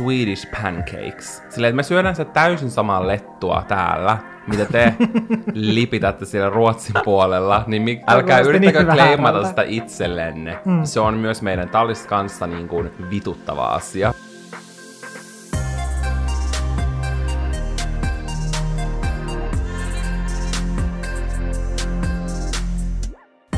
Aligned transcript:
Swedish 0.00 0.46
pancakes. 0.62 1.42
Silleen, 1.48 1.68
että 1.70 1.76
me 1.76 1.82
syödään 1.82 2.16
se 2.16 2.24
täysin 2.24 2.70
samaa 2.70 3.06
lettua 3.06 3.64
täällä, 3.68 4.18
mitä 4.46 4.64
te 4.64 4.94
lipitätte 5.52 6.24
siellä 6.24 6.50
Ruotsin 6.50 6.94
puolella, 7.04 7.64
niin 7.66 7.82
mi- 7.82 8.02
älkää 8.06 8.38
niin 8.38 8.48
yrittäkö 8.48 8.80
hyvältä. 8.80 9.02
kleimata 9.02 9.44
sitä 9.48 9.62
itsellenne. 9.66 10.58
Mm. 10.64 10.84
Se 10.84 11.00
on 11.00 11.14
myös 11.14 11.42
meidän 11.42 11.68
tallista 11.68 12.08
kanssa 12.08 12.46
niin 12.46 12.68
kuin 12.68 12.90
vituttava 13.10 13.66
asia. 13.66 14.14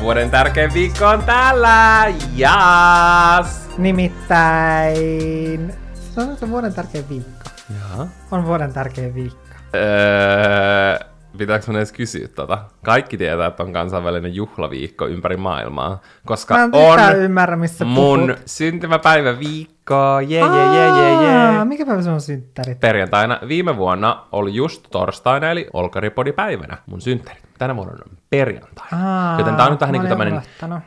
Vuoden 0.01 0.30
tärkein 0.30 0.74
viikko 0.74 1.06
on 1.06 1.23
täällä! 1.23 2.04
Jaas! 2.37 3.68
Nimittäin... 3.79 5.73
Se 6.15 6.21
on 6.21 6.37
se 6.37 6.51
vuoden 6.51 6.75
tärkein 6.75 7.09
viikko. 7.09 7.51
Jaa. 7.80 8.09
On 8.30 8.45
vuoden 8.47 8.73
tärkein 8.73 9.15
viikko. 9.15 9.39
Öö, 9.75 11.12
pitääkö 11.38 11.64
mun 11.66 11.77
edes 11.77 11.92
kysyä 11.92 12.28
tota? 12.28 12.59
Kaikki 12.84 13.16
tietää, 13.16 13.46
että 13.46 13.62
on 13.62 13.73
kansainvälinen 13.73 14.34
juhlaviikko 14.34 15.06
ympäri 15.06 15.36
maailmaa, 15.36 16.00
koska 16.27 16.54
Mä 16.54 16.64
on 16.73 17.16
ymmärrä, 17.16 17.56
missä 17.56 17.84
mun 17.84 18.20
puhut. 18.20 18.38
syntymäpäivä 18.46 19.38
viikko. 19.38 20.20
Jee, 20.28 20.40
jee, 20.40 20.88
Aa, 20.88 21.52
jee. 21.54 21.64
Mikä 21.64 21.87
päivä 21.87 22.02
se 22.02 22.10
on 22.10 22.20
synttärit? 22.20 22.80
Perjantaina 22.80 23.38
viime 23.48 23.76
vuonna 23.76 24.24
oli 24.32 24.54
just 24.54 24.87
torstaina, 24.90 25.50
eli 25.50 25.66
Olkaripodi-päivänä 25.73 26.76
mun 26.87 27.00
synttärit. 27.00 27.42
Tänä 27.59 27.76
vuonna 27.76 27.92
on 28.10 28.16
perjantai. 28.30 28.87
Aa, 29.04 29.38
Joten 29.38 29.56
tää 29.56 29.66
on 29.66 29.73
nyt 29.73 29.80
vähän 29.80 29.92
niin 29.92 30.09
tämmönen 30.09 30.42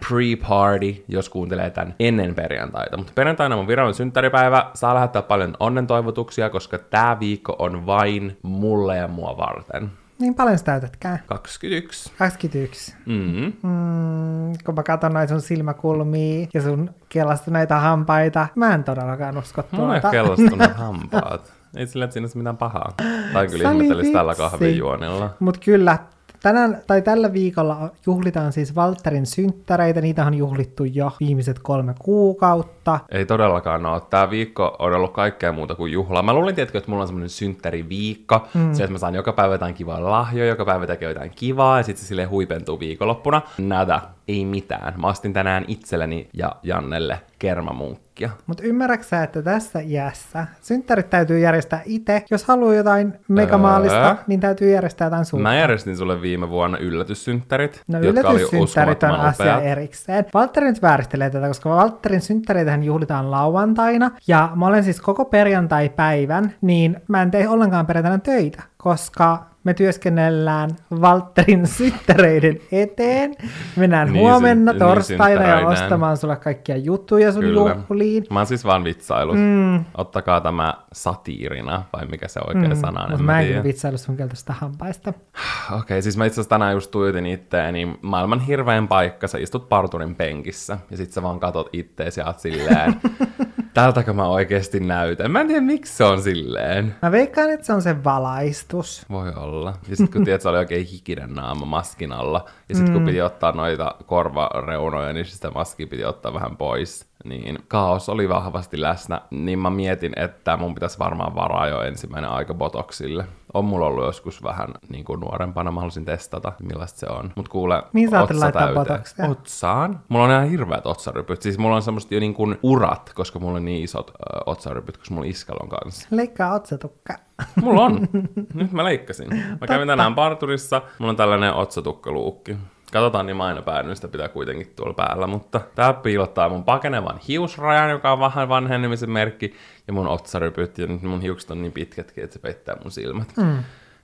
pre-party, 0.05 1.03
jos 1.07 1.29
kuuntelee 1.29 1.69
tän 1.69 1.95
ennen 1.99 2.35
perjantaita. 2.35 2.97
Mutta 2.97 3.11
perjantaina 3.15 3.55
on 3.55 3.59
mun 3.59 3.67
virallinen 3.67 3.93
synttäripäivä. 3.95 4.65
Saa 4.73 4.95
lähettää 4.95 5.21
paljon 5.21 5.53
onnentoivotuksia, 5.59 6.49
koska 6.49 6.77
tää 6.77 7.19
viikko 7.19 7.55
on 7.59 7.85
vain 7.85 8.37
mulle 8.41 8.97
ja 8.97 9.07
mua 9.07 9.37
varten. 9.37 9.91
Niin 10.19 10.35
paljon 10.35 10.57
sä 10.57 10.63
täytätkään? 10.65 11.19
21. 11.25 12.11
21. 12.17 12.95
Mm. 13.05 13.13
Mm, 13.15 14.53
kun 14.65 14.75
mä 14.75 14.83
katson 14.83 15.13
noita 15.13 15.29
sun 15.33 15.41
silmäkulmia 15.41 16.47
ja 16.53 16.61
sun 16.61 16.89
kellastuneita 17.09 17.79
hampaita, 17.79 18.47
mä 18.55 18.73
en 18.73 18.83
todellakaan 18.83 19.37
usko 19.37 19.63
Mulla 19.71 19.95
ei 19.95 20.01
tuota. 20.01 20.19
ole 20.19 20.27
kellastuneet 20.27 20.77
hampaat. 20.87 21.53
Ei 21.75 21.87
sillä, 21.87 22.05
että 22.05 22.13
siinä 22.13 22.23
olisi 22.23 22.37
mitään 22.37 22.57
pahaa. 22.57 22.93
Tai 23.33 23.47
kyllä 23.47 23.63
Sali 23.63 23.75
ihmettelisi 23.75 24.13
tällä 24.13 24.29
vitsi. 24.31 24.41
kahvijuonilla. 24.41 25.29
Mut 25.39 25.57
kyllä, 25.65 25.97
tänään, 26.45 26.81
tai 26.87 27.01
tällä 27.01 27.33
viikolla 27.33 27.89
juhlitaan 28.05 28.53
siis 28.53 28.75
Valtterin 28.75 29.25
synttäreitä. 29.25 30.01
Niitä 30.01 30.25
on 30.25 30.33
juhlittu 30.33 30.83
jo 30.83 31.11
viimeiset 31.19 31.59
kolme 31.59 31.95
kuukautta. 31.99 32.99
Ei 33.09 33.25
todellakaan 33.25 33.85
ole. 33.85 34.01
Tämä 34.09 34.29
viikko 34.29 34.75
on 34.79 34.93
ollut 34.93 35.13
kaikkea 35.13 35.51
muuta 35.51 35.75
kuin 35.75 35.91
juhlaa. 35.91 36.23
Mä 36.23 36.33
luulin, 36.33 36.55
tietenkin, 36.55 36.79
että 36.79 36.91
mulla 36.91 37.01
on 37.01 37.07
semmoinen 37.07 37.29
synttäriviikko. 37.29 38.47
Mm. 38.53 38.73
Se, 38.73 38.83
että 38.83 38.91
mä 38.91 38.97
saan 38.97 39.15
joka 39.15 39.33
päivä 39.33 39.53
jotain 39.53 39.75
kivaa 39.75 40.11
lahjoja, 40.11 40.49
joka 40.49 40.65
päivä 40.65 40.87
tekee 40.87 41.09
jotain 41.09 41.31
kivaa, 41.35 41.77
ja 41.77 41.83
sitten 41.83 42.03
se 42.03 42.07
silleen 42.07 42.29
huipentuu 42.29 42.79
viikonloppuna. 42.79 43.41
Nada, 43.57 44.01
ei 44.27 44.45
mitään. 44.45 44.93
Mä 45.01 45.07
ostin 45.07 45.33
tänään 45.33 45.65
itselleni 45.67 46.29
ja 46.33 46.51
Jannelle 46.63 47.19
kermamunkkia. 47.39 48.29
Mutta 48.47 48.63
ymmärräksä, 48.63 49.23
että 49.23 49.41
tässä 49.41 49.79
iässä 49.79 50.47
synttärit 50.61 51.09
täytyy 51.09 51.39
järjestää 51.39 51.81
itse. 51.85 52.23
Jos 52.31 52.43
haluaa 52.45 52.73
jotain 52.75 53.13
megamaalista, 53.27 54.07
Öö. 54.09 54.15
niin 54.27 54.39
täytyy 54.39 54.71
järjestää 54.71 55.05
jotain 55.05 55.25
suurta. 55.25 55.43
Mä 55.43 55.55
järjestin 55.55 55.97
sulle 55.97 56.21
viime 56.21 56.49
vuonna 56.49 56.77
yllätyssynttärit, 56.77 57.81
No 57.87 57.99
jotka 57.99 58.29
oli 58.29 58.39
yllätyssynttärit 58.41 59.03
on 59.03 59.11
asia 59.11 59.57
upeat. 59.57 59.65
erikseen. 59.71 60.25
Valtteri 60.33 60.65
nyt 60.67 60.81
vääristelee 60.81 61.29
tätä, 61.29 61.47
koska 61.47 61.69
Valtterin 61.69 62.21
synttäreitähän 62.21 62.83
juhlitaan 62.83 63.31
lauantaina, 63.31 64.11
ja 64.27 64.49
mä 64.55 64.67
olen 64.67 64.83
siis 64.83 65.01
koko 65.01 65.25
perjantai-päivän, 65.25 66.53
niin 66.61 67.01
mä 67.07 67.21
en 67.21 67.31
tee 67.31 67.47
ollenkaan 67.49 67.85
perjantaina 67.85 68.17
töitä, 68.19 68.63
koska 68.77 69.54
me 69.65 69.73
työskennellään 69.73 70.69
Valtterin 71.01 71.67
synttäreiden 71.77 72.59
eteen. 72.71 73.35
Mennään 73.75 74.13
Niin 74.13 74.21
huomenna 74.21 74.71
syn- 74.71 74.79
torstaina 74.79 75.41
niin 75.41 75.49
ja 75.49 75.67
ostamaan 75.67 76.17
sulle 76.17 76.35
kaikkia 76.35 76.77
juttuja 76.77 77.31
sun 77.31 77.41
Kyllä. 77.41 77.75
juhliin. 77.89 78.25
Mä 78.31 78.39
oon 78.39 78.47
siis 78.47 78.65
vaan 78.65 78.83
vitsailut. 78.83 79.35
Mm. 79.35 79.85
Ottakaa 79.97 80.41
tämä 80.41 80.73
satiirina, 80.93 81.83
vai 81.93 82.05
mikä 82.05 82.27
se 82.27 82.39
oikea 82.47 82.69
mm, 82.69 82.75
sana 82.75 83.03
on, 83.03 83.09
Mutta 83.09 83.23
mä 83.23 83.41
en 83.41 83.47
kyllä 83.47 83.63
vitsailu 83.63 83.97
sun 83.97 84.17
keltaista 84.17 84.53
hampaista. 84.53 85.09
Okei, 85.67 85.77
okay, 85.79 86.01
siis 86.01 86.17
mä 86.17 86.25
itse 86.25 86.33
asiassa 86.35 86.49
tänään 86.49 86.73
just 86.73 86.91
tuijotin 86.91 87.25
itteeni. 87.25 87.97
Maailman 88.01 88.39
hirveän 88.39 88.87
paikka, 88.87 89.27
sä 89.27 89.37
istut 89.37 89.69
parturin 89.69 90.15
penkissä 90.15 90.77
ja 90.91 90.97
sit 90.97 91.11
sä 91.11 91.23
vaan 91.23 91.39
katot 91.39 91.69
ittees 91.73 92.17
ja 92.17 92.25
oot 92.25 92.39
silleen, 92.39 92.95
tältäkö 93.73 94.13
mä 94.13 94.27
oikeesti 94.27 94.79
näytän. 94.79 95.31
Mä 95.31 95.41
en 95.41 95.47
tiedä, 95.47 95.61
miksi 95.61 95.93
se 95.93 96.03
on 96.03 96.21
silleen. 96.21 96.95
Mä 97.01 97.11
veikkaan, 97.11 97.49
että 97.49 97.65
se 97.65 97.73
on 97.73 97.81
se 97.81 98.03
valaistus. 98.03 99.05
Voi 99.09 99.33
olla. 99.35 99.54
Ja 99.89 99.95
sit 99.95 100.11
kun 100.11 100.23
tiedät, 100.25 100.41
se 100.41 100.49
oli 100.49 100.57
oikein 100.57 100.85
hikinen 100.85 101.33
naama 101.33 101.65
maskin 101.65 102.11
alla. 102.11 102.45
Ja 102.69 102.75
sit 102.75 102.89
kun 102.89 103.05
piti 103.05 103.21
ottaa 103.21 103.51
noita 103.51 103.95
korvareunoja, 104.05 105.13
niin 105.13 105.25
sitä 105.25 105.51
maski 105.51 105.85
piti 105.85 106.05
ottaa 106.05 106.33
vähän 106.33 106.57
pois. 106.57 107.14
Niin 107.25 107.59
kaos 107.67 108.09
oli 108.09 108.29
vahvasti 108.29 108.81
läsnä. 108.81 109.21
Niin 109.31 109.59
mä 109.59 109.69
mietin, 109.69 110.13
että 110.15 110.57
mun 110.57 110.73
pitäisi 110.73 110.99
varmaan 110.99 111.35
varaa 111.35 111.67
jo 111.67 111.81
ensimmäinen 111.81 112.29
aika 112.31 112.53
botoksille. 112.53 113.25
On 113.53 113.65
mulla 113.65 113.85
ollut 113.85 114.05
joskus 114.05 114.43
vähän 114.43 114.67
niin 114.89 115.05
kuin 115.05 115.19
nuorempana, 115.19 115.71
mä 115.71 115.79
halusin 115.79 116.05
testata, 116.05 116.51
millaista 116.63 116.99
se 116.99 117.05
on. 117.09 117.31
Mut 117.35 117.49
kuule, 117.49 117.83
Mihin 117.93 118.09
sä 118.09 118.21
otsa 118.21 118.39
laittaa 118.39 118.61
täyteen. 118.65 118.87
botoksia? 118.87 119.25
Otsaan. 119.29 119.99
Mulla 120.09 120.25
on 120.25 120.31
ihan 120.31 120.49
hirveät 120.49 120.85
otsarypyt. 120.85 121.41
Siis 121.41 121.57
mulla 121.57 121.75
on 121.75 121.81
semmoista 121.81 122.13
jo 122.13 122.19
niin 122.19 122.33
kuin 122.33 122.59
urat, 122.63 123.11
koska 123.15 123.39
mulla 123.39 123.57
on 123.57 123.65
niin 123.65 123.83
isot 123.83 124.11
ö, 124.11 124.39
otsarypyt, 124.45 124.97
koska 124.97 125.13
mulla 125.15 125.27
iskalon 125.29 125.69
kanssa. 125.69 126.07
Leikkaa 126.11 126.53
otsatukka. 126.53 127.13
Mulla 127.61 127.81
on. 127.81 128.07
Nyt 128.53 128.71
mä 128.71 128.83
leikkasin. 128.83 129.27
Mä 129.61 129.67
kävin 129.67 129.87
tänään 129.87 130.15
parturissa. 130.15 130.81
Mulla 130.99 131.09
on 131.09 131.15
tällainen 131.17 131.53
otsatukkaluukki. 131.53 132.57
Katsotaan, 132.95 133.25
niin 133.25 133.37
mä 133.37 133.45
aina 133.45 133.61
päädyin, 133.61 133.95
sitä 133.95 134.07
pitää 134.07 134.27
kuitenkin 134.27 134.73
tuolla 134.75 134.93
päällä, 134.93 135.27
mutta 135.27 135.61
tää 135.75 135.93
piilottaa 135.93 136.49
mun 136.49 136.63
pakenevan 136.63 137.19
hiusrajan, 137.27 137.89
joka 137.89 138.11
on 138.11 138.19
vähän 138.19 138.49
vanhenemisen 138.49 139.11
merkki, 139.11 139.55
ja 139.87 139.93
mun 139.93 140.07
otsarypyt, 140.07 140.77
ja 140.77 140.87
nyt 140.87 141.01
mun 141.01 141.21
hiukset 141.21 141.51
on 141.51 141.61
niin 141.61 141.71
pitkätkin, 141.71 142.23
että 142.23 142.33
se 142.33 142.39
peittää 142.39 142.75
mun 142.83 142.91
silmät. 142.91 143.33
Mm. 143.37 143.57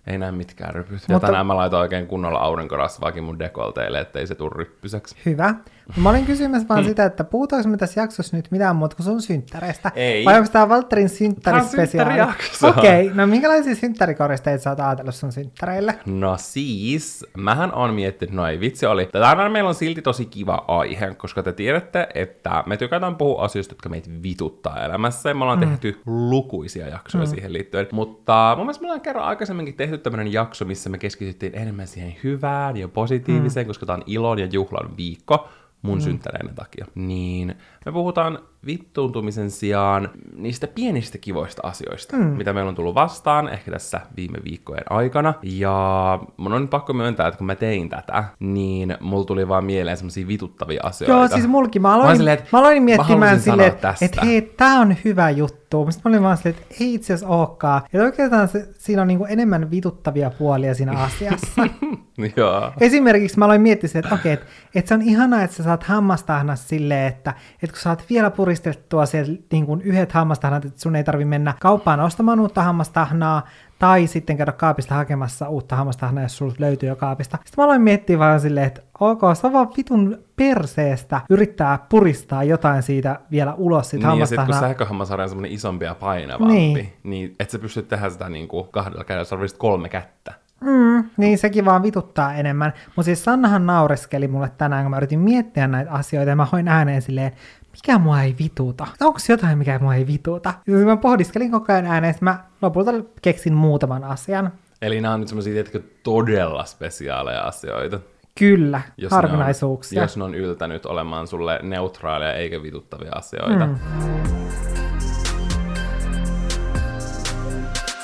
Ei 0.08 0.18
näe 0.18 0.32
mitkään 0.32 0.76
rypyt. 0.76 1.02
Ja 1.08 1.16
Mutta- 1.16 1.28
tänään 1.28 1.46
mä 1.46 1.56
laitoin 1.56 1.82
oikein 1.82 2.08
kunnolla 2.08 2.40
aurinkorasvaakin 2.40 3.24
mun 3.24 3.40
dekolteille, 3.40 4.00
ettei 4.00 4.28
se 4.28 4.36
tuu 4.36 4.50
ryppyseksi. 4.50 5.16
Hyvä. 5.26 5.56
Mä 5.98 6.10
olin 6.10 6.26
kysymässä 6.26 6.68
vaan 6.68 6.84
sitä, 6.84 7.06
että 7.06 7.24
puhutaanko 7.24 7.70
me 7.70 7.78
tässä 7.78 8.02
jaksossa 8.02 8.38
nyt 8.38 8.52
mitään 8.52 8.76
muuta 8.76 8.96
kuin 8.96 9.06
sun 9.06 9.22
synttäreistä? 9.22 9.92
Ei. 9.96 10.26
Vai 10.26 10.38
onko 10.38 10.50
tämä 10.52 10.70
Valtterin 10.70 11.10
synttärispesiaali? 11.10 12.22
Okei, 12.64 13.06
okay, 13.06 13.18
no 13.18 13.28
minkälaisia 13.28 13.76
synttärikoristeita 13.76 14.64
sä 14.64 14.70
oot 14.70 14.80
ajatellut 14.80 15.16
sun 15.16 15.32
synttäreille? 15.32 16.00
No 16.06 16.36
siis, 16.38 17.26
mähän 17.38 17.74
on 17.74 17.94
miettinyt, 17.94 18.36
no 18.36 18.48
ei 18.48 18.60
vitsi 18.60 18.86
oli. 18.86 19.06
Tänään 19.06 19.52
meillä 19.52 19.68
on 19.68 19.76
silti 19.76 20.02
tosi 20.02 20.26
kiva 20.26 20.66
aihe, 20.68 21.16
koska 21.16 21.44
te 21.44 21.54
tiedätte, 21.54 22.08
että 22.16 22.64
me 22.66 22.78
tykätään 22.78 23.16
puhua 23.16 23.44
asioista, 23.44 23.74
jotka 23.74 23.90
meitä 23.90 24.10
vituttaa 24.24 24.86
elämässä. 24.86 25.30
Ja 25.30 25.36
me 25.36 25.44
ollaan 25.44 25.60
mm. 25.60 25.70
tehty 25.70 26.02
lukuisia 26.06 26.88
jaksoja 26.88 27.24
mm. 27.24 27.30
siihen 27.30 27.54
liittyen. 27.54 27.88
Mutta 27.92 28.54
mun 28.58 28.66
mielestä 28.66 28.82
me 28.82 28.88
ollaan 28.88 29.02
kerran 29.02 29.26
aikaisemminkin 29.26 29.76
tehty 29.76 29.91
tämmönen 29.98 30.34
jakso, 30.34 30.66
missä 30.66 30.90
me 30.90 30.98
keskityttiin 30.98 31.56
enemmän 31.56 31.88
siihen 31.88 32.16
hyvään 32.24 32.78
ja 32.78 32.88
positiiviseen, 32.88 33.66
mm. 33.66 33.68
koska 33.68 33.86
tää 33.86 33.96
on 33.96 34.04
ilon 34.06 34.40
ja 34.40 34.46
juhlan 34.52 34.98
viikko 34.98 35.50
mun 35.82 35.98
mm. 35.98 36.02
synttäreiden 36.02 36.56
takia. 36.56 36.86
Niin 36.96 37.56
me 37.86 37.92
puhutaan 37.92 38.40
vittuuntumisen 38.66 39.52
sijaan 39.52 40.10
niistä 40.36 40.68
pienistä 40.68 41.18
kivoista 41.18 41.62
asioista, 41.68 42.18
mm. 42.18 42.24
mitä 42.24 42.54
meillä 42.54 42.70
on 42.70 42.76
tullut 42.76 42.96
vastaan 42.96 43.50
ehkä 43.50 43.72
tässä 43.72 44.02
viime 44.18 44.38
viikkojen 44.44 44.84
aikana. 44.90 45.34
Ja 45.44 46.20
mun 46.38 46.54
on 46.54 46.68
pakko 46.68 46.94
myöntää, 46.94 47.28
että 47.28 47.38
kun 47.38 47.48
mä 47.48 47.56
tein 47.56 47.90
tätä, 47.90 48.24
niin 48.40 48.98
mulla 49.00 49.26
tuli 49.26 49.48
vaan 49.48 49.66
mieleen 49.66 49.98
semmosia 49.98 50.28
vituttavia 50.28 50.82
asioita. 50.84 51.14
Joo, 51.14 51.28
siis 51.28 51.48
mulkin. 51.48 51.82
Mä 51.82 51.92
Mä 51.92 51.96
aloin, 51.96 52.08
olin 52.08 52.18
silleen, 52.18 52.38
että 52.38 52.50
mä 52.52 52.60
aloin 52.60 52.84
mä 52.84 52.86
miettimään 52.86 53.40
silleen, 53.40 53.72
että 53.72 53.96
et, 54.02 54.18
hei, 54.24 54.42
tää 54.42 54.80
on 54.80 54.96
hyvä 55.06 55.30
juttu. 55.30 55.88
Sitten 55.90 56.12
mä 56.12 56.16
olin 56.16 56.24
vaan 56.24 56.38
silleen, 56.38 56.62
että 56.62 56.76
ei 56.84 56.94
itse 56.94 57.14
asiassa 57.14 57.36
olekaan. 57.36 57.82
Ja 57.94 58.04
oikeastaan 58.04 58.48
se, 58.48 58.70
siinä 58.78 59.02
on 59.02 59.08
niinku 59.08 59.26
enemmän 59.26 59.72
vituttavia 59.72 60.30
puolia 60.30 60.74
siinä 60.74 60.92
asiassa. 60.92 61.62
Joo. 62.36 62.72
Esimerkiksi 62.80 63.40
mä 63.40 63.46
aloin 63.46 63.62
miettiä, 63.62 63.90
että 63.96 64.16
okei, 64.16 64.32
että, 64.32 64.46
että 64.76 64.90
se 64.90 64.94
on 64.94 65.02
ihanaa, 65.02 65.44
että 65.44 65.56
sä 65.56 65.64
saat 65.64 65.84
hammastahnassa 65.84 66.68
silleen, 66.68 67.08
että, 67.08 67.34
että 67.64 67.74
kun 67.74 67.82
sä 67.82 67.90
oot 67.90 68.04
vielä 68.10 68.32
puristettua 68.52 69.06
siellä 69.06 69.38
niin 69.52 69.66
kuin 69.66 69.82
yhdet 69.82 70.12
hammastahnat, 70.12 70.66
että 70.66 70.82
sun 70.82 70.96
ei 70.96 71.04
tarvi 71.04 71.26
mennä 71.26 71.54
kauppaan 71.60 72.00
ostamaan 72.00 72.40
uutta 72.40 72.64
hammastahnaa, 72.64 73.48
tai 73.80 74.08
sitten 74.08 74.38
käydä 74.38 74.52
kaapista 74.52 74.96
hakemassa 74.96 75.50
uutta 75.50 75.76
hammastahnaa, 75.76 76.24
jos 76.24 76.38
sulla 76.38 76.54
löytyy 76.60 76.90
jo 76.90 76.96
kaapista. 76.96 77.38
Sitten 77.46 77.62
mä 77.62 77.66
aloin 77.66 77.82
miettiä 77.82 78.20
vaan 78.20 78.40
silleen, 78.40 78.68
että 78.68 78.82
ok, 79.00 79.22
se 79.34 79.48
on 79.48 79.54
vaan 79.54 79.70
vitun 79.78 80.18
perseestä 80.36 81.22
yrittää 81.30 81.80
puristaa 81.90 82.44
jotain 82.44 82.84
siitä 82.84 83.20
vielä 83.32 83.54
ulos 83.54 83.90
siitä 83.90 84.08
Niin, 84.08 84.20
ja 84.20 84.26
sitten 84.26 84.36
kun 84.36 84.42
hammastahnaa. 84.54 84.70
sähköhammasharja 84.70 85.24
on 85.24 85.30
semmoinen 85.30 85.52
isompi 85.52 85.86
ja 85.86 85.96
painavampi, 85.96 86.54
Niin. 86.54 86.74
niin, 86.74 86.94
niin 87.04 87.36
et 87.40 87.50
sä 87.50 87.60
pystyt 87.60 87.88
tehdä 87.88 88.10
sitä 88.10 88.30
niinku 88.30 88.64
kahdella 88.64 89.04
kädellä, 89.04 89.26
tarvitset 89.26 89.60
kolme 89.60 89.90
kättä. 89.90 90.34
Mm, 90.62 91.04
niin 91.18 91.38
sekin 91.38 91.66
vaan 91.66 91.84
vituttaa 91.84 92.34
enemmän. 92.34 92.74
Mutta 92.86 93.04
siis 93.04 93.24
Sannahan 93.24 93.66
naureskeli 93.66 94.28
mulle 94.28 94.52
tänään, 94.58 94.84
kun 94.84 94.90
mä 94.92 94.98
yritin 94.98 95.20
miettiä 95.20 95.68
näitä 95.68 95.92
asioita, 95.92 96.30
ja 96.30 96.36
mä 96.36 96.48
hoin 96.52 96.68
ääneen 96.68 97.02
silleen, 97.02 97.32
mikä 97.72 97.98
mua 98.00 98.22
ei 98.22 98.36
vituta? 98.40 98.88
Onko 99.02 99.20
jotain, 99.30 99.58
mikä 99.58 99.80
mua 99.80 99.96
ei 99.96 100.08
vituta? 100.08 100.54
Ja 100.68 100.74
mä 100.74 100.98
pohdiskelin 100.98 101.52
koko 101.52 101.74
ajan 101.74 101.86
ääneen, 101.86 102.12
että 102.12 102.26
mä 102.26 102.44
lopulta 102.62 102.92
keksin 103.22 103.54
muutaman 103.54 104.04
asian. 104.04 104.52
Eli 104.82 105.02
nämä 105.02 105.14
on 105.14 105.20
nyt 105.20 105.30
semmoisia, 105.30 105.54
tiedätkö, 105.54 105.82
todella 106.04 106.66
spesiaaleja 106.66 107.42
asioita. 107.42 108.00
Kyllä, 108.40 108.82
Jos 108.98 109.12
ne 109.12 109.16
on- 109.18 109.24
harvinaisuuksia. 109.24 110.02
Jos 110.02 110.18
ne 110.18 110.24
on 110.24 110.36
yltänyt 110.36 110.86
olemaan 110.86 111.28
sulle 111.28 111.60
neutraaleja 111.64 112.34
eikä 112.34 112.64
vituttavia 112.64 113.12
asioita. 113.16 113.66
Mm. 113.68 113.76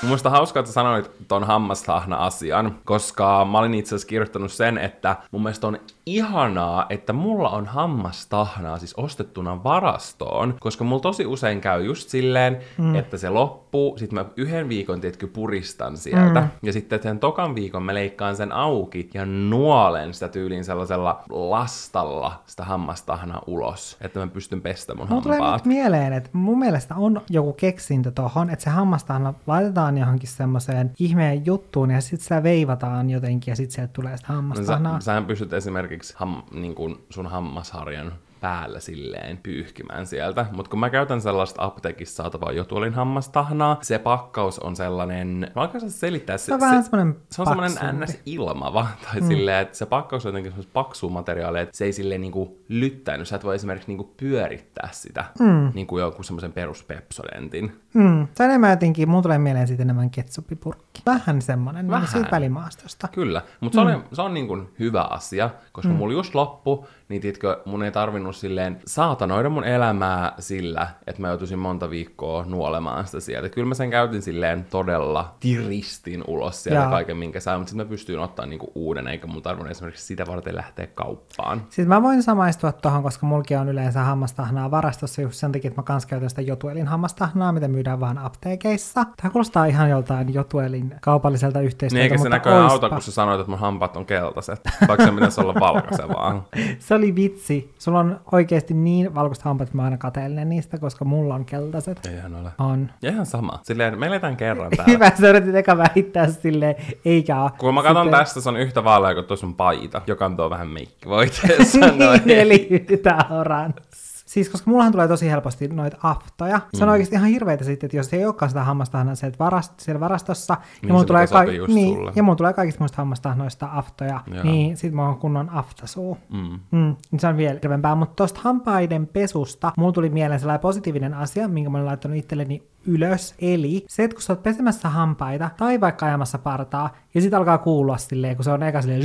Mun 0.02 0.10
mielestä 0.10 0.30
hauskaa, 0.30 0.60
että 0.60 0.72
sanoit 0.72 1.12
ton 1.28 1.44
hammastahna-asian, 1.44 2.76
koska 2.86 3.46
mä 3.52 3.60
olin 3.60 3.74
itse 3.74 3.96
asiassa 3.96 4.08
kirjoittanut 4.08 4.52
sen, 4.52 4.78
että 4.78 5.16
mun 5.32 5.44
mielestä 5.44 5.68
on 5.68 5.80
ihanaa, 6.06 6.86
että 6.90 7.14
mulla 7.14 7.50
on 7.50 7.66
hammastahnaa 7.66 8.78
siis 8.78 8.94
ostettuna 8.98 9.64
varastoon, 9.64 10.56
koska 10.60 10.84
mulla 10.84 11.02
tosi 11.02 11.26
usein 11.26 11.62
käy 11.62 11.84
just 11.84 12.10
silleen, 12.10 12.58
mm. 12.78 12.96
että 12.96 13.18
se 13.18 13.30
loppuu, 13.30 13.98
sit 13.98 14.12
mä 14.12 14.26
yhden 14.36 14.70
viikon, 14.70 15.02
tiedätkö, 15.02 15.28
puristan 15.28 15.98
sieltä, 15.98 16.42
mm. 16.42 16.48
ja 16.64 16.74
sitten 16.74 17.04
sen 17.04 17.20
tokan 17.20 17.56
viikon 17.56 17.84
mä 17.84 17.94
leikkaan 17.94 18.36
sen 18.36 18.52
auki 18.52 19.10
ja 19.14 19.26
nuolen 19.26 20.14
sitä 20.14 20.28
tyyliin 20.28 20.64
sellaisella 20.64 21.24
lastalla 21.30 22.44
sitä 22.46 22.64
hammastahnaa 22.64 23.42
ulos, 23.48 23.98
että 24.02 24.20
mä 24.20 24.28
pystyn 24.28 24.62
pestämään 24.62 25.08
mun 25.08 25.10
Mulla 25.10 25.24
tulee 25.24 25.38
hampaat. 25.38 25.66
nyt 25.66 25.74
mieleen, 25.74 26.14
että 26.14 26.30
mun 26.34 26.60
mielestä 26.60 26.96
on 26.96 27.22
joku 27.30 27.54
keksintö 27.54 28.12
tohon, 28.12 28.50
että 28.50 28.64
se 28.64 28.70
hammastahna 28.70 29.34
laitetaan 29.48 29.98
johonkin 29.98 30.30
semmoiseen 30.30 30.92
ihmeen 31.22 31.46
juttuun 31.46 31.92
ja 31.92 32.02
sitten 32.02 32.20
sitä 32.20 32.44
veivataan 32.44 33.10
jotenkin 33.10 33.52
ja 33.52 33.56
sitten 33.56 33.76
sieltä 33.76 33.94
tulee 33.94 34.18
sitä 34.18 34.34
No, 34.34 34.36
hammastahnaa. 34.36 35.00
sä, 35.00 35.06
sähän 35.06 35.26
pystyt 35.26 35.54
esimerkiksi 35.54 36.14
ham, 36.18 36.44
niin 36.52 36.76
kuin 36.76 36.96
sun 37.10 37.28
hammasharjan 37.28 38.12
päällä 38.42 38.80
silleen 38.80 39.38
pyyhkimään 39.38 40.08
sieltä. 40.08 40.46
Mutta 40.52 40.70
kun 40.70 40.80
mä 40.80 40.90
käytän 40.90 41.22
sellaista 41.22 41.64
apteekissa 41.64 42.24
saatavaa 42.24 42.52
jotuolin 42.52 42.94
hammastahnaa, 42.94 43.78
se 43.82 44.00
pakkaus 44.00 44.60
on 44.60 44.76
sellainen, 44.76 45.52
mä 45.56 45.62
oikeastaan 45.62 45.92
selittää, 45.92 46.38
se, 46.38 46.46
Se 46.46 46.54
on 46.54 46.60
vähän 46.60 46.84
semmoinen 46.84 47.16
se 47.32 47.42
on 47.42 47.48
semmoinen 47.48 48.00
ns. 48.00 48.18
ilmava, 48.26 48.88
tai 49.04 49.22
mm. 49.22 49.28
silleen, 49.28 49.62
että 49.62 49.78
se 49.78 49.86
pakkaus 49.86 50.26
on 50.26 50.30
jotenkin 50.30 50.52
semmoista 50.52 50.74
paksua 50.74 51.10
materiaalia, 51.10 51.62
että 51.62 51.78
se 51.78 51.86
ei 51.86 51.94
silleen 51.94 52.22
niinku 52.22 52.58
lyttänyt, 52.70 53.28
sä 53.28 53.36
et 53.36 53.44
voi 53.44 53.56
esimerkiksi 53.56 53.88
niinku 53.88 54.14
pyörittää 54.18 54.90
sitä, 54.92 55.26
mm. 55.40 55.72
niin 55.74 55.88
kuin 55.88 56.02
joku 56.02 56.24
semmoisen 56.24 56.54
peruspepsodentin. 56.54 57.82
Mm. 57.94 58.28
Se 58.36 58.44
on 58.44 58.50
enemmän 58.50 58.70
jotenkin, 58.70 59.10
mun 59.10 59.24
tulee 59.24 59.38
mieleen 59.38 59.68
siitä 59.68 59.84
enemmän 59.84 60.10
ketsuppipurkki. 60.10 61.02
Vähän 61.06 61.42
semmoinen, 61.42 61.88
Vähän. 61.88 62.02
Vähän. 62.02 62.12
siitä 62.12 62.32
välimaastosta. 62.32 63.08
Kyllä, 63.08 63.42
mutta 63.60 63.86
se, 63.86 63.96
mm. 63.96 64.04
se 64.14 64.22
on 64.22 64.34
niin 64.34 64.48
kuin 64.48 64.70
hyvä 64.80 65.02
asia, 65.02 65.50
koska 65.72 65.90
mm. 65.90 65.96
mulla 65.96 66.14
just 66.14 66.36
loppu, 66.36 66.88
niin 67.10 67.22
tiedätkö, 67.22 67.62
mun 67.66 67.84
ei 67.84 67.92
tarvinnut 67.92 68.27
silleen 68.36 68.80
saatanoida 68.86 69.50
mun 69.50 69.64
elämää 69.64 70.34
sillä, 70.40 70.88
että 71.08 71.22
mä 71.22 71.28
joutuisin 71.28 71.60
monta 71.60 71.90
viikkoa 71.90 72.46
nuolemaan 72.46 73.06
sitä 73.06 73.20
sieltä. 73.20 73.50
Kyllä 73.50 73.68
mä 73.68 73.74
sen 73.74 73.90
käytin 73.92 74.22
silleen 74.22 74.66
todella 74.70 75.36
tiristin 75.40 76.24
ulos 76.28 76.64
sieltä 76.64 76.82
Jaa. 76.82 76.90
kaiken, 76.90 77.18
minkä 77.18 77.40
sain, 77.40 77.60
mutta 77.60 77.70
sitten 77.70 77.86
mä 77.86 77.90
pystyin 77.90 78.20
ottaa 78.20 78.46
niinku 78.46 78.72
uuden, 78.76 79.08
eikä 79.08 79.28
mun 79.28 79.42
tarvinnut 79.42 79.72
esimerkiksi 79.72 80.06
sitä 80.06 80.26
varten 80.28 80.56
lähteä 80.56 80.88
kauppaan. 80.88 81.62
Siis 81.70 81.88
mä 81.88 82.02
voin 82.02 82.24
samaistua 82.24 82.72
tuohon, 82.72 83.04
koska 83.04 83.26
mulki 83.26 83.56
on 83.56 83.70
yleensä 83.70 84.00
hammastahnaa 84.04 84.72
varastossa 84.72 85.22
just 85.22 85.36
sen 85.36 85.52
takia, 85.52 85.68
että 85.68 85.82
mä 85.82 85.86
kans 85.86 86.06
käytän 86.06 86.30
sitä 86.30 86.42
jotuelin 86.42 86.88
hammastahnaa, 86.88 87.52
mitä 87.52 87.68
myydään 87.68 88.00
vaan 88.00 88.18
apteekeissa. 88.18 89.06
Tämä 89.22 89.32
kuulostaa 89.32 89.66
ihan 89.66 89.90
joltain 89.90 90.34
jotuelin 90.34 90.96
kaupalliselta 91.02 91.60
Niin 91.60 91.66
yhteistyöltä, 91.68 92.04
eikä 92.04 92.18
se 92.18 92.30
näköjään 92.30 92.62
oispa. 92.64 92.74
auta, 92.74 92.90
kun 92.90 93.02
sä 93.02 93.12
sanoit, 93.12 93.40
että 93.40 93.50
mun 93.52 93.60
hampaat 93.60 93.98
on 93.98 94.06
keltaiset, 94.06 94.62
vaikka 94.88 95.06
se 95.06 95.12
pitäisi 95.12 95.42
olla 95.42 95.54
valkaisevaa. 95.60 96.48
Se 96.80 96.96
oli 96.96 97.16
vitsi. 97.16 97.74
Sulla 97.80 98.00
on 98.00 98.17
oikeasti 98.32 98.74
niin 98.74 99.16
valkoiset 99.16 99.44
hampaat, 99.46 99.68
että 99.68 99.78
mä 99.78 99.84
aina 99.84 99.98
kateellinen 99.98 100.50
niistä, 100.50 100.78
koska 100.78 101.06
mulla 101.06 101.36
on 101.36 101.46
keltaiset. 101.46 102.06
Eihän 102.06 102.36
ole. 102.36 102.50
On. 102.58 102.90
Ja 103.02 103.10
ihan 103.12 103.26
sama. 103.26 103.60
Silleen, 103.64 104.00
me 104.00 104.08
eletään 104.08 104.38
kerran 104.38 104.70
täällä. 104.78 104.94
Hyvä, 104.94 105.12
sä 105.22 105.30
yritit 105.30 105.56
eka 105.56 105.78
väittää 105.78 106.28
silleen, 106.28 106.76
eikä 107.06 107.42
oo. 107.42 107.50
Kun 107.58 107.74
mä 107.74 107.84
katson 107.84 108.04
Sitten- 108.06 108.20
tästä, 108.20 108.42
se 108.42 108.50
on 108.50 108.58
yhtä 108.58 108.84
vaalea 108.84 109.14
kuin 109.14 109.26
tuo 109.26 109.38
sun 109.38 109.56
paita, 109.56 110.02
joka 110.08 110.26
on 110.26 110.38
tuo 110.38 110.50
vähän 110.50 110.68
meikkivoiteessa. 110.68 111.80
noin. 111.98 112.22
niin, 112.26 112.40
eli 112.40 112.68
yhtä 112.70 113.18
oranssi. 113.30 114.07
Siis 114.28 114.50
koska 114.50 114.70
mullahan 114.72 114.92
tulee 114.92 115.08
tosi 115.08 115.30
helposti 115.30 115.68
noita 115.68 115.98
aftoja. 116.04 116.62
Se 116.74 116.84
on 116.84 116.90
Mm. 116.90 116.92
oikeasti 116.92 117.16
ihan 117.16 117.30
hirveitä 117.30 117.64
sitten, 117.64 117.88
että 117.88 117.98
jos 117.98 118.14
ei 118.14 118.26
olekaan 118.26 118.50
sitä 118.50 118.64
hammastahnaa 118.64 119.16
sieltä 119.16 119.40
varast, 119.40 119.80
siellä 119.80 120.00
varastossa, 120.00 120.54
Niin 120.82 120.88
ja, 120.90 120.94
mulla 120.94 121.06
tulee 121.06 121.28
just 121.58 121.74
niin, 121.74 121.96
sulle. 121.96 122.12
ja 122.16 122.24
mulla 122.24 122.36
tulee 122.36 122.54
kaikista 122.54 122.80
muista 122.82 122.98
hammastahnoista 122.98 123.70
aftoja, 123.74 124.22
Joo. 124.34 124.44
niin 124.44 124.78
sit 124.78 124.94
mulla 124.94 125.10
on 125.10 125.18
kunnon 125.18 125.50
aftasuu. 125.50 126.18
Mm. 126.30 126.60
Mm, 126.72 126.96
niin 127.12 127.20
se 127.20 127.28
on 127.28 127.38
vielä 127.38 127.60
hirveämpää, 127.64 127.96
mutta 127.96 128.16
tuosta 128.16 128.40
hampaiden 128.44 129.08
pesusta 129.08 129.72
mulla 129.78 129.92
tuli 129.92 130.10
mieleen 130.10 130.40
sellainen 130.40 130.62
positiivinen 130.62 131.14
asia, 131.14 131.48
minkä 131.48 131.70
mä 131.70 131.78
olen 131.78 131.86
laittanut 131.86 132.18
itselleni 132.18 132.64
ylös. 132.86 133.36
Eli 133.40 133.86
se, 133.90 134.04
että 134.04 134.16
kun 134.16 134.22
sä 134.22 134.34
oot 134.34 134.44
pesemässä 134.44 134.90
hampaita 134.90 135.50
tai 135.58 135.82
vaikka 135.82 136.06
ajamassa 136.06 136.38
partaa, 136.38 136.90
ja 137.14 137.22
sit 137.22 137.34
alkaa 137.34 137.58
kuulua 137.58 137.98
silleen, 137.98 138.36
kun 138.36 138.44
se 138.44 138.52
on 138.52 138.64
eka 138.64 138.82
silleen 138.82 139.02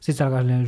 sit 0.00 0.16
se 0.16 0.24
alkaa 0.24 0.40
silleen 0.40 0.66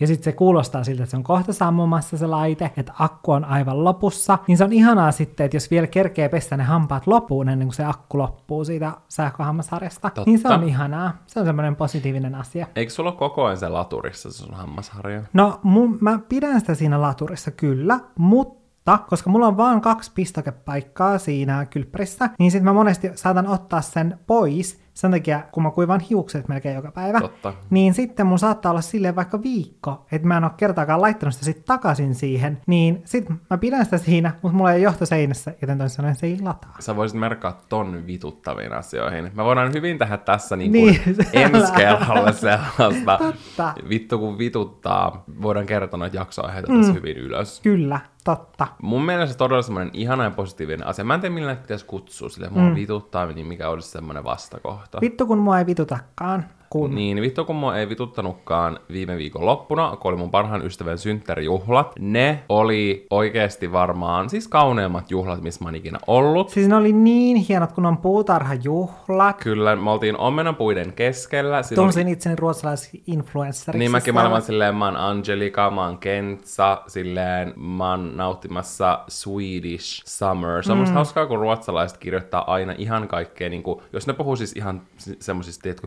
ja 0.00 0.06
sitten 0.06 0.24
se 0.24 0.32
kuulostaa 0.32 0.84
siltä, 0.84 1.02
että 1.02 1.10
se 1.10 1.16
on 1.16 1.22
kohta 1.22 1.52
sammumassa 1.52 2.18
se 2.18 2.26
laite, 2.26 2.72
että 2.76 2.92
akku 2.98 3.32
on 3.32 3.44
aivan 3.44 3.84
lopussa, 3.84 4.38
niin 4.46 4.58
se 4.58 4.64
on 4.64 4.72
ihanaa 4.72 5.12
sitten, 5.12 5.44
että 5.44 5.56
jos 5.56 5.70
vielä 5.70 5.86
kerkee 5.86 6.28
pestä 6.28 6.56
ne 6.56 6.64
hampaat 6.64 7.06
loppuun 7.06 7.48
ennen 7.48 7.68
kuin 7.68 7.74
se 7.74 7.84
akku 7.84 8.18
loppuu 8.18 8.64
siitä 8.64 8.92
sähköhammasharjasta, 9.08 10.10
Totta. 10.10 10.30
niin 10.30 10.38
se 10.38 10.48
on 10.48 10.68
ihanaa. 10.68 11.12
Se 11.26 11.40
on 11.40 11.46
semmoinen 11.46 11.76
positiivinen 11.76 12.34
asia. 12.34 12.66
Eikö 12.76 12.92
sulla 12.92 13.10
ole 13.10 13.18
koko 13.18 13.44
ajan 13.44 13.56
se 13.56 13.68
laturissa 13.68 14.32
se 14.32 14.38
sun 14.38 14.54
hammasharja? 14.54 15.22
No, 15.32 15.60
mun, 15.62 15.98
mä 16.00 16.18
pidän 16.28 16.60
sitä 16.60 16.74
siinä 16.74 17.00
laturissa 17.00 17.50
kyllä, 17.50 18.00
mutta 18.18 18.98
koska 19.08 19.30
mulla 19.30 19.46
on 19.46 19.56
vaan 19.56 19.80
kaksi 19.80 20.12
pistokepaikkaa 20.14 21.18
siinä 21.18 21.66
kylppärissä, 21.66 22.30
niin 22.38 22.50
sitten 22.50 22.64
mä 22.64 22.72
monesti 22.72 23.10
saatan 23.14 23.46
ottaa 23.46 23.80
sen 23.80 24.18
pois 24.26 24.80
sen 24.98 25.10
takia, 25.10 25.40
kun 25.52 25.62
mä 25.62 25.70
kuivan 25.70 26.00
hiukset 26.00 26.48
melkein 26.48 26.74
joka 26.76 26.92
päivä, 26.92 27.20
Totta. 27.20 27.52
niin 27.70 27.94
sitten 27.94 28.26
mun 28.26 28.38
saattaa 28.38 28.70
olla 28.70 28.80
silleen 28.80 29.16
vaikka 29.16 29.42
viikko, 29.42 30.06
että 30.12 30.28
mä 30.28 30.36
en 30.36 30.44
ole 30.44 30.52
kertaakaan 30.56 31.00
laittanut 31.00 31.34
sitä 31.34 31.44
sitten 31.44 31.64
takaisin 31.64 32.14
siihen, 32.14 32.60
niin 32.66 33.02
sitten 33.04 33.40
mä 33.50 33.58
pidän 33.58 33.84
sitä 33.84 33.98
siinä, 33.98 34.34
mutta 34.42 34.56
mulla 34.56 34.72
ei 34.72 34.76
ole 34.76 34.84
johto 34.84 35.06
seinässä, 35.06 35.54
joten 35.62 35.78
toisin 35.78 35.96
sanoen 35.96 36.14
se 36.14 36.26
ei 36.26 36.38
lataa. 36.42 36.74
Sä 36.78 36.96
voisit 36.96 37.18
merkkaa 37.18 37.60
ton 37.68 38.06
vituttaviin 38.06 38.72
asioihin. 38.72 39.30
Me 39.34 39.44
voidaan 39.44 39.72
hyvin 39.72 39.98
tehdä 39.98 40.16
tässä 40.16 40.56
niin 40.56 40.72
Niin, 40.72 41.00
kuin 41.04 41.14
se- 41.16 41.24
ensi 41.32 41.72
kerralla 41.72 42.32
sellaista. 42.32 43.18
Totta. 43.18 43.74
Vittu 43.88 44.18
kun 44.18 44.38
vituttaa, 44.38 45.24
voidaan 45.42 45.66
kertoa 45.66 45.98
noita 45.98 46.16
jaksoaiheita 46.16 46.72
tässä 46.76 46.92
hyvin 46.92 47.16
ylös. 47.16 47.60
Kyllä, 47.60 48.00
totta. 48.24 48.66
Mun 48.82 49.04
mielestä 49.04 49.32
se 49.32 49.38
todella 49.38 49.62
semmoinen 49.62 49.90
ihana 49.94 50.24
ja 50.24 50.30
positiivinen 50.30 50.86
asia. 50.86 51.04
Mä 51.04 51.14
en 51.14 51.20
tiedä, 51.20 51.34
millä 51.34 51.54
pitäisi 51.56 51.84
kutsua 51.86 52.28
sille. 52.28 52.48
Mua 52.48 52.62
mm. 52.68 52.74
vituttaa, 52.74 53.26
niin 53.26 53.46
mikä 53.46 53.68
olisi 53.68 53.88
semmoinen 53.90 54.24
vastakohta. 54.24 54.87
Vittu 55.00 55.26
kun 55.26 55.38
mua 55.38 55.58
ei 55.58 55.66
vitutakaan, 55.66 56.44
kun... 56.70 56.94
Niin, 56.94 57.20
vittu 57.20 57.44
kun 57.44 57.56
mua 57.56 57.76
ei 57.76 57.88
vituttanutkaan 57.88 58.78
viime 58.92 59.16
viikon 59.16 59.46
loppuna, 59.46 59.96
kun 59.96 60.08
oli 60.08 60.18
mun 60.18 60.30
parhaan 60.30 60.66
ystävän 60.66 60.98
synttärijuhlat. 60.98 61.92
Ne 62.00 62.42
oli 62.48 63.06
oikeasti 63.10 63.72
varmaan, 63.72 64.30
siis 64.30 64.48
kauneimmat 64.48 65.10
juhlat, 65.10 65.42
missä 65.42 65.64
mä 65.64 65.68
oon 65.68 65.74
ikinä 65.74 65.98
ollut. 66.06 66.48
Siis 66.50 66.68
ne 66.68 66.76
oli 66.76 66.92
niin 66.92 67.36
hienot, 67.36 67.72
kun 67.72 67.86
on 67.86 67.96
puutarhajuhlat. 67.98 69.36
Kyllä, 69.42 69.76
me 69.76 69.90
oltiin 69.90 70.16
omenapuiden 70.16 70.92
keskellä. 70.92 71.56
Oli- 71.56 71.74
Tunsin 71.74 72.08
itseni 72.08 72.36
ruotsalaisiksi 72.36 73.02
influenceriksi. 73.06 73.78
Niin 73.78 73.90
mäkin 73.90 74.14
mä 74.14 74.28
olen 74.28 74.42
silleen, 74.42 74.74
mä 74.74 74.84
oon 74.84 74.96
Angelika, 74.96 75.70
mä 75.70 75.84
oon 75.86 75.98
Kentsa, 75.98 76.82
silleen 76.86 77.52
mä 77.56 77.90
oon 77.90 78.16
nauttimassa 78.16 79.00
Swedish 79.08 80.02
Summer. 80.06 80.62
Se 80.62 80.72
on 80.72 80.78
Mm. 80.78 80.80
musta 80.80 80.94
hauskaa, 80.94 81.26
kun 81.26 81.38
ruotsalaiset 81.38 81.98
kirjoittaa 81.98 82.52
aina 82.52 82.74
ihan 82.78 83.08
kaikkea, 83.08 83.48
niin 83.48 83.62
kuin, 83.62 83.80
jos 83.92 84.06
ne 84.06 84.12
puhuu 84.12 84.36
siis 84.36 84.52
ihan 84.56 84.82
se- 84.96 85.16
semmosista, 85.20 85.62
tiedätkö, 85.62 85.86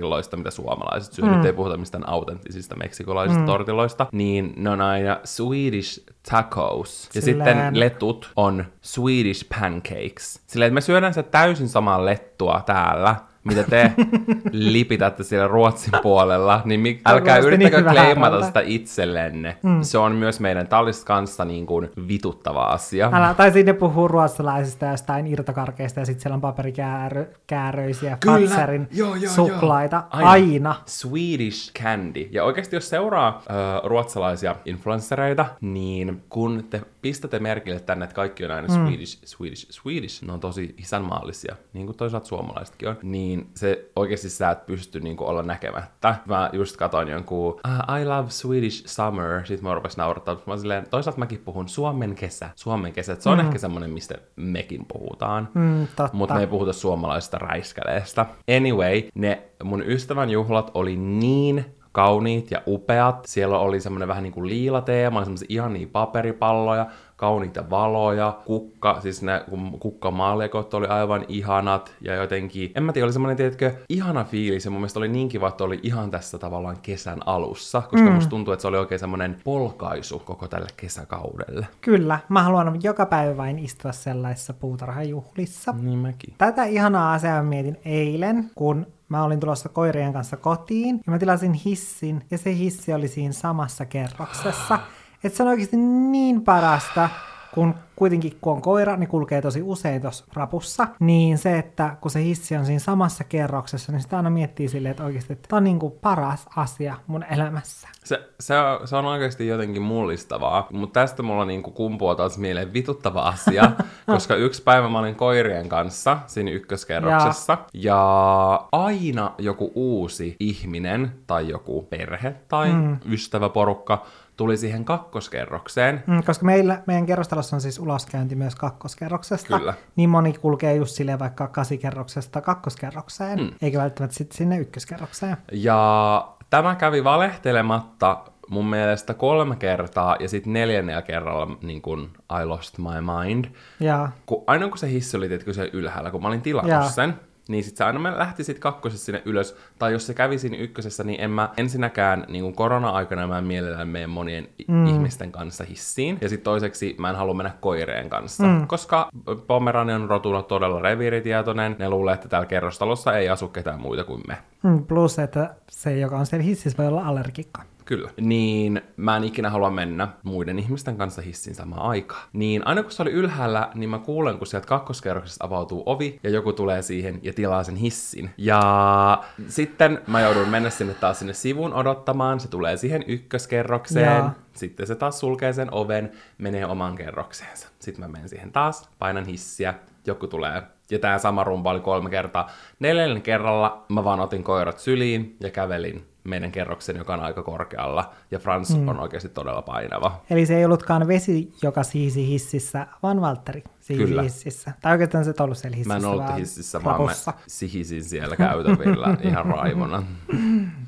perustortilloista, 0.00 0.36
mitä 0.36 0.50
suomalaiset 0.50 1.12
syö, 1.12 1.24
mm. 1.24 1.36
nyt 1.36 1.44
ei 1.44 1.52
puhuta 1.52 1.76
mistään 1.76 2.08
autenttisista 2.08 2.76
meksikolaisista 2.76 3.40
mm. 3.40 3.46
tortilloista, 3.46 4.06
niin 4.12 4.52
ne 4.56 4.70
on 4.70 4.80
aina 4.80 5.20
Swedish 5.24 6.00
tacos. 6.30 7.10
Ja 7.14 7.22
Silleen- 7.22 7.56
sitten 7.56 7.80
letut 7.80 8.30
on 8.36 8.64
Swedish 8.82 9.48
pancakes. 9.60 10.40
Silleen, 10.46 10.68
että 10.68 10.74
me 10.74 10.80
syödään 10.80 11.14
se 11.14 11.22
täysin 11.22 11.68
samaa 11.68 12.04
lettua 12.04 12.62
täällä, 12.66 13.16
mitä 13.44 13.62
te 13.64 13.92
lipitätte 14.52 15.22
siellä 15.22 15.48
Ruotsin 15.48 15.92
puolella, 16.02 16.62
niin 16.64 16.80
mi- 16.80 17.00
älkää 17.06 17.40
Kuulosti 17.40 17.46
yrittäkö 17.46 17.82
niin 17.82 17.92
kleimata 17.92 18.46
sitä 18.46 18.60
itsellenne. 18.64 19.56
Mm. 19.62 19.82
Se 19.82 19.98
on 19.98 20.12
myös 20.12 20.40
meidän 20.40 20.66
tallista 20.66 21.06
kanssa 21.06 21.44
niin 21.44 21.66
kuin 21.66 21.90
vituttava 22.08 22.62
asia. 22.64 23.10
Älä, 23.12 23.34
tai 23.34 23.52
sinne 23.52 23.72
puhuu 23.72 24.08
ruotsalaisista 24.08 24.86
jostain 24.86 25.26
irtokarkeista 25.26 26.00
ja 26.00 26.06
sitten 26.06 26.22
siellä 26.22 26.34
on 26.34 26.40
paperikääröisiä, 26.40 28.18
Fatserin 28.26 28.88
Joo, 28.92 29.14
joo, 29.14 29.32
suklaita. 29.32 29.96
joo. 29.96 30.28
Aina. 30.28 30.74
Swedish 30.86 31.72
candy. 31.72 32.28
Ja 32.30 32.44
oikeasti 32.44 32.76
jos 32.76 32.88
seuraa 32.88 33.28
äh, 33.28 33.54
ruotsalaisia 33.84 34.56
influenssereita, 34.64 35.46
niin 35.60 36.22
kun 36.28 36.64
te 36.70 36.80
pistätte 37.02 37.38
merkille 37.38 37.80
tänne, 37.80 38.04
että 38.04 38.14
kaikki 38.14 38.44
on 38.44 38.50
aina 38.50 38.68
mm. 38.68 38.86
Swedish, 38.86 39.18
Swedish, 39.24 39.66
Swedish, 39.70 40.24
ne 40.24 40.32
on 40.32 40.40
tosi 40.40 40.74
isänmaallisia, 40.78 41.56
niin 41.72 41.86
kuin 41.86 41.96
toisaalta 41.96 42.26
suomalaisetkin 42.26 42.88
on, 42.88 42.96
niin 43.02 43.29
niin 43.30 43.50
se 43.54 43.90
oikeasti 43.96 44.30
sä 44.30 44.50
et 44.50 44.66
pysty 44.66 45.00
niinku 45.00 45.24
olla 45.24 45.42
näkemättä. 45.42 46.14
Mä 46.26 46.50
just 46.52 46.76
katoin 46.76 47.08
jonkun 47.08 47.52
uh, 47.52 47.96
I 48.00 48.04
love 48.04 48.30
Swedish 48.30 48.86
summer, 48.86 49.46
sit 49.46 49.62
mä 49.62 49.74
rupesin 49.74 49.98
naurattaa. 49.98 50.36
Mä 50.46 50.56
silleen, 50.56 50.86
toisaalta 50.90 51.18
mäkin 51.18 51.38
puhun 51.38 51.68
Suomen 51.68 52.14
kesä, 52.14 52.50
Suomen 52.56 52.92
kesä. 52.92 53.16
Se 53.18 53.28
on 53.28 53.38
mm. 53.38 53.46
ehkä 53.46 53.58
semmonen, 53.58 53.90
mistä 53.90 54.14
mekin 54.36 54.86
puhutaan. 54.92 55.48
Mm. 55.54 55.86
Mutta 56.12 56.34
me 56.34 56.40
ei 56.40 56.46
puhuta 56.46 56.72
suomalaisesta 56.72 57.38
räiskäleestä. 57.38 58.26
Anyway, 58.56 59.02
ne 59.14 59.42
mun 59.64 59.82
ystävän 59.86 60.30
juhlat 60.30 60.70
oli 60.74 60.96
niin 60.96 61.64
kauniit 61.92 62.50
ja 62.50 62.62
upeat. 62.66 63.24
Siellä 63.24 63.58
oli 63.58 63.80
semmoinen 63.80 64.08
vähän 64.08 64.22
niin 64.22 64.32
kuin 64.32 64.48
liilateema, 64.48 65.18
oli 65.18 65.24
semmoisia 65.24 65.46
ihania 65.48 65.88
paperipalloja, 65.92 66.86
kauniita 67.20 67.70
valoja, 67.70 68.38
kukka, 68.44 69.00
siis 69.00 69.22
ne 69.22 69.44
kukkamaalekot 69.80 70.74
oli 70.74 70.86
aivan 70.86 71.24
ihanat 71.28 71.94
ja 72.00 72.14
jotenkin, 72.14 72.72
en 72.74 72.82
mä 72.82 72.92
tiedä, 72.92 73.04
oli 73.04 73.12
semmoinen, 73.12 73.36
tiedätkö, 73.36 73.74
ihana 73.88 74.24
fiilis 74.24 74.64
ja 74.64 74.70
mun 74.70 74.80
mielestä 74.80 74.98
oli 74.98 75.08
niin 75.08 75.28
kiva, 75.28 75.48
että 75.48 75.64
oli 75.64 75.80
ihan 75.82 76.10
tässä 76.10 76.38
tavallaan 76.38 76.76
kesän 76.82 77.18
alussa, 77.26 77.80
koska 77.80 78.06
mm. 78.06 78.12
musta 78.12 78.30
tuntuu, 78.30 78.52
että 78.52 78.62
se 78.62 78.68
oli 78.68 78.78
oikein 78.78 78.98
semmoinen 78.98 79.36
polkaisu 79.44 80.18
koko 80.18 80.48
tälle 80.48 80.68
kesäkaudelle. 80.76 81.66
Kyllä, 81.80 82.18
mä 82.28 82.42
haluan 82.42 82.78
joka 82.82 83.06
päivä 83.06 83.36
vain 83.36 83.58
istua 83.58 83.92
sellaisissa 83.92 84.54
puutarhajuhlissa. 84.54 85.74
Niin 85.80 85.98
mäkin. 85.98 86.34
Tätä 86.38 86.64
ihanaa 86.64 87.12
asiaa 87.12 87.42
mietin 87.42 87.76
eilen, 87.84 88.50
kun 88.54 88.86
mä 89.08 89.24
olin 89.24 89.40
tulossa 89.40 89.68
koirien 89.68 90.12
kanssa 90.12 90.36
kotiin 90.36 91.00
ja 91.06 91.12
mä 91.12 91.18
tilasin 91.18 91.52
hissin 91.52 92.22
ja 92.30 92.38
se 92.38 92.54
hissi 92.54 92.92
oli 92.92 93.08
siinä 93.08 93.32
samassa 93.32 93.84
kerroksessa. 93.84 94.78
Että 95.24 95.36
se 95.36 95.42
on 95.42 95.48
oikeasti 95.48 95.76
niin 95.76 96.42
parasta, 96.42 97.08
kun 97.54 97.74
kuitenkin 97.96 98.38
kun 98.40 98.52
on 98.52 98.62
koira, 98.62 98.96
niin 98.96 99.08
kulkee 99.08 99.42
tosi 99.42 99.62
usein 99.62 100.02
tuossa 100.02 100.24
rapussa, 100.34 100.88
niin 101.00 101.38
se, 101.38 101.58
että 101.58 101.96
kun 102.00 102.10
se 102.10 102.22
hissi 102.22 102.56
on 102.56 102.66
siinä 102.66 102.78
samassa 102.78 103.24
kerroksessa, 103.24 103.92
niin 103.92 104.02
sitä 104.02 104.16
aina 104.16 104.30
miettii 104.30 104.68
silleen, 104.68 104.90
että 104.90 105.04
oikeasti 105.04 105.32
että 105.32 105.48
tämä 105.48 105.58
on 105.58 105.64
niin 105.64 105.78
kuin 105.78 105.92
paras 105.92 106.46
asia 106.56 106.96
mun 107.06 107.24
elämässä. 107.30 107.88
Se, 108.04 108.28
se, 108.40 108.58
on, 108.58 108.88
se 108.88 108.96
on 108.96 109.04
oikeasti 109.04 109.46
jotenkin 109.46 109.82
mullistavaa, 109.82 110.66
mutta 110.72 111.00
tästä 111.00 111.22
mulla 111.22 111.44
niin 111.44 111.62
kuin 111.62 111.74
kumpuaa 111.74 112.14
taas 112.14 112.38
mieleen 112.38 112.72
vituttava 112.72 113.22
asia, 113.22 113.72
koska 114.06 114.34
yksi 114.34 114.62
päivä 114.62 114.88
mä 114.88 114.98
olin 114.98 115.14
koirien 115.14 115.68
kanssa 115.68 116.18
siinä 116.26 116.50
ykköskerroksessa, 116.50 117.58
ja, 117.74 117.80
ja 117.82 118.68
aina 118.72 119.32
joku 119.38 119.72
uusi 119.74 120.36
ihminen 120.40 121.12
tai 121.26 121.48
joku 121.48 121.82
perhe 121.82 122.34
tai 122.48 122.72
mm. 122.72 122.96
ystäväporukka 123.10 124.06
tuli 124.40 124.56
siihen 124.56 124.84
kakkoskerrokseen. 124.84 126.04
Mm, 126.06 126.22
koska 126.22 126.46
meillä, 126.46 126.82
meidän 126.86 127.06
kerrostalossa 127.06 127.56
on 127.56 127.60
siis 127.60 127.78
uloskäynti 127.78 128.34
myös 128.34 128.54
kakkoskerroksesta. 128.54 129.58
Kyllä. 129.58 129.74
Niin 129.96 130.10
moni 130.10 130.32
kulkee 130.32 130.74
just 130.74 130.94
silleen 130.94 131.18
vaikka 131.18 131.48
kasikerroksesta 131.48 132.40
kakkoskerrokseen, 132.40 133.38
mm. 133.38 133.50
eikä 133.62 133.78
välttämättä 133.78 134.16
sitten 134.16 134.36
sinne 134.36 134.58
ykköskerrokseen. 134.58 135.36
Ja 135.52 136.28
tämä 136.50 136.74
kävi 136.74 137.04
valehtelematta 137.04 138.24
mun 138.50 138.66
mielestä 138.66 139.14
kolme 139.14 139.56
kertaa 139.56 140.16
ja 140.20 140.28
sitten 140.28 140.52
neljännellä 140.52 141.02
kerralla 141.02 141.56
niin 141.62 141.82
kun 141.82 142.10
I 142.42 142.44
lost 142.44 142.78
my 142.78 143.00
mind. 143.00 143.44
Ja. 143.80 144.08
Kun, 144.26 144.44
aina 144.46 144.68
kun 144.68 144.78
se 144.78 144.90
hissi 144.90 145.16
oli 145.16 145.28
tietysti 145.28 145.54
se 145.54 145.70
ylhäällä, 145.72 146.10
kun 146.10 146.22
mä 146.22 146.28
olin 146.28 146.42
tilannut 146.42 146.70
ja. 146.70 146.82
sen, 146.82 147.20
niin 147.48 147.64
sit 147.64 147.76
se 147.76 147.84
aina 147.84 148.18
lähti 148.18 148.44
sit 148.44 148.58
kakkosessa 148.58 149.04
sinne 149.04 149.22
ylös. 149.24 149.56
Tai 149.78 149.92
jos 149.92 150.06
se 150.06 150.14
kävi 150.14 150.38
siinä 150.38 150.56
ykkösessä, 150.56 151.04
niin 151.04 151.20
en 151.20 151.30
mä 151.30 151.48
ensinnäkään 151.56 152.24
niin 152.28 152.42
kuin 152.42 152.54
korona-aikana 152.54 153.26
mä 153.26 153.38
en 153.38 153.44
mielellään 153.44 153.88
mene 153.88 154.06
monien 154.06 154.48
mm. 154.68 154.86
ihmisten 154.86 155.32
kanssa 155.32 155.64
hissiin. 155.64 156.18
Ja 156.20 156.28
sitten 156.28 156.44
toiseksi 156.44 156.96
mä 156.98 157.10
en 157.10 157.16
halua 157.16 157.34
mennä 157.34 157.52
koireen 157.60 158.10
kanssa. 158.10 158.44
Mm. 158.44 158.66
Koska 158.66 159.08
Pomerani 159.46 159.92
on 159.92 160.10
rotuna 160.10 160.42
todella 160.42 160.80
reviiritietoinen. 160.80 161.76
Ne 161.78 161.90
luulee, 161.90 162.14
että 162.14 162.28
täällä 162.28 162.46
kerrostalossa 162.46 163.12
ei 163.12 163.28
asu 163.28 163.48
ketään 163.48 163.80
muita 163.80 164.04
kuin 164.04 164.22
me. 164.28 164.36
Mm, 164.62 164.86
plus, 164.86 165.18
että 165.18 165.54
se, 165.70 165.98
joka 165.98 166.18
on 166.18 166.26
siellä 166.26 166.44
hississä, 166.44 166.78
voi 166.78 166.86
olla 166.86 167.06
allergikka. 167.06 167.62
Kyllä. 167.90 168.10
Niin 168.20 168.82
mä 168.96 169.16
en 169.16 169.24
ikinä 169.24 169.50
halua 169.50 169.70
mennä 169.70 170.08
muiden 170.22 170.58
ihmisten 170.58 170.96
kanssa 170.96 171.22
hissin 171.22 171.54
samaan 171.54 171.82
aikaan. 171.82 172.22
Niin 172.32 172.66
aina 172.66 172.82
kun 172.82 172.92
se 172.92 173.02
oli 173.02 173.10
ylhäällä, 173.10 173.70
niin 173.74 173.90
mä 173.90 173.98
kuulen, 173.98 174.38
kun 174.38 174.46
sieltä 174.46 174.66
kakkoskerroksesta 174.66 175.46
avautuu 175.46 175.82
ovi 175.86 176.20
ja 176.22 176.30
joku 176.30 176.52
tulee 176.52 176.82
siihen 176.82 177.18
ja 177.22 177.32
tilaa 177.32 177.64
sen 177.64 177.76
hissin. 177.76 178.30
Ja 178.36 179.24
sitten 179.48 180.00
mä 180.06 180.20
joudun 180.20 180.48
mennä 180.48 180.70
sinne 180.70 180.94
taas 180.94 181.18
sinne 181.18 181.32
sivuun 181.32 181.74
odottamaan. 181.74 182.40
Se 182.40 182.48
tulee 182.48 182.76
siihen 182.76 183.04
ykköskerrokseen. 183.06 184.16
Ja. 184.16 184.30
Sitten 184.52 184.86
se 184.86 184.94
taas 184.94 185.20
sulkee 185.20 185.52
sen 185.52 185.74
oven, 185.74 186.12
menee 186.38 186.66
oman 186.66 186.96
kerrokseensa. 186.96 187.68
Sitten 187.78 188.04
mä 188.04 188.08
menen 188.08 188.28
siihen 188.28 188.52
taas, 188.52 188.88
painan 188.98 189.26
hissiä, 189.26 189.74
joku 190.06 190.26
tulee. 190.26 190.62
Ja 190.90 190.98
tämä 190.98 191.18
sama 191.18 191.44
rumba 191.44 191.70
oli 191.70 191.80
kolme 191.80 192.10
kertaa. 192.10 192.50
Neljännen 192.78 193.22
kerralla 193.22 193.84
mä 193.88 194.04
vaan 194.04 194.20
otin 194.20 194.44
koirat 194.44 194.78
syliin 194.78 195.36
ja 195.40 195.50
kävelin 195.50 196.06
meidän 196.30 196.52
kerroksen, 196.52 196.96
joka 196.96 197.14
on 197.14 197.20
aika 197.20 197.42
korkealla, 197.42 198.10
ja 198.30 198.38
Frans 198.38 198.76
mm. 198.76 198.88
on 198.88 199.00
oikeasti 199.00 199.28
todella 199.28 199.62
painava. 199.62 200.20
Eli 200.30 200.46
se 200.46 200.56
ei 200.56 200.64
ollutkaan 200.64 201.08
vesi, 201.08 201.52
joka 201.62 201.82
siisi 201.82 202.28
hississä, 202.28 202.86
vaan 203.02 203.20
Valtteri 203.20 203.64
siisi 203.80 204.04
Kyllä. 204.04 204.22
hississä. 204.22 204.72
Tai 204.80 204.92
oikeastaan 204.92 205.24
se 205.24 205.34
ollut 205.40 205.58
siellä 205.58 205.76
hississä, 205.76 206.00
Mä 206.00 206.06
en 206.06 206.12
ollut 206.12 206.36
hississä, 206.36 206.84
vaan 206.84 207.02
mä 207.02 207.12
sihisin 207.46 208.04
siellä 208.04 208.36
käytävillä 208.36 209.16
ihan 209.28 209.46
raivona. 209.46 210.02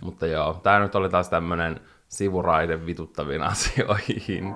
Mutta 0.00 0.26
joo, 0.26 0.60
tämä 0.62 0.78
nyt 0.78 0.94
oli 0.94 1.08
taas 1.08 1.28
tämmönen 1.28 1.80
sivuraide 2.08 2.86
vituttaviin 2.86 3.42
asioihin. 3.52 4.54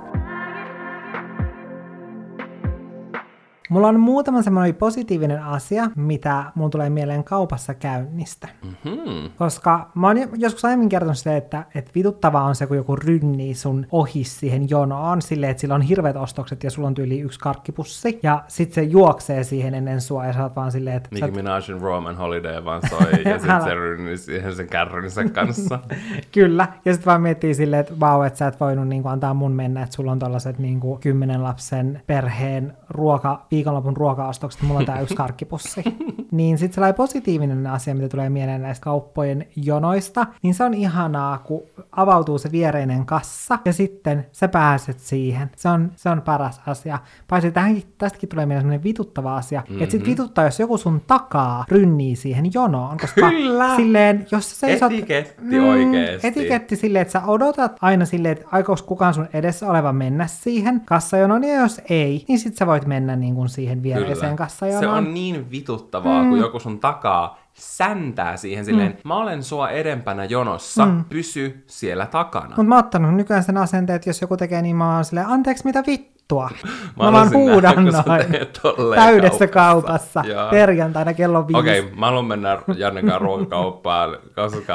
Mulla 3.69 3.89
on 3.89 4.01
muutama 4.01 4.43
semmoinen 4.43 4.75
positiivinen 4.75 5.43
asia, 5.43 5.91
mitä 5.97 6.45
mun 6.55 6.71
tulee 6.71 6.91
mieleen 6.91 7.25
kaupassa 7.25 7.75
käynnistä. 7.75 8.49
Mm-hmm. 8.65 9.31
Koska 9.39 9.91
mä 9.95 10.07
oon 10.07 10.17
joskus 10.37 10.65
aiemmin 10.65 10.89
kertonut 10.89 11.19
sitä, 11.19 11.37
että, 11.37 11.65
että 11.75 11.91
vituttavaa 11.95 12.45
on 12.45 12.55
se, 12.55 12.67
kun 12.67 12.77
joku 12.77 12.97
rynnii 12.97 13.55
sun 13.55 13.87
ohi 13.93 14.25
siihen 14.25 14.71
jonoon, 14.71 15.23
silleen, 15.23 15.51
että 15.51 15.61
sillä 15.61 15.75
on 15.75 15.83
hirveät 15.83 16.17
ostokset 16.17 16.65
ja 16.65 16.71
sulla 16.71 16.89
on 16.89 16.95
tyyli 16.95 17.21
yksi 17.21 17.41
karkkipussi, 17.41 18.21
ja 18.23 18.45
sit 18.49 18.73
se 18.73 18.83
juoksee 18.83 19.45
siihen 19.45 19.75
ennen 19.75 20.01
sua, 20.01 20.27
ja 20.27 20.33
sä 20.33 20.43
oot 20.43 20.57
vaan 20.57 20.73
silleen, 20.73 20.97
että... 20.97 21.09
Nicki 21.13 21.31
Minajin 21.31 21.81
Roman 21.81 22.17
Holiday 22.17 22.65
vaan 22.65 22.83
soi, 22.89 23.23
ja 23.25 23.39
sit 23.59 23.65
se 23.65 23.75
rynnii 23.75 24.19
siihen 24.19 24.55
sen 24.55 24.69
kärrynsä 24.69 25.25
kanssa. 25.25 25.79
Kyllä, 26.33 26.69
ja 26.85 26.95
sit 26.95 27.07
vaan 27.07 27.23
miettii 27.23 27.55
silleen, 27.55 27.81
että 27.81 28.01
vau, 28.01 28.23
että 28.23 28.39
sä 28.39 28.47
et 28.47 28.61
voinut 28.61 28.89
niin 28.89 29.03
kuin, 29.03 29.13
antaa 29.13 29.35
mun 29.35 29.53
mennä, 29.53 29.83
että 29.83 29.97
sulla 29.97 30.13
on 30.13 30.19
tollaset 30.19 30.59
niin 30.59 30.81
kuin, 30.81 31.01
kymmenen 31.01 31.43
lapsen 31.43 32.03
perheen 32.07 32.73
ruoka 32.91 33.47
viikonlopun 33.57 33.97
ruoka-ostokset, 33.97 34.63
mulla 34.63 34.81
on 34.81 34.87
tää 34.87 35.01
yksi 35.01 35.15
karkkipussi. 35.23 35.85
niin 36.31 36.59
sitten 36.59 36.75
sellainen 36.75 36.97
positiivinen 36.97 37.67
asia, 37.67 37.95
mitä 37.95 38.09
tulee 38.09 38.31
mieleen 38.31 38.63
näistä 38.63 38.85
kauppojen 38.85 39.47
jonoista, 39.57 40.27
niin 40.43 40.55
se 40.55 40.65
on 40.65 40.75
ihanaa, 40.75 41.39
kun 41.39 41.63
avautuu 41.93 42.39
se 42.39 42.53
viereinen 42.53 43.07
kassa 43.07 43.59
ja 43.65 43.73
sitten 43.73 44.27
sä 44.33 44.49
pääset 44.49 45.01
siihen. 45.01 45.51
Se 45.57 45.69
on, 45.69 45.93
se 45.97 46.09
on 46.09 46.23
paras 46.23 46.61
asia. 46.67 46.99
Paitsi 47.29 47.51
tähänkin, 47.51 47.83
tästäkin 47.99 48.29
tulee 48.29 48.47
mieleen 48.47 48.63
sellainen 48.63 48.85
vituttava 48.85 49.37
asia, 49.37 49.61
mm-hmm. 49.61 49.83
että 49.83 49.93
sit 49.93 50.01
mhm. 50.01 50.11
vituttaa, 50.11 50.45
jos 50.45 50.61
joku 50.61 50.79
sun 50.79 51.03
takaa 51.07 51.65
rynnii 51.69 52.17
siihen 52.17 52.51
jonoon, 52.55 52.99
koska 52.99 53.31
Kyllä. 53.31 53.77
silleen, 53.77 54.27
jos 54.31 54.51
sä 54.51 54.57
seisot... 54.57 54.93
Etiketti 54.93 55.59
mm, 55.59 55.69
oikeesti. 55.69 56.27
Etiketti 56.27 56.77
silleen, 56.77 57.03
että 57.03 57.13
sä 57.13 57.23
odotat 57.27 57.77
aina 57.81 58.05
silleen, 58.05 58.33
että 58.33 58.49
aikooko 58.53 58.83
kukaan 58.87 59.15
sun 59.15 59.29
edessä 59.33 59.71
oleva 59.71 59.93
mennä 59.93 60.27
siihen 60.27 60.81
kassajonoon, 60.85 61.45
ja 61.45 61.61
jos 61.61 61.81
ei, 61.91 62.25
niin 62.29 62.39
sit 62.39 62.57
sä 62.57 62.67
voit 62.67 62.87
mennä 62.87 63.17
niin 63.17 63.35
kuin 63.35 63.46
kuin 63.47 63.55
siihen 63.55 63.83
viereiseen 63.83 64.37
kassajonoon. 64.37 64.83
Se 64.83 64.89
on 64.89 65.15
niin 65.15 65.51
vituttavaa, 65.51 66.23
mm. 66.23 66.29
kun 66.29 66.39
joku 66.39 66.61
sun 66.61 66.81
takaa 66.81 67.39
säntää 67.55 68.37
siihen 68.37 68.65
silleen, 68.65 68.93
mm. 68.93 68.99
mä 69.05 69.17
olen 69.17 69.43
sua 69.43 69.71
edempänä 69.71 70.25
jonossa, 70.25 70.87
mm. 70.87 71.05
pysy 71.05 71.65
siellä 71.67 72.07
takana. 72.07 72.47
Mutta 72.47 72.63
mä 72.63 72.75
oon 72.75 72.85
ottanut 72.85 73.15
nykyään 73.15 73.45
sen 73.45 73.57
asenteen, 73.57 73.97
että 73.97 74.09
jos 74.11 74.21
joku 74.21 74.37
tekee 74.37 74.63
niin, 74.63 74.77
mä 74.77 74.95
oon 74.95 75.05
silleen, 75.05 75.27
anteeksi 75.27 75.65
mitä 75.65 75.83
vittua. 75.87 76.51
Mä, 76.99 77.05
mä 77.05 77.13
vaan 77.13 77.33
huudan 77.33 77.85
noin 77.85 78.95
täydessä 78.95 79.47
kaupassa 79.47 80.23
Joo. 80.27 80.51
perjantaina 80.51 81.15
kello 81.15 81.47
viisi. 81.47 81.61
Okei, 81.61 81.81
okay, 81.81 81.95
mä 81.95 82.07
haluan 82.07 82.25
mennä 82.25 82.59
Jannekaan 82.77 83.21
ruokakauppaan. 83.27 84.19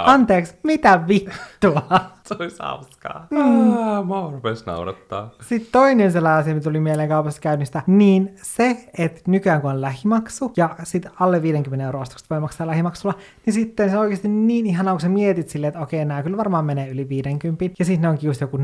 Anteeksi, 0.06 0.56
mitä 0.63 1.08
vittua? 1.08 1.82
Se 2.38 2.44
olisi 2.44 2.58
hauskaa. 2.60 3.28
Mm. 3.30 3.74
Ah, 3.78 4.08
mä 4.08 4.32
rupes 4.32 4.66
naurattaa. 4.66 5.32
Sitten 5.42 5.72
toinen 5.72 6.12
sellainen 6.12 6.40
asia, 6.40 6.54
mitä 6.54 6.64
tuli 6.64 6.80
mieleen 6.80 7.10
kaupassa 7.10 7.42
käynnistä, 7.42 7.82
niin 7.88 8.36
se, 8.36 8.90
että 8.98 9.22
nykyään 9.28 9.62
kun 9.62 9.72
on 9.72 9.82
lähimaksu 9.82 10.54
ja 10.58 10.76
sitten 10.84 11.12
alle 11.20 11.42
50 11.42 11.86
euroa 11.86 12.02
ostokset 12.02 12.30
voi 12.30 12.40
maksaa 12.40 12.68
lähimaksulla, 12.68 13.16
niin 13.46 13.54
sitten 13.54 13.90
se 13.90 13.98
on 13.98 14.02
oikeasti 14.02 14.28
niin 14.28 14.66
ihanaa, 14.66 14.94
kun 14.94 15.02
sä 15.02 15.10
mietit 15.10 15.50
silleen, 15.50 15.70
että 15.70 15.82
okei, 15.82 16.06
nämä 16.06 16.24
kyllä 16.24 16.38
varmaan 16.38 16.66
menee 16.66 16.90
yli 16.90 17.10
50, 17.10 17.66
ja 17.80 17.86
sitten 17.86 18.02
ne 18.02 18.10
onkin 18.10 18.28
just 18.28 18.42
joku 18.42 18.58
49,90. 18.58 18.64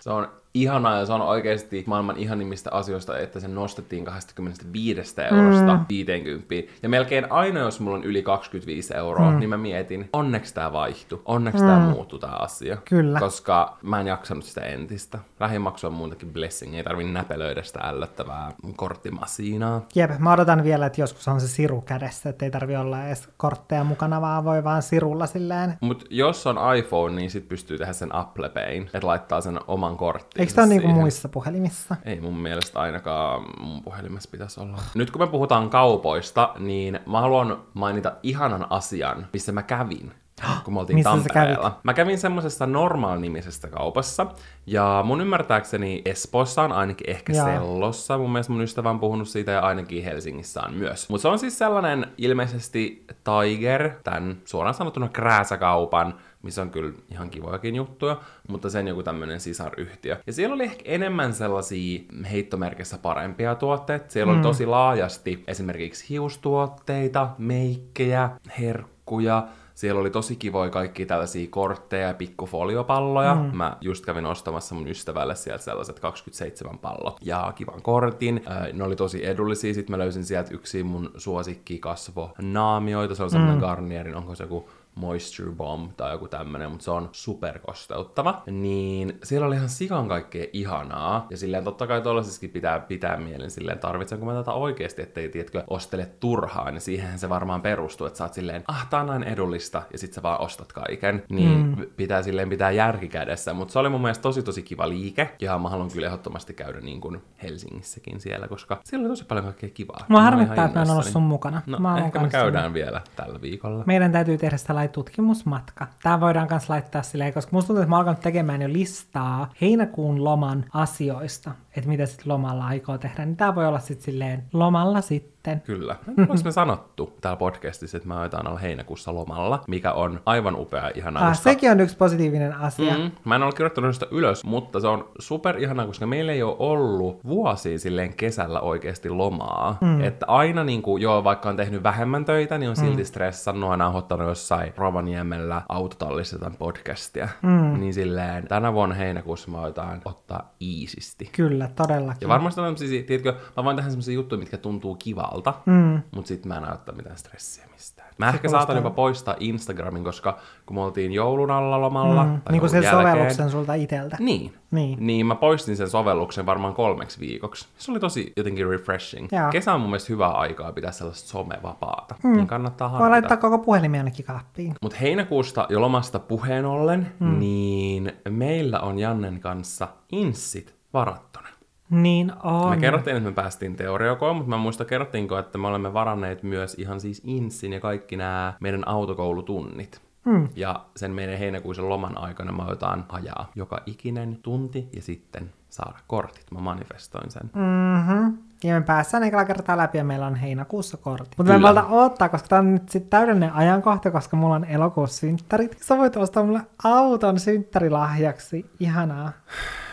Se 0.00 0.10
on 0.10 0.28
ihanaa 0.62 0.98
ja 0.98 1.06
se 1.06 1.12
on 1.12 1.20
oikeasti 1.20 1.84
maailman 1.86 2.16
ihanimmista 2.16 2.70
asioista, 2.72 3.18
että 3.18 3.40
se 3.40 3.48
nostettiin 3.48 4.04
25 4.04 5.20
eurosta 5.20 5.74
mm. 5.74 5.84
50. 5.88 6.54
Ja 6.82 6.88
melkein 6.88 7.32
aina, 7.32 7.60
jos 7.60 7.80
mulla 7.80 7.96
on 7.96 8.04
yli 8.04 8.22
25 8.22 8.96
euroa, 8.96 9.30
mm. 9.30 9.38
niin 9.38 9.50
mä 9.50 9.56
mietin, 9.56 10.08
onneksi 10.12 10.54
tämä 10.54 10.72
vaihtui, 10.72 11.20
onneksi 11.24 11.62
mm. 11.62 11.68
tämä 11.68 11.80
muuttui 11.80 12.18
tämä 12.18 12.32
asia. 12.32 12.76
Kyllä. 12.76 13.20
Koska 13.20 13.78
mä 13.82 14.00
en 14.00 14.06
jaksanut 14.06 14.44
sitä 14.44 14.60
entistä. 14.60 15.18
Lähimaksu 15.40 15.86
on 15.86 15.92
muutenkin 15.92 16.32
blessing, 16.32 16.74
ei 16.74 16.84
tarvi 16.84 17.04
näpelöidä 17.04 17.62
sitä 17.62 17.80
ällöttävää 17.82 18.52
korttimasiinaa. 18.76 19.86
Jep, 19.94 20.10
mä 20.18 20.32
odotan 20.32 20.64
vielä, 20.64 20.86
että 20.86 21.00
joskus 21.00 21.28
on 21.28 21.40
se 21.40 21.48
siru 21.48 21.80
kädessä, 21.80 22.30
että 22.30 22.44
ei 22.44 22.50
tarvi 22.50 22.76
olla 22.76 23.04
edes 23.04 23.28
kortteja 23.36 23.84
mukana, 23.84 24.20
vaan 24.20 24.44
voi 24.44 24.64
vaan 24.64 24.82
sirulla 24.82 25.26
silleen. 25.26 25.74
Mut 25.80 26.04
jos 26.10 26.46
on 26.46 26.56
iPhone, 26.76 27.14
niin 27.14 27.30
sit 27.30 27.48
pystyy 27.48 27.78
tehdä 27.78 27.92
sen 27.92 28.14
Apple 28.14 28.48
Payn, 28.48 28.82
että 28.82 29.06
laittaa 29.06 29.40
sen 29.40 29.60
oman 29.66 29.96
korttiin. 29.96 30.42
Eikö 30.48 30.54
tämä 30.54 30.66
ole 30.66 30.74
niinku 30.74 31.00
muissa 31.00 31.28
puhelimissa? 31.28 31.96
Ei 32.04 32.20
mun 32.20 32.36
mielestä 32.36 32.80
ainakaan 32.80 33.42
mun 33.60 33.82
puhelimessa 33.82 34.30
pitäisi 34.30 34.60
olla. 34.60 34.82
Nyt 34.94 35.10
kun 35.10 35.22
me 35.22 35.26
puhutaan 35.26 35.70
kaupoista, 35.70 36.54
niin 36.58 37.00
mä 37.06 37.20
haluan 37.20 37.62
mainita 37.74 38.12
ihanan 38.22 38.66
asian, 38.70 39.26
missä 39.32 39.52
mä 39.52 39.62
kävin 39.62 40.12
kun 40.64 40.74
me 40.74 40.80
oltiin 40.80 40.96
Missä 40.96 41.10
Tampereella. 41.10 41.80
Mä 41.82 41.94
kävin 41.94 42.18
semmoisessa 42.18 42.66
normaal-nimisessä 42.66 43.68
kaupassa, 43.68 44.26
ja 44.66 45.02
mun 45.06 45.20
ymmärtääkseni 45.20 46.02
Espoossa 46.04 46.62
on 46.62 46.72
ainakin 46.72 47.10
ehkä 47.10 47.32
Jaa. 47.32 47.46
Sellossa. 47.46 48.18
Mun 48.18 48.32
mielestä 48.32 48.52
mun 48.52 48.62
ystävä 48.62 48.90
on 48.90 49.00
puhunut 49.00 49.28
siitä, 49.28 49.52
ja 49.52 49.60
ainakin 49.60 50.04
Helsingissä 50.04 50.62
on 50.62 50.74
myös. 50.74 51.08
Mutta 51.08 51.22
se 51.22 51.28
on 51.28 51.38
siis 51.38 51.58
sellainen 51.58 52.06
ilmeisesti 52.18 53.06
Tiger, 53.24 53.90
tämän 54.04 54.36
suoraan 54.44 54.74
sanottuna 54.74 55.08
krääsäkaupan, 55.08 56.14
missä 56.42 56.62
on 56.62 56.70
kyllä 56.70 56.92
ihan 57.10 57.30
kivojakin 57.30 57.76
juttuja, 57.76 58.20
mutta 58.48 58.70
sen 58.70 58.88
joku 58.88 59.02
tämmönen 59.02 59.40
sisaryhtiö. 59.40 60.16
Ja 60.26 60.32
siellä 60.32 60.54
oli 60.54 60.64
ehkä 60.64 60.82
enemmän 60.84 61.34
sellaisia 61.34 62.00
heittomerkissä 62.32 62.98
parempia 62.98 63.54
tuotteita. 63.54 64.04
Siellä 64.08 64.32
oli 64.32 64.42
tosi 64.42 64.66
laajasti 64.66 65.44
esimerkiksi 65.46 66.08
hiustuotteita, 66.08 67.28
meikkejä, 67.38 68.30
herkkuja, 68.58 69.48
siellä 69.78 70.00
oli 70.00 70.10
tosi 70.10 70.36
kivoja 70.36 70.70
kaikki 70.70 71.06
tällaisia 71.06 71.46
kortteja 71.50 72.08
ja 72.08 72.14
pikkufoliopalloja. 72.14 73.34
Mm. 73.34 73.56
Mä 73.56 73.76
just 73.80 74.06
kävin 74.06 74.26
ostamassa 74.26 74.74
mun 74.74 74.88
ystävälle 74.88 75.34
sieltä 75.34 75.64
sellaiset 75.64 76.00
27 76.00 76.78
pallot 76.78 77.16
ja 77.22 77.52
kivan 77.56 77.82
kortin. 77.82 78.40
Äh, 78.50 78.72
ne 78.72 78.84
oli 78.84 78.96
tosi 78.96 79.26
edullisia. 79.26 79.74
Sitten 79.74 79.92
mä 79.92 79.98
löysin 79.98 80.24
sieltä 80.24 80.54
yksi 80.54 80.82
mun 80.82 81.10
suosikki 81.16 81.78
kasvonaamioita. 81.78 83.14
Se 83.14 83.22
on 83.22 83.30
semmoinen 83.30 83.56
mm. 83.56 83.60
Garnierin, 83.60 84.16
onko 84.16 84.34
se 84.34 84.44
joku 84.44 84.68
Moisture 84.94 85.50
Bomb 85.50 85.92
tai 85.96 86.12
joku 86.12 86.28
tämmönen, 86.28 86.70
mutta 86.70 86.84
se 86.84 86.90
on 86.90 87.08
superkosteuttava. 87.12 88.42
Niin 88.46 89.18
siellä 89.22 89.46
oli 89.46 89.56
ihan 89.56 89.68
sikan 89.68 90.08
kaikkea 90.08 90.46
ihanaa. 90.52 91.26
Ja 91.30 91.36
silleen 91.36 91.64
totta 91.64 91.86
kai 91.86 92.02
tollasiskin 92.02 92.50
pitää 92.50 92.80
pitää 92.80 93.16
mielen 93.16 93.50
silleen, 93.50 93.78
tarvitsenko 93.78 94.26
mä 94.26 94.34
tätä 94.34 94.52
oikeasti, 94.52 95.02
ettei 95.02 95.28
tiedätkö, 95.28 95.64
ostele 95.70 96.06
turhaan. 96.20 96.74
Ja 96.74 96.80
siihen 96.80 97.18
se 97.18 97.28
varmaan 97.28 97.62
perustuu, 97.62 98.06
että 98.06 98.16
sä 98.16 98.24
oot 98.24 98.34
silleen, 98.34 98.64
ah 98.68 98.86
tää 98.90 99.00
on 99.00 99.06
näin 99.06 99.22
edullista, 99.22 99.82
ja 99.92 99.98
sit 99.98 100.12
sä 100.12 100.22
vaan 100.22 100.40
ostat 100.40 100.72
kaiken. 100.72 101.22
Niin 101.28 101.76
mm. 101.78 101.86
pitää 101.96 102.22
silleen 102.22 102.48
pitää 102.48 102.70
järki 102.70 103.08
kädessä. 103.08 103.54
Mutta 103.54 103.72
se 103.72 103.78
oli 103.78 103.88
mun 103.88 104.02
mielestä 104.02 104.22
tosi 104.22 104.42
tosi 104.42 104.62
kiva 104.62 104.88
liike. 104.88 105.34
Ja 105.40 105.58
mä 105.58 105.68
haluan 105.68 105.90
kyllä 105.90 106.06
ehdottomasti 106.06 106.54
käydä 106.54 106.80
niin 106.80 107.00
kuin 107.00 107.22
Helsingissäkin 107.42 108.20
siellä, 108.20 108.48
koska 108.48 108.80
siellä 108.84 109.04
oli 109.04 109.12
tosi 109.12 109.24
paljon 109.24 109.44
kaikkea 109.44 109.70
kivaa. 109.70 110.04
Mua 110.08 110.20
Mä 110.20 110.24
harmittaa, 110.24 110.64
että 110.64 110.78
mä 110.78 110.84
en 110.84 110.90
ollut 110.90 111.04
sun 111.04 111.22
mukana. 111.22 111.62
No, 111.66 111.78
Mä 111.78 111.98
ehkä 111.98 112.20
me 112.20 112.28
käydään 112.28 112.74
vielä 112.74 113.00
tällä 113.16 113.40
viikolla. 113.40 113.84
Meidän 113.86 114.12
täytyy 114.12 114.38
tehdä 114.38 114.56
sellainen 114.88 114.92
tutkimusmatka. 114.94 115.86
Tämä 116.02 116.20
voidaan 116.20 116.48
myös 116.50 116.68
laittaa 116.68 117.02
silleen, 117.02 117.34
koska 117.34 117.52
musta 117.52 117.66
tuntuu, 117.66 117.82
että 117.82 117.90
mä 117.90 117.96
oon 117.96 118.00
alkanut 118.00 118.20
tekemään 118.20 118.62
jo 118.62 118.72
listaa 118.72 119.52
heinäkuun 119.60 120.24
loman 120.24 120.64
asioista, 120.72 121.50
että 121.76 121.90
mitä 121.90 122.06
sitten 122.06 122.28
lomalla 122.28 122.66
aikoo 122.66 122.98
tehdä. 122.98 123.24
Niin 123.24 123.36
tämä 123.36 123.54
voi 123.54 123.66
olla 123.66 123.78
sitten 123.78 124.04
silleen 124.04 124.44
lomalla 124.52 125.00
sitten. 125.00 125.37
Kyllä. 125.56 125.96
Olisi 126.28 126.44
me 126.44 126.52
sanottu 126.52 127.12
täällä 127.20 127.36
podcastissa, 127.36 127.96
että 127.96 128.08
mä 128.08 128.20
aitaan 128.20 128.48
olla 128.48 128.58
heinäkuussa 128.58 129.14
lomalla, 129.14 129.64
mikä 129.68 129.92
on 129.92 130.20
aivan 130.26 130.56
upea 130.56 130.82
ja 130.84 130.90
ihanaa. 130.94 131.22
Ah, 131.22 131.28
koska- 131.28 131.42
sekin 131.42 131.70
on 131.70 131.80
yksi 131.80 131.96
positiivinen 131.96 132.54
asia. 132.54 132.94
Mm. 132.94 133.02
Mm, 133.02 133.10
mä 133.24 133.36
en 133.36 133.42
ole 133.42 133.52
kirjoittanut 133.52 133.94
sitä 133.94 134.06
ylös, 134.10 134.44
mutta 134.44 134.80
se 134.80 134.86
on 134.86 135.08
super 135.18 135.58
ihanaa, 135.58 135.86
koska 135.86 136.06
meillä 136.06 136.32
ei 136.32 136.42
ole 136.42 136.56
ollut 136.58 137.24
vuosia 137.24 137.78
silleen 137.78 138.14
kesällä 138.14 138.60
oikeasti 138.60 139.10
lomaa. 139.10 139.78
Mm. 139.80 140.04
Että 140.04 140.26
aina 140.26 140.64
niin 140.64 140.82
kuin, 140.82 141.02
joo, 141.02 141.24
vaikka 141.24 141.48
on 141.48 141.56
tehnyt 141.56 141.82
vähemmän 141.82 142.24
töitä, 142.24 142.58
niin 142.58 142.70
on 142.70 142.76
silti 142.76 143.04
stressannut 143.04 143.70
ja 143.70 143.76
nauhoittanut 143.76 144.28
jossain 144.28 144.72
Rovaniemellä 144.76 145.62
autotallissa 145.68 146.36
jotain 146.36 146.56
podcastia. 146.56 147.28
Mm. 147.42 147.80
Niin 147.80 147.94
silleen, 147.94 148.48
tänä 148.48 148.72
vuonna 148.72 148.94
heinäkuussa 148.94 149.50
mä 149.50 149.60
otan 149.60 150.02
ottaa 150.04 150.54
iisisti. 150.62 151.28
Kyllä, 151.32 151.68
todellakin. 151.76 152.18
Ja 152.20 152.28
varmasti 152.28 152.60
on 152.60 152.78
sellaisia, 152.78 153.02
tiedätkö, 153.02 153.34
mä 153.56 153.64
voin 153.64 153.76
tehdä 153.76 153.90
sellaisia 153.90 154.14
juttuja, 154.14 154.38
mitkä 154.38 154.56
tuntuu 154.56 154.94
kivalta, 154.94 155.37
Mm. 155.66 156.00
mutta 156.14 156.28
sitten 156.28 156.48
mä 156.48 156.56
en 156.56 156.62
näyttää 156.62 156.94
mitään 156.94 157.16
stressiä 157.18 157.64
mistään. 157.72 158.08
Mä 158.18 158.28
ehkä 158.28 158.48
saatan 158.48 158.76
jopa 158.76 158.90
poistaa 158.90 159.34
Instagramin, 159.40 160.04
koska 160.04 160.38
kun 160.66 160.76
me 160.76 160.80
oltiin 160.80 161.12
joulun 161.12 161.50
alla 161.50 161.80
lomalla, 161.80 162.24
Mm. 162.24 162.40
tai 162.40 162.52
Niin 162.52 162.60
kuin 162.60 162.70
sen 162.70 162.82
jälkeen, 162.82 163.12
sovelluksen 163.12 163.50
sulta 163.50 163.74
iteltä. 163.74 164.16
Niin. 164.20 164.54
Niin. 164.70 165.06
Niin, 165.06 165.26
mä 165.26 165.34
poistin 165.34 165.76
sen 165.76 165.90
sovelluksen 165.90 166.46
varmaan 166.46 166.74
kolmeksi 166.74 167.20
viikoksi. 167.20 167.68
Se 167.78 167.90
oli 167.90 168.00
tosi 168.00 168.32
jotenkin 168.36 168.68
refreshing. 168.68 169.28
Joo. 169.32 169.50
Kesä 169.50 169.74
on 169.74 169.80
mun 169.80 169.90
mielestä 169.90 170.12
hyvää 170.12 170.30
aikaa 170.32 170.72
pitää 170.72 170.92
sellaista 170.92 171.28
somevapaata. 171.28 172.14
Mm. 172.22 172.32
Niin 172.36 172.46
kannattaa 172.46 172.90
Voi 172.90 172.98
harkita. 172.98 173.10
laittaa 173.10 173.36
koko 173.36 173.58
puhelimen 173.58 174.00
ainakin 174.00 174.24
kaappiin. 174.24 174.74
Mutta 174.82 174.98
heinäkuusta 175.00 175.66
jo 175.70 175.80
lomasta 175.80 176.18
puheen 176.18 176.64
ollen, 176.66 177.12
mm. 177.20 177.38
niin 177.38 178.12
meillä 178.28 178.80
on 178.80 178.98
Jannen 178.98 179.40
kanssa 179.40 179.88
inssit 180.12 180.74
varattuna. 180.94 181.48
Niin 181.90 182.32
on. 182.42 182.70
Me 182.70 182.76
kerrottiin, 182.76 183.16
että 183.16 183.28
me 183.28 183.34
päästiin 183.34 183.76
teoriakoon, 183.76 184.36
mutta 184.36 184.50
mä 184.50 184.56
muista 184.56 184.84
kerrottiinko, 184.84 185.38
että 185.38 185.58
me 185.58 185.66
olemme 185.66 185.92
varanneet 185.92 186.42
myös 186.42 186.74
ihan 186.74 187.00
siis 187.00 187.22
insin 187.24 187.72
ja 187.72 187.80
kaikki 187.80 188.16
nämä 188.16 188.54
meidän 188.60 188.88
autokoulutunnit. 188.88 190.02
Mm. 190.24 190.48
Ja 190.56 190.84
sen 190.96 191.10
meidän 191.10 191.38
heinäkuisen 191.38 191.88
loman 191.88 192.18
aikana 192.18 192.52
mä 192.52 192.66
otan 192.66 193.04
ajaa 193.08 193.50
joka 193.54 193.80
ikinen 193.86 194.38
tunti 194.42 194.88
ja 194.96 195.02
sitten 195.02 195.52
saada 195.68 195.98
kortit. 196.06 196.46
Mä 196.50 196.60
manifestoin 196.60 197.30
sen. 197.30 197.50
Mm-hmm. 197.54 198.38
Ja 198.64 198.74
me 198.74 198.80
päässään 198.80 199.22
ekalla 199.22 199.44
kertaa 199.44 199.76
läpi 199.76 199.98
ja 199.98 200.04
meillä 200.04 200.26
on 200.26 200.34
heinäkuussa 200.34 200.96
kortti. 200.96 201.34
Mutta 201.36 201.52
me 201.52 201.62
valta 201.62 201.86
odottaa, 201.86 202.28
koska 202.28 202.48
tämä 202.48 202.58
on 202.58 202.72
nyt 202.72 202.88
sitten 202.88 203.10
täydellinen 203.10 203.52
ajankohta, 203.52 204.10
koska 204.10 204.36
mulla 204.36 204.54
on 204.54 204.64
elokuussa 204.64 205.18
synttärit. 205.18 205.76
Sä 205.80 205.98
voit 205.98 206.16
ostaa 206.16 206.44
mulle 206.44 206.60
auton 206.84 207.40
synttärilahjaksi. 207.40 208.70
Ihanaa. 208.80 209.32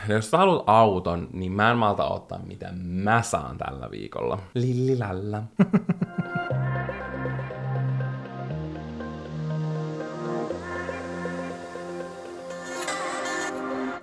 Ja 0.07 0.15
jos 0.15 0.31
sä 0.31 0.37
haluat 0.37 0.63
auton, 0.67 1.27
niin 1.33 1.51
mä 1.51 1.71
en 1.71 1.77
malta 1.77 2.05
ottaa 2.05 2.39
mitä 2.39 2.69
mä 2.83 3.21
saan 3.21 3.57
tällä 3.57 3.91
viikolla. 3.91 4.39
Lillilällä. 4.53 5.43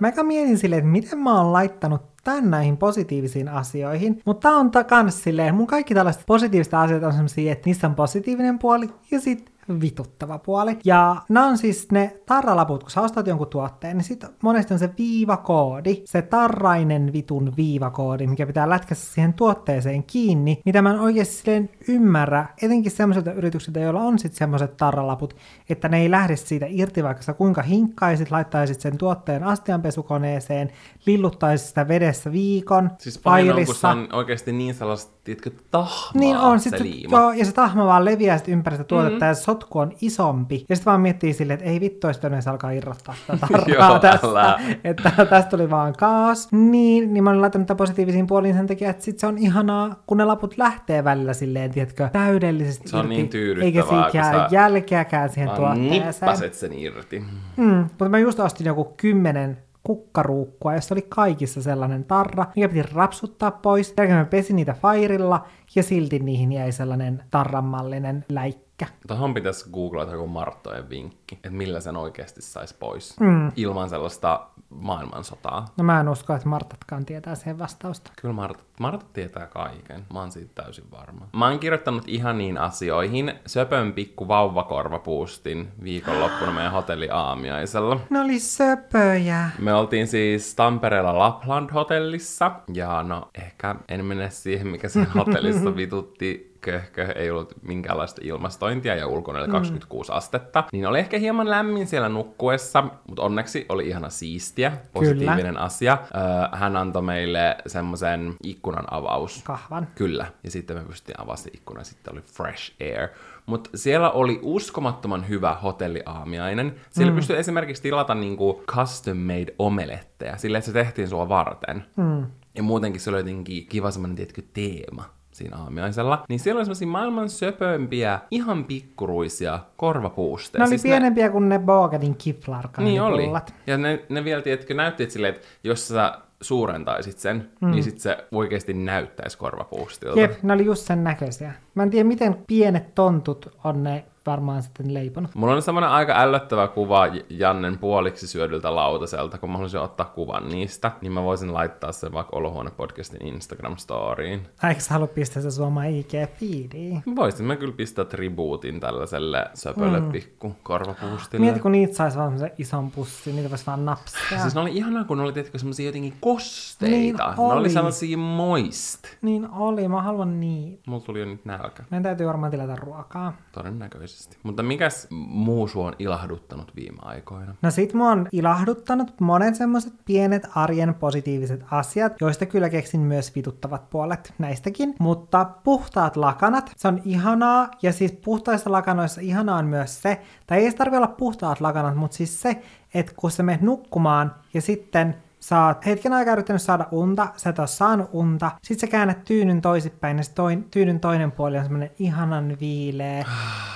Mä 0.03 0.23
mietin 0.23 0.59
silleen, 0.59 0.79
että 0.79 0.91
miten 0.91 1.19
mä 1.19 1.41
oon 1.41 1.53
laittanut 1.53 2.03
tän 2.25 2.51
näihin 2.51 2.77
positiivisiin 2.77 3.49
asioihin, 3.49 4.23
mutta 4.27 4.49
tää 4.49 4.59
on 4.59 4.71
ta- 4.71 4.85
kans 4.85 5.23
silleen, 5.23 5.55
mun 5.55 5.67
kaikki 5.67 5.95
tällaiset 5.95 6.23
positiiviset 6.27 6.75
asiat 6.75 7.03
on 7.03 7.13
sellaisia, 7.13 7.53
että 7.53 7.67
niissä 7.67 7.87
on 7.87 7.95
positiivinen 7.95 8.59
puoli 8.59 8.89
ja 9.11 9.21
sit 9.21 9.52
vituttava 9.81 10.39
puoli. 10.39 10.79
Ja 10.85 11.17
nämä 11.29 11.47
on 11.47 11.59
siis 11.59 11.93
ne 11.93 12.21
tarralaput, 12.27 12.83
kun 12.83 12.91
sä 12.91 13.01
ostat 13.01 13.27
jonkun 13.27 13.47
tuotteen, 13.47 13.97
niin 13.97 14.05
sit 14.05 14.25
monesti 14.43 14.75
on 14.75 14.79
se 14.79 14.91
viivakoodi, 14.99 16.03
se 16.05 16.23
tarrainen 16.23 17.13
vitun 17.13 17.53
viivakoodi, 17.57 18.27
mikä 18.27 18.47
pitää 18.47 18.69
lätkässä 18.69 19.15
siihen 19.15 19.35
tuotteeseen 19.35 20.05
kiinni, 20.05 20.61
mitä 20.65 20.83
mä 20.83 20.91
en 20.91 21.01
oikeasti 21.01 21.35
silleen 21.35 21.71
ymmärrä, 21.89 22.47
etenkin 22.63 22.93
semmoisilta 22.93 23.33
yrityksiltä, 23.33 23.81
joilla 23.81 24.01
on 24.01 24.19
sitten 24.19 24.39
semmoiset 24.39 24.77
tarralaput, 24.77 25.37
että 25.69 25.89
ne 25.89 26.01
ei 26.01 26.11
lähde 26.11 26.37
siitä 26.37 26.67
irti, 26.69 27.03
vaikka 27.03 27.23
sä 27.23 27.33
kuinka 27.33 27.63
hinkkaisit, 27.63 28.31
laittaisit 28.31 28.81
sen 28.81 28.99
tuotteen 28.99 29.45
astianpesukoneeseen, 29.45 30.71
lilluttaisit 31.07 31.67
sitä 31.67 31.89
vedessä 31.89 32.33
viikon, 32.33 32.91
Siis 32.99 33.19
pahin 33.19 33.53
on, 33.53 33.65
kun 33.65 33.75
se 33.75 33.87
on 33.87 34.09
oikeasti 34.13 34.53
niin 34.53 34.75
sellaista, 34.75 35.22
tiedätkö, 35.25 35.51
tahmaa 35.71 36.11
Niin 36.15 36.37
on, 36.37 36.61
se 36.61 36.71
sit, 36.71 36.81
liima. 36.81 37.19
joo, 37.19 37.33
ja 37.33 37.45
se 37.45 37.53
tahma 37.53 37.87
vaan 37.87 38.05
leviää 38.05 38.39
sit 38.39 38.49
ympäri 38.49 38.77
sitä 38.77 38.85
tuotetta, 38.89 39.25
mm. 39.25 39.29
ja 39.29 39.35
se 39.35 39.43
sotku 39.43 39.79
on 39.79 39.93
isompi. 40.01 40.65
Ja 40.69 40.77
sitten 40.77 40.91
vaan 40.91 41.01
miettii 41.01 41.33
silleen, 41.33 41.59
että 41.59 41.71
ei 41.71 41.81
vittu, 41.81 42.07
jos 42.07 42.21
se 42.41 42.51
alkaa 42.51 42.71
irrottaa 42.71 43.15
tätä 43.27 43.47
Joo, 43.67 43.99
tästä, 43.99 44.27
älä. 44.27 44.61
että 44.85 45.11
tästä 45.31 45.51
tuli 45.51 45.71
vaan 45.71 45.93
kaas. 45.99 46.49
Niin, 46.53 47.15
niin 47.15 47.25
mä 47.25 47.31
olen 47.31 47.41
laittanut 47.41 47.67
tämän 47.67 47.77
positiivisiin 47.77 48.27
puoliin 48.27 48.55
sen 48.55 48.67
takia, 48.67 48.91
että 48.91 49.05
sit 49.05 49.19
se 49.19 49.27
on 49.27 49.39
ihanaa, 49.39 50.03
kun 50.07 50.17
ne 50.17 50.25
laput 50.25 50.59
lähtee 50.59 51.05
välillä 51.05 51.33
silleen, 51.33 51.71
tiedätkö, 51.71 52.09
täydellisesti 52.13 52.89
Se 52.89 52.97
on 52.97 53.05
irti, 53.05 53.17
niin 53.17 53.29
tyydyttävää, 53.29 53.67
eikä 53.67 53.83
siitä 53.83 54.11
kun 54.11 54.21
jää 54.21 54.33
sä 54.33 54.49
jälkeäkään 54.51 55.29
siihen 55.31 55.51
tuotteeseen. 55.51 56.05
nippaset 56.05 56.55
sen 56.55 56.73
irti. 56.73 57.25
Mm, 57.57 57.65
mutta 57.79 58.09
mä 58.09 58.19
just 58.19 58.41
ostin 58.41 58.67
joku 58.67 58.85
kymmenen 58.97 59.59
kukkaruukkua, 59.85 60.75
jossa 60.75 60.95
oli 60.95 61.03
kaikissa 61.09 61.63
sellainen 61.63 62.05
tarra, 62.05 62.47
mikä 62.57 62.69
piti 62.69 62.83
rapsuttaa 62.95 63.51
pois. 63.51 63.95
Jälkeen 63.99 64.19
mä 64.19 64.25
pesin 64.25 64.57
niitä 64.57 64.75
fairilla, 64.75 65.47
ja 65.75 65.83
silti 65.83 66.19
niihin 66.19 66.53
jäi 66.53 66.73
sellainen 66.73 67.23
tarranmallinen 67.31 68.25
läikkä. 68.29 68.72
Pitkä. 68.87 69.07
Tuohon 69.09 69.35
pitäisi 69.35 69.71
googlata 69.71 70.13
joku 70.13 70.27
Marttojen 70.27 70.91
vinkki, 70.91 71.35
että 71.35 71.51
millä 71.51 71.81
sen 71.81 71.97
oikeasti 71.97 72.43
saisi 72.43 72.77
pois. 72.79 73.21
Mm. 73.21 73.53
Ilman 73.57 73.89
sellaista 73.89 74.47
maailmansotaa. 74.71 75.67
No 75.77 75.85
mä 75.85 76.01
en 76.01 76.09
usko, 76.09 76.35
että 76.35 76.49
Martatkaan 76.49 77.07
tietää 77.07 77.35
siihen 77.35 77.59
vastausta. 77.59 78.13
Kyllä 78.21 78.35
Marta, 78.35 78.65
Marta 78.81 79.07
tietää 79.13 79.47
kaiken. 79.47 80.07
Mä 80.13 80.21
oon 80.21 80.33
siitä 80.33 80.63
täysin 80.63 80.85
varma. 80.91 81.29
Mä 81.33 81.49
oon 81.49 81.59
kirjoittanut 81.59 82.05
ihan 82.07 82.39
niin 82.39 82.59
asioihin 82.59 83.35
söpön 83.47 83.93
pikku 83.93 84.29
vauvakorvapuustin 84.29 85.69
viikonloppuna 85.83 86.53
meidän 86.53 86.73
hotelli 86.73 87.09
aamiaisella. 87.13 88.01
Ne 88.11 88.21
oli 88.21 88.39
söpöjä. 88.39 89.51
Me 89.59 89.75
oltiin 89.75 90.07
siis 90.07 90.55
Tampereella 90.55 91.19
Lapland-hotellissa, 91.19 92.51
ja 92.75 93.03
no 93.03 93.29
ehkä 93.35 93.75
en 93.89 94.05
mene 94.05 94.31
siihen, 94.31 94.69
mikä 94.69 94.89
siinä 94.89 95.11
hotellissa 95.19 95.77
vitutti 95.77 96.52
köhkö, 96.63 97.13
ei 97.15 97.31
ollut 97.31 97.55
minkäänlaista 97.63 98.21
ilmastointia 98.25 98.95
ja 98.95 99.07
ulkona 99.07 99.39
oli 99.39 99.49
26 99.49 100.11
mm. 100.11 100.17
astetta, 100.17 100.65
niin 100.73 100.87
oli 100.87 100.99
ehkä 100.99 101.19
hieman 101.19 101.51
lämmin 101.51 101.87
siellä 101.87 102.09
nukkuessa, 102.09 102.83
mutta 102.83 103.23
onneksi 103.23 103.67
oli 103.69 103.89
ihana 103.89 104.11
siistiä, 104.11 104.73
positiivinen 104.93 105.47
Kyllä. 105.47 105.61
asia. 105.61 105.99
Öö, 106.15 106.59
hän 106.59 106.77
antoi 106.77 107.03
meille 107.03 107.57
semmoisen 107.67 108.35
ikkunan 108.45 108.85
avaus. 108.91 109.43
Kahvan. 109.45 109.89
Kyllä, 109.95 110.27
ja 110.45 110.51
sitten 110.51 110.77
me 110.77 110.85
pystyttiin 110.85 111.21
avaamaan 111.21 111.39
se 111.39 111.51
ikkuna, 111.55 111.85
sitten 111.85 112.15
oli 112.15 112.23
fresh 112.23 112.73
air. 112.81 113.09
Mutta 113.47 113.71
siellä 113.75 114.11
oli 114.11 114.39
uskomattoman 114.43 115.29
hyvä 115.29 115.55
hotelliaamiainen. 115.55 116.75
Siellä 116.91 117.13
mm. 117.13 117.17
pystyi 117.17 117.37
esimerkiksi 117.37 117.83
tilata 117.83 118.15
niinku 118.15 118.65
custom 118.67 119.19
made 119.19 119.55
omeletteja, 119.59 120.37
sillä 120.37 120.59
että 120.59 120.67
se 120.67 120.73
tehtiin 120.73 121.09
sua 121.09 121.29
varten. 121.29 121.85
Mm. 121.97 122.27
Ja 122.55 122.63
muutenkin 122.63 123.01
se 123.01 123.11
oli 123.11 123.19
jotenkin 123.19 123.67
kiva 123.67 123.91
semmoinen, 123.91 124.17
tietkö, 124.17 124.43
teema 124.53 125.22
siinä 125.33 125.57
aamiaisella, 125.57 126.25
niin 126.29 126.41
siellä 126.41 126.59
oli 126.59 126.65
semmoisia 126.65 126.89
maailman 126.89 127.29
söpömpiä, 127.29 128.21
ihan 128.31 128.65
pikkuruisia 128.65 129.61
korvapuusteja. 129.77 130.61
Ne 130.61 130.65
oli 130.65 130.69
siis 130.69 130.83
pienempiä 130.83 131.27
ne... 131.27 131.31
kuin 131.33 131.49
ne 131.49 131.59
Bogadin 131.59 132.17
kiflarkan 132.17 132.85
Niin 132.85 133.03
oli. 133.03 133.31
Ja 133.67 133.79
ne, 133.79 134.05
ne 134.09 134.25
vielä, 134.25 134.43
tiedätkö, 134.43 134.75
näytti 134.75 135.03
että 135.03 135.13
silleen, 135.13 135.35
että 135.35 135.47
jos 135.65 135.89
sä 135.89 136.19
suurentaisit 136.41 137.19
sen, 137.19 137.51
mm. 137.61 137.71
niin 137.71 137.85
sit 137.85 137.99
se 137.99 138.25
oikeasti 138.33 138.75
näyttäisi 138.75 139.39
korvapuustilta. 139.39 140.21
Jep, 140.21 140.43
ne 140.43 140.53
oli 140.53 140.65
just 140.65 140.87
sen 140.87 141.05
näköisiä. 141.05 141.53
Mä 141.75 141.83
en 141.83 141.91
tiedä, 141.91 142.09
miten 142.09 142.45
pienet 142.47 142.95
tontut 142.95 143.59
on 143.65 143.83
ne 143.83 144.05
varmaan 144.27 144.63
sitten 144.63 144.95
leiponut. 144.95 145.35
Mulla 145.35 145.55
on 145.55 145.63
semmoinen 145.63 145.91
aika 145.91 146.21
ällöttävä 146.21 146.69
kuva 146.69 147.07
Jannen 147.29 147.79
puoliksi 147.79 148.27
syödyltä 148.27 148.75
lautaselta, 148.75 149.39
kun 149.39 149.51
mä 149.51 149.57
haluaisin 149.57 149.81
ottaa 149.81 150.07
kuvan 150.07 150.49
niistä, 150.49 150.93
niin 151.01 151.13
mä 151.13 151.23
voisin 151.23 151.55
laittaa 151.55 151.93
sen 151.93 152.13
vaikka 152.13 152.37
Olohuone-podcastin 152.37 153.27
Instagram-storiin. 153.27 154.41
Eikö 154.69 154.81
sä 154.81 154.95
halua 154.95 155.07
pistää 155.07 155.43
se 155.43 155.51
suomaan 155.51 155.87
IG-feediin? 155.87 157.03
Voisin 157.17 157.47
mä 157.47 157.57
kyllä 157.57 157.75
pistää 157.77 158.05
tribuutin 158.05 158.81
tällaiselle 158.81 159.47
söpölle 159.55 160.01
mm. 160.01 160.13
pikku 160.13 160.57
korvapuustille. 160.63 161.45
Mieti, 161.45 161.61
kun 161.61 161.73
niitä 161.73 161.95
saisi 161.95 162.19
vaan 162.19 162.35
ison 162.59 162.91
pussin, 162.91 163.37
niitä 163.37 163.51
voisi 163.51 163.67
vaan 163.67 163.85
napsia. 163.85 164.41
Siis 164.41 164.55
ne 164.55 164.61
oli 164.61 164.77
ihanaa, 164.77 165.05
kun 165.05 165.17
ne 165.17 165.25
oli 165.25 165.33
tietenkin 165.33 165.61
semmoisia 165.61 165.87
jotenkin 165.87 166.15
kosteita. 166.21 166.97
Niin 166.97 167.41
oli. 167.41 167.55
Ne 167.55 167.61
oli 167.61 167.71
sellaisia 167.71 168.19
moist. 168.19 169.05
Niin 169.23 169.51
oli, 169.51 169.89
mä 169.89 170.03
haluan 170.03 170.41
niitä. 170.41 170.83
Mulla 170.87 171.05
tuli 171.05 171.21
jo 171.21 171.27
nyt 171.27 171.45
nälkä. 171.45 171.85
Meidän 171.91 172.03
täytyy 172.03 172.27
varmaan 172.27 172.51
tilata 172.51 172.77
ruokaa. 172.77 173.33
Todennäköisesti 173.53 174.12
todennäköisesti. 174.13 174.37
Mutta 174.43 174.63
mikäs 174.63 175.07
muu 175.11 175.69
sua 175.69 175.87
on 175.87 175.95
ilahduttanut 175.99 176.77
viime 176.77 176.99
aikoina? 177.03 177.55
No 177.63 177.71
sit 177.71 177.95
mua 177.95 178.11
on 178.11 178.29
ilahduttanut 178.33 179.21
monet 179.21 179.55
semmoset 179.55 179.93
pienet 180.05 180.47
arjen 180.55 180.95
positiiviset 180.95 181.65
asiat, 181.71 182.13
joista 182.21 182.47
kyllä 182.47 182.71
keksin 182.71 183.01
myös 183.01 183.35
vituttavat 183.35 183.91
puolet 183.91 184.35
näistäkin. 184.39 184.95
Mutta 184.99 185.45
puhtaat 185.45 186.17
lakanat, 186.17 186.73
se 186.77 186.89
on 186.89 187.01
ihanaa. 187.05 187.71
Ja 187.83 187.93
siis 187.93 188.13
puhtaissa 188.13 188.73
lakanoissa 188.73 189.21
ihanaa 189.21 189.59
on 189.59 189.67
myös 189.67 190.03
se, 190.03 190.21
tai 190.47 190.65
ei 190.65 190.73
tarvi 190.73 190.97
olla 190.97 191.07
puhtaat 191.07 191.61
lakanat, 191.61 191.97
mutta 191.97 192.17
siis 192.17 192.41
se, 192.41 192.63
että 192.95 193.13
kun 193.17 193.31
sä 193.31 193.43
menet 193.43 193.61
nukkumaan 193.61 194.35
ja 194.55 194.63
sitten 194.63 195.17
sä 195.43 195.67
oot 195.67 195.87
hetken 195.87 196.13
aikaa 196.13 196.33
yrittänyt 196.33 196.63
saada 196.63 196.87
unta, 196.91 197.29
sä 197.37 197.51
et 197.51 197.59
ole 197.59 197.67
saanut 197.67 198.11
unta, 198.13 198.51
sit 198.63 198.79
sä 198.79 198.87
käännät 198.87 199.25
tyynyn 199.25 199.63
toisinpäin 199.63 200.19
ja 200.19 200.25
toin, 200.35 200.65
tyynyn 200.71 201.01
toinen 201.01 201.33
puoli 201.33 201.59
on 201.59 201.65
semmonen 201.65 201.91
ihanan 201.99 202.57
viileä. 202.61 203.25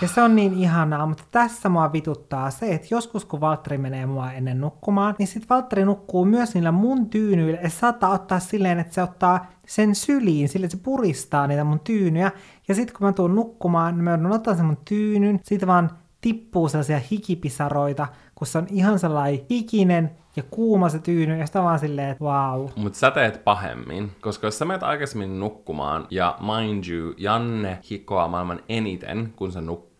Ja 0.02 0.08
se 0.08 0.22
on 0.22 0.36
niin 0.36 0.54
ihanaa, 0.54 1.06
mutta 1.06 1.24
tässä 1.30 1.68
mua 1.68 1.92
vituttaa 1.92 2.50
se, 2.50 2.74
että 2.74 2.86
joskus 2.90 3.24
kun 3.24 3.40
Valtteri 3.40 3.78
menee 3.78 4.06
mua 4.06 4.32
ennen 4.32 4.60
nukkumaan, 4.60 5.14
niin 5.18 5.26
sit 5.26 5.50
Valtteri 5.50 5.84
nukkuu 5.84 6.24
myös 6.24 6.54
niillä 6.54 6.72
mun 6.72 7.10
tyynyillä 7.10 7.60
ja 7.62 7.70
saattaa 7.70 8.10
ottaa 8.10 8.40
silleen, 8.40 8.78
että 8.78 8.94
se 8.94 9.02
ottaa 9.02 9.46
sen 9.66 9.94
syliin, 9.94 10.48
sille 10.48 10.66
että 10.66 10.76
se 10.76 10.82
puristaa 10.82 11.46
niitä 11.46 11.64
mun 11.64 11.80
tyynyjä. 11.80 12.32
Ja 12.68 12.74
sitten 12.74 12.96
kun 12.96 13.06
mä 13.06 13.12
tuun 13.12 13.34
nukkumaan, 13.34 13.94
niin 13.94 14.04
mä 14.04 14.10
joudun 14.10 14.32
ottaa 14.32 14.54
sen 14.54 14.64
mun 14.64 14.78
tyynyn, 14.88 15.40
siitä 15.42 15.66
vaan 15.66 15.90
tippuu 16.20 16.68
sellaisia 16.68 17.00
hikipisaroita, 17.10 18.06
kun 18.34 18.46
se 18.46 18.58
on 18.58 18.66
ihan 18.70 18.98
sellainen 18.98 19.40
hikinen 19.50 20.10
ja 20.36 20.42
kuuma 20.50 20.88
se 20.88 20.98
tyyny, 20.98 21.38
ja 21.38 21.46
sitä 21.46 21.62
vaan 21.62 21.78
silleen, 21.78 22.10
että 22.10 22.24
wow. 22.24 22.68
Mutta 22.76 22.98
sä 22.98 23.10
teet 23.10 23.44
pahemmin, 23.44 24.12
koska 24.20 24.46
jos 24.46 24.58
sä 24.58 24.64
menet 24.64 24.82
aikaisemmin 24.82 25.40
nukkumaan, 25.40 26.06
ja 26.10 26.38
mind 26.40 26.84
you, 26.88 27.14
Janne 27.16 27.78
hikoaa 27.90 28.28
maailman 28.28 28.60
eniten, 28.68 29.32
kun 29.36 29.52
se 29.52 29.60
nukkuu, 29.60 29.95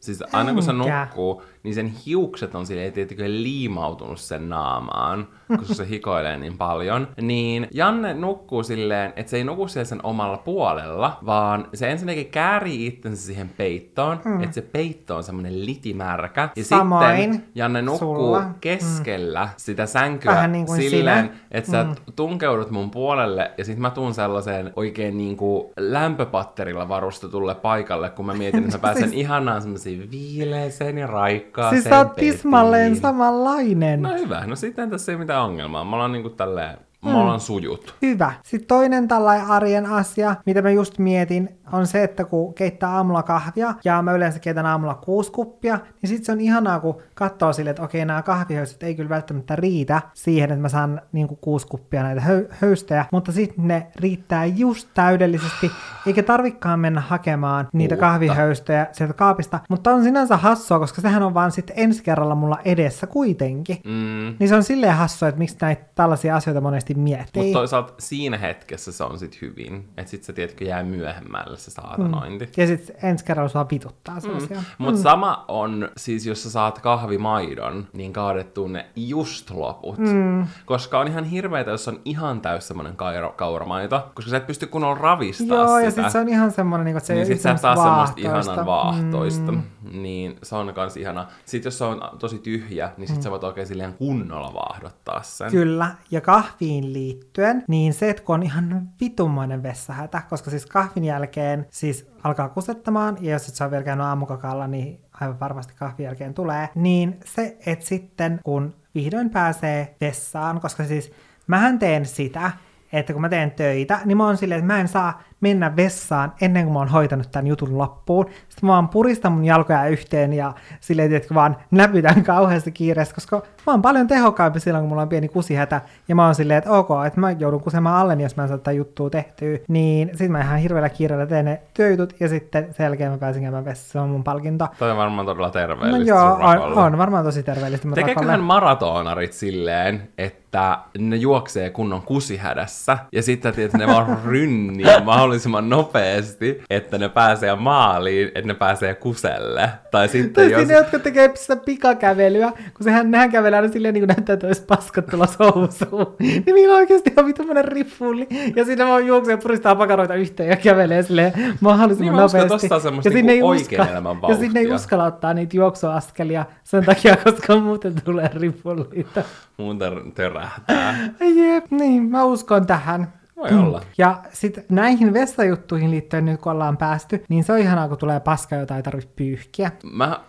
siis 0.00 0.22
aina 0.32 0.54
kun 0.54 0.62
se 0.62 0.72
nukkuu, 0.72 1.42
niin 1.62 1.74
sen 1.74 1.92
hiukset 2.06 2.54
on 2.54 2.66
silleen 2.66 2.92
tietenkin 2.92 3.42
liimautunut 3.42 4.20
sen 4.20 4.48
naamaan, 4.48 5.28
koska 5.58 5.74
se 5.74 5.88
hikoilee 5.88 6.38
niin 6.38 6.58
paljon. 6.58 7.08
Niin 7.20 7.68
Janne 7.74 8.14
nukkuu 8.14 8.62
silleen, 8.62 9.12
että 9.16 9.30
se 9.30 9.36
ei 9.36 9.44
nuku 9.44 9.68
sen 9.68 10.00
omalla 10.02 10.36
puolella, 10.36 11.18
vaan 11.26 11.68
se 11.74 11.90
ensinnäkin 11.90 12.26
käärii 12.26 12.86
itsensä 12.86 13.26
siihen 13.26 13.48
peittoon, 13.48 14.20
mm. 14.24 14.42
että 14.42 14.54
se 14.54 14.62
peitto 14.62 15.16
on 15.16 15.24
semmoinen 15.24 15.66
litimärkä. 15.66 16.48
Ja 16.56 16.64
Samoin 16.64 17.32
sitten 17.32 17.48
Janne 17.54 17.82
nukkuu 17.82 18.14
sulla. 18.14 18.40
Mm. 18.40 18.54
keskellä 18.60 19.44
mm. 19.44 19.50
sitä 19.56 19.86
sänkyä 19.86 20.32
Vähän 20.32 20.52
niin 20.52 20.66
kuin 20.66 20.82
silleen, 20.82 21.26
sinä. 21.26 21.38
että 21.50 21.70
sä 21.70 21.84
mm. 21.84 21.94
tunkeudut 22.16 22.70
mun 22.70 22.90
puolelle 22.90 23.50
ja 23.58 23.64
sitten 23.64 23.82
mä 23.82 23.90
tuun 23.90 24.14
sellaiseen 24.14 24.72
oikein 24.76 25.18
niin 25.18 25.36
kuin 25.36 25.66
lämpöpatterilla 25.76 26.88
varustetulle 26.88 27.54
paikalle, 27.54 28.10
kun 28.10 28.26
mä 28.26 28.34
mietin, 28.34 28.64
että 28.64 28.76
mä 28.76 28.82
pääsen 28.88 29.10
siis... 29.10 29.20
ihanaan 29.48 29.62
semmoisiin 29.62 30.10
viileeseen 30.10 30.98
ja 30.98 31.06
raikkaan 31.06 31.74
Siis 31.74 31.84
sä 31.84 31.98
oot 31.98 32.14
tismalleen 32.14 32.96
samanlainen. 32.96 34.02
No 34.02 34.14
hyvä, 34.14 34.46
no 34.46 34.56
sitten 34.56 34.90
tässä 34.90 35.12
ei 35.12 35.18
mitään 35.18 35.44
ongelmaa. 35.44 35.84
Me 35.84 35.94
ollaan 35.94 36.12
niinku 36.12 36.30
tälleen 36.30 36.78
Mm. 37.08 37.14
Mä 37.14 37.22
ollaan 37.22 37.40
sujut. 37.40 37.94
Hyvä. 38.02 38.32
Sitten 38.42 38.68
toinen 38.68 39.08
tällainen 39.08 39.46
arjen 39.46 39.86
asia, 39.86 40.36
mitä 40.46 40.62
mä 40.62 40.70
just 40.70 40.98
mietin, 40.98 41.58
on 41.72 41.86
se, 41.86 42.02
että 42.04 42.24
kun 42.24 42.54
keittää 42.54 42.90
aamulla 42.90 43.22
kahvia, 43.22 43.74
ja 43.84 44.02
mä 44.02 44.12
yleensä 44.12 44.38
keitän 44.38 44.66
aamulla 44.66 44.94
kuusi 44.94 45.32
kuppia, 45.32 45.78
niin 46.02 46.08
sitten 46.08 46.24
se 46.24 46.32
on 46.32 46.40
ihanaa, 46.40 46.80
kun 46.80 46.96
katsoo 47.14 47.52
sille, 47.52 47.70
että 47.70 47.82
okei, 47.82 48.04
nämä 48.04 48.22
kahvihöystyt 48.22 48.82
ei 48.82 48.94
kyllä 48.94 49.08
välttämättä 49.08 49.56
riitä 49.56 50.02
siihen, 50.14 50.50
että 50.50 50.62
mä 50.62 50.68
saan 50.68 51.00
niin 51.12 51.28
kuin 51.28 51.38
kuusi 51.40 51.66
kuppia 51.66 52.02
näitä 52.02 52.20
höy- 52.20 52.48
höystejä, 52.50 53.04
mutta 53.12 53.32
sitten 53.32 53.68
ne 53.68 53.86
riittää 53.96 54.44
just 54.46 54.88
täydellisesti, 54.94 55.70
eikä 56.06 56.22
tarvikkaan 56.22 56.80
mennä 56.80 57.00
hakemaan 57.00 57.68
niitä 57.72 57.94
Uutta. 57.94 58.06
kahvihöystöjä 58.06 58.86
sieltä 58.92 59.14
kaapista, 59.14 59.60
mutta 59.68 59.90
on 59.90 60.04
sinänsä 60.04 60.36
hassua, 60.36 60.78
koska 60.78 61.00
sehän 61.00 61.22
on 61.22 61.34
vaan 61.34 61.52
sitten 61.52 61.78
ensi 61.78 62.02
kerralla 62.02 62.34
mulla 62.34 62.58
edessä 62.64 63.06
kuitenkin. 63.06 63.76
Mm. 63.84 64.36
Niin 64.38 64.48
se 64.48 64.54
on 64.54 64.62
silleen 64.62 64.96
hassua, 64.96 65.28
että 65.28 65.38
miksi 65.38 65.56
näitä 65.60 65.84
tällaisia 65.94 66.36
asioita 66.36 66.60
monesti 66.60 66.94
miettii. 66.98 67.42
Mutta 67.42 67.58
toisaalta 67.58 67.92
siinä 67.98 68.38
hetkessä 68.38 68.92
se 68.92 69.04
on 69.04 69.18
sitten 69.18 69.40
hyvin, 69.42 69.88
että 69.96 70.10
sitten 70.10 70.26
se 70.26 70.32
tietkö 70.32 70.64
jää 70.64 70.82
myöhemmälle 70.82 71.56
se 71.56 71.70
saatanointi. 71.70 72.44
Mm. 72.44 72.52
Ja 72.56 72.66
sitten 72.66 72.96
ensi 73.02 73.24
kerralla 73.24 73.48
sua 73.48 73.66
vituttaa 73.70 74.20
sellaisia. 74.20 74.56
Mm. 74.56 74.64
Mutta 74.78 74.98
mm. 74.98 75.02
sama 75.02 75.44
on 75.48 75.88
siis, 75.96 76.26
jos 76.26 76.42
sä 76.42 76.50
saat 76.50 76.78
kahvimaidon, 76.78 77.86
niin 77.92 78.12
kaadettu 78.12 78.68
ne 78.68 78.86
just 78.96 79.50
loput. 79.50 79.98
Mm. 79.98 80.46
Koska 80.66 81.00
on 81.00 81.08
ihan 81.08 81.24
hirveetä, 81.24 81.70
jos 81.70 81.88
on 81.88 82.00
ihan 82.04 82.40
täys 82.40 82.68
semmoinen 82.68 82.96
kauramaito, 83.36 84.10
koska 84.14 84.30
sä 84.30 84.36
et 84.36 84.46
pysty 84.46 84.66
kunnolla 84.66 84.98
ravistaa 84.98 85.56
Joo, 85.56 85.66
sitä. 85.66 85.80
ja 85.80 85.90
sitten 85.90 86.10
se 86.10 86.18
on 86.18 86.28
ihan 86.28 86.52
semmoinen, 86.52 86.84
niin, 86.84 86.96
että 86.96 87.06
se 87.06 87.14
niin 87.14 87.26
sit 87.26 87.40
sä 87.40 87.54
taas 87.54 87.78
semmoista 87.78 88.20
ihanan 88.20 88.66
vaahtoista. 88.66 89.52
Mm. 89.52 89.62
Niin 89.92 90.36
se 90.42 90.56
on 90.56 90.74
kans 90.74 90.96
ihana. 90.96 91.26
Sitten 91.44 91.66
jos 91.66 91.78
se 91.78 91.84
on 91.84 92.00
tosi 92.18 92.38
tyhjä, 92.38 92.90
niin 92.96 93.08
sit 93.08 93.16
mm. 93.16 93.22
sä 93.22 93.30
voit 93.30 93.44
oikein 93.44 93.66
silleen 93.66 93.94
kunnolla 93.94 94.54
vaahdottaa 94.54 95.22
sen. 95.22 95.50
Kyllä, 95.50 95.94
ja 96.10 96.20
kahviin 96.20 96.77
liittyen, 96.84 97.64
niin 97.68 97.94
se, 97.94 98.10
että 98.10 98.22
kun 98.22 98.34
on 98.34 98.42
ihan 98.42 98.88
vitumainen 99.00 99.62
vessahätä, 99.62 100.22
koska 100.30 100.50
siis 100.50 100.66
kahvin 100.66 101.04
jälkeen 101.04 101.66
siis 101.70 102.10
alkaa 102.24 102.48
kusettamaan, 102.48 103.16
ja 103.20 103.32
jos 103.32 103.48
et 103.48 103.54
saa 103.54 103.70
vielä 103.70 103.84
käynyt 103.84 104.06
aamukakalla, 104.06 104.66
niin 104.66 105.00
aivan 105.20 105.40
varmasti 105.40 105.74
kahvin 105.76 106.04
jälkeen 106.04 106.34
tulee, 106.34 106.68
niin 106.74 107.20
se, 107.24 107.56
että 107.66 107.86
sitten 107.86 108.40
kun 108.44 108.74
vihdoin 108.94 109.30
pääsee 109.30 109.96
vessaan, 110.00 110.60
koska 110.60 110.84
siis 110.84 111.12
mähän 111.46 111.78
teen 111.78 112.06
sitä, 112.06 112.50
että 112.92 113.12
kun 113.12 113.22
mä 113.22 113.28
teen 113.28 113.50
töitä, 113.50 114.00
niin 114.04 114.16
mä 114.16 114.26
oon 114.26 114.36
silleen, 114.36 114.58
että 114.58 114.72
mä 114.74 114.80
en 114.80 114.88
saa 114.88 115.22
mennä 115.40 115.76
vessaan 115.76 116.32
ennen 116.40 116.64
kuin 116.64 116.72
mä 116.72 116.78
oon 116.78 116.88
hoitanut 116.88 117.30
tämän 117.30 117.46
jutun 117.46 117.78
loppuun. 117.78 118.26
Sitten 118.48 118.66
mä 118.66 118.72
vaan 118.72 118.88
puristan 118.88 119.32
mun 119.32 119.44
jalkoja 119.44 119.86
yhteen 119.86 120.32
ja 120.32 120.52
silleen, 120.80 121.14
että 121.14 121.34
vaan 121.34 121.56
näpytän 121.70 122.24
kauheasti 122.24 122.72
kiireessä, 122.72 123.14
koska 123.14 123.36
mä 123.36 123.72
oon 123.72 123.82
paljon 123.82 124.06
tehokkaampi 124.06 124.60
silloin, 124.60 124.82
kun 124.82 124.88
mulla 124.88 125.02
on 125.02 125.08
pieni 125.08 125.28
kusihätä. 125.28 125.80
Ja 126.08 126.14
mä 126.14 126.24
oon 126.24 126.34
silleen, 126.34 126.58
että 126.58 126.70
ok, 126.70 126.88
että 127.06 127.20
mä 127.20 127.30
joudun 127.30 127.60
kusemaan 127.60 127.96
alle, 127.96 128.22
jos 128.22 128.36
mä 128.36 128.42
en 128.42 128.48
saa 128.48 128.58
tätä 128.58 128.72
juttua 128.72 129.10
tehtyä. 129.10 129.58
Niin 129.68 130.10
sit 130.14 130.30
mä 130.30 130.40
ihan 130.40 130.58
hirveällä 130.58 130.88
kiireellä 130.88 131.26
teen 131.26 131.44
ne 131.44 131.60
työjutut 131.74 132.14
ja 132.20 132.28
sitten 132.28 132.74
sen 132.74 132.84
jälkeen 132.84 133.10
mä 133.10 133.18
pääsin 133.18 133.42
käymään 133.42 133.64
vessaan. 133.64 133.88
Se 133.88 133.98
on 133.98 134.08
mun 134.08 134.24
palkinto. 134.24 134.68
Toi 134.78 134.90
on 134.90 134.96
varmaan 134.96 135.26
todella 135.26 135.46
No 135.46 135.52
terveellistä 135.52 136.08
joo, 136.08 136.34
sun 136.34 136.44
on, 136.44 136.78
on 136.78 136.98
varmaan 136.98 137.24
tosi 137.24 137.42
terveellistä. 137.42 137.88
Tekeeköhän 137.94 138.42
maratonarit 138.42 139.32
silleen, 139.32 140.08
että 140.18 140.78
ne 140.98 141.16
juoksee 141.16 141.70
kunnon 141.70 142.02
kusihädässä, 142.02 142.98
ja 143.12 143.22
sitten 143.22 143.54
että 143.58 143.78
ne 143.78 143.86
vaan 143.86 144.18
rynnii 144.26 144.86
mahdollisimman 145.28 145.68
nopeasti, 145.68 146.62
että 146.70 146.98
ne 146.98 147.08
pääsee 147.08 147.54
maaliin, 147.54 148.28
että 148.28 148.46
ne 148.48 148.54
pääsee 148.54 148.94
kuselle. 148.94 149.70
Tai 149.90 150.08
sitten 150.08 150.50
jos... 150.50 150.68
ne, 150.68 150.74
jotka 150.74 150.98
tekee 150.98 151.30
sitä 151.34 151.56
pikakävelyä, 151.56 152.50
kun 152.50 152.84
sehän, 152.84 153.10
nehän 153.10 153.30
kävelee 153.30 153.60
aina 153.60 153.72
silleen 153.72 153.94
niin 153.94 154.06
kuin 154.06 154.14
näyttää, 154.16 154.34
että 154.34 154.46
olisi 154.46 154.62
paskat 154.62 155.04
housuun. 155.38 156.16
niin 156.18 156.54
niillä 156.54 156.74
on 156.74 156.80
oikeasti 156.80 157.10
ihan 157.12 157.26
vitummoinen 157.26 157.64
riffulli. 157.64 158.28
Ja 158.56 158.64
siinä 158.64 158.86
vaan 158.86 159.06
juoksee 159.06 159.34
ja 159.34 159.38
puristaa 159.38 159.74
pakaroita 159.74 160.14
yhteen 160.14 160.48
ja 160.48 160.56
kävelee 160.56 161.02
silleen 161.02 161.32
mahdollisimman 161.60 162.12
Niin, 162.12 162.20
mä 162.20 162.24
uskon, 162.24 162.40
että 162.40 162.48
nopeasti. 162.54 162.68
tosta 162.68 162.74
on 162.74 162.80
semmoista 162.80 163.08
ja 163.08 163.12
sinne 163.12 163.32
niinku 163.32 163.52
ei 163.52 163.58
oikean 163.60 163.88
elämän 163.88 164.16
ja 164.28 164.34
sinne 164.36 164.60
ei 164.60 164.66
vauhtia. 164.66 164.74
uskalla 164.74 165.04
ottaa 165.04 165.34
niitä 165.34 165.56
juoksuaskelia 165.56 166.44
sen 166.64 166.84
takia, 166.84 167.16
koska 167.16 167.56
muuten 167.56 167.94
tulee 168.04 168.30
rifulliita. 168.34 169.22
Muuten 169.56 170.12
törähtää. 170.14 170.94
Jep, 171.20 171.70
niin, 171.70 172.02
mä 172.02 172.24
uskon 172.24 172.66
tähän. 172.66 173.17
Voi 173.38 173.50
olla. 173.58 173.80
Ja 173.98 174.22
sitten 174.32 174.64
näihin 174.68 175.12
vessajuttuihin 175.12 175.90
liittyen 175.90 176.24
nyt 176.24 176.40
kun 176.40 176.52
ollaan 176.52 176.76
päästy, 176.76 177.24
niin 177.28 177.44
se 177.44 177.52
on 177.52 177.58
ihanaa, 177.58 177.88
kun 177.88 177.98
tulee 177.98 178.20
paska, 178.20 178.56
jota 178.56 178.76
ei 178.76 178.82
tarvitse 178.82 179.10
pyyhkiä. 179.16 179.70
Mä 179.92 180.20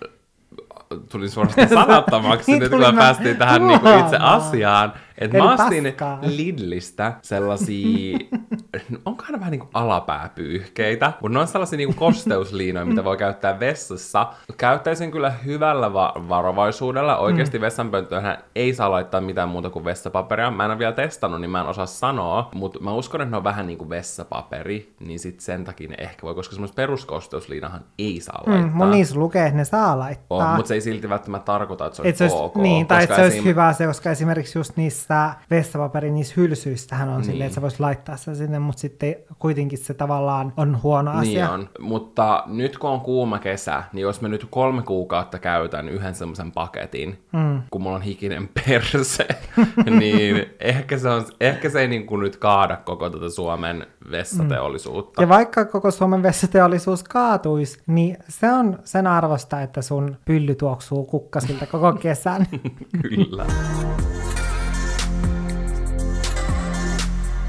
tulin 1.11 1.29
suorastaan 1.29 1.69
sanattamaksi 1.85 2.51
Niin 2.51 2.59
nyt, 2.59 2.69
kun 2.71 2.79
me 2.79 2.91
mä- 2.91 2.97
päästiin 3.01 3.37
tähän 3.37 3.67
niinku 3.67 3.87
itse 3.99 4.17
asiaan. 4.17 4.93
Eli 5.19 5.31
mä 5.31 5.57
paskaa. 5.57 6.19
Lidlistä 6.21 7.13
sellaisia, 7.21 8.17
onko 9.05 9.23
aina 9.25 9.39
vähän 9.39 9.51
niinku 9.51 9.67
alapääpyyhkeitä, 9.73 11.13
mutta 11.21 11.33
ne 11.33 11.39
on 11.41 11.47
sellaisia 11.47 11.77
niinku 11.77 11.93
kosteusliinoja, 11.99 12.85
mitä 12.85 13.03
voi 13.03 13.17
käyttää 13.17 13.59
vessassa. 13.59 14.27
Käyttäisin 14.57 15.11
kyllä 15.11 15.29
hyvällä 15.29 15.93
va- 15.93 16.13
varovaisuudella. 16.29 17.17
Oikeasti 17.17 17.57
mm. 17.57 17.61
vessanpönttöönhän 17.61 18.37
ei 18.55 18.73
saa 18.73 18.91
laittaa 18.91 19.21
mitään 19.21 19.49
muuta 19.49 19.69
kuin 19.69 19.85
vessapaperia. 19.85 20.51
Mä 20.51 20.65
en 20.65 20.71
ole 20.71 20.79
vielä 20.79 20.93
testannut, 20.93 21.41
niin 21.41 21.51
mä 21.51 21.61
en 21.61 21.67
osaa 21.67 21.85
sanoa, 21.85 22.49
mutta 22.53 22.79
mä 22.79 22.93
uskon, 22.93 23.21
että 23.21 23.31
ne 23.31 23.37
on 23.37 23.43
vähän 23.43 23.67
niinku 23.67 23.89
vessapaperi, 23.89 24.95
niin 24.99 25.19
sit 25.19 25.39
sen 25.39 25.63
takia 25.63 25.89
ne 25.89 25.95
ehkä 25.97 26.21
voi, 26.23 26.35
koska 26.35 26.53
semmoista 26.55 26.75
peruskosteusliinahan 26.75 27.81
ei 27.99 28.19
saa 28.21 28.43
laittaa. 28.47 28.67
Mm, 28.67 28.77
mun 28.77 28.91
niissä 28.91 29.19
lukee, 29.19 29.45
että 29.45 29.57
ne 29.57 29.65
saa 29.65 29.99
laittaa. 29.99 30.49
On, 30.49 30.55
mutta 30.55 30.67
se 30.67 30.73
ei 30.73 30.81
silti 30.81 31.09
välttämättä 31.09 31.45
tarkoita, 31.45 31.85
että 31.85 31.95
se 31.95 32.01
on 32.01 32.07
Et 32.07 32.17
se 32.17 32.23
olisi, 32.23 32.37
ok. 32.37 32.55
niin, 32.55 32.87
tai 32.87 33.03
että 33.03 33.15
se 33.15 33.21
olisi 33.21 33.39
esim- 33.39 33.43
hyvä 33.43 33.73
se, 33.73 33.85
koska 33.85 34.11
esimerkiksi 34.11 34.59
just 34.59 34.77
niissä 34.77 35.07
vessapaperin 35.51 36.13
niissä 36.13 36.33
hylsyissähän 36.37 37.09
on 37.09 37.15
niin. 37.15 37.25
silleen, 37.25 37.45
että 37.45 37.55
sä 37.55 37.61
voisi 37.61 37.79
laittaa 37.79 38.17
sen 38.17 38.35
sinne, 38.35 38.59
mutta 38.59 38.79
sitten 38.79 39.15
kuitenkin 39.39 39.77
se 39.77 39.93
tavallaan 39.93 40.53
on 40.57 40.83
huono 40.83 41.11
Niin 41.11 41.19
asia. 41.19 41.51
on, 41.51 41.69
mutta 41.79 42.43
nyt 42.47 42.77
kun 42.77 42.89
on 42.89 43.01
kuuma 43.01 43.39
kesä, 43.39 43.83
niin 43.93 44.01
jos 44.01 44.21
mä 44.21 44.27
nyt 44.27 44.47
kolme 44.49 44.81
kuukautta 44.81 45.39
käytän 45.39 45.89
yhden 45.89 46.15
semmoisen 46.15 46.51
paketin, 46.51 47.19
mm. 47.33 47.61
kun 47.71 47.81
mulla 47.81 47.95
on 47.95 48.01
hikinen 48.01 48.49
perse, 48.65 49.27
niin 49.99 50.45
ehkä 50.59 50.97
se, 50.97 51.09
on, 51.09 51.25
ehkä 51.39 51.69
se 51.69 51.81
ei 51.81 51.87
niin 51.87 52.05
kuin 52.05 52.21
nyt 52.21 52.37
kaada 52.37 52.77
koko 52.77 53.09
tätä 53.09 53.29
Suomen 53.29 53.87
vessateollisuutta. 54.11 55.21
Ja 55.21 55.29
vaikka 55.29 55.65
koko 55.65 55.91
Suomen 55.91 56.23
vessateollisuus 56.23 57.03
kaatuisi, 57.03 57.81
niin 57.87 58.17
se 58.27 58.51
on 58.51 58.79
sen 58.83 59.07
arvosta, 59.07 59.61
että 59.61 59.81
sun 59.81 60.17
pylly 60.25 60.55
tuoksuu 60.55 61.05
kukkasilta 61.05 61.65
koko 61.65 61.93
kesän. 61.93 62.47
Kyllä. 63.01 63.45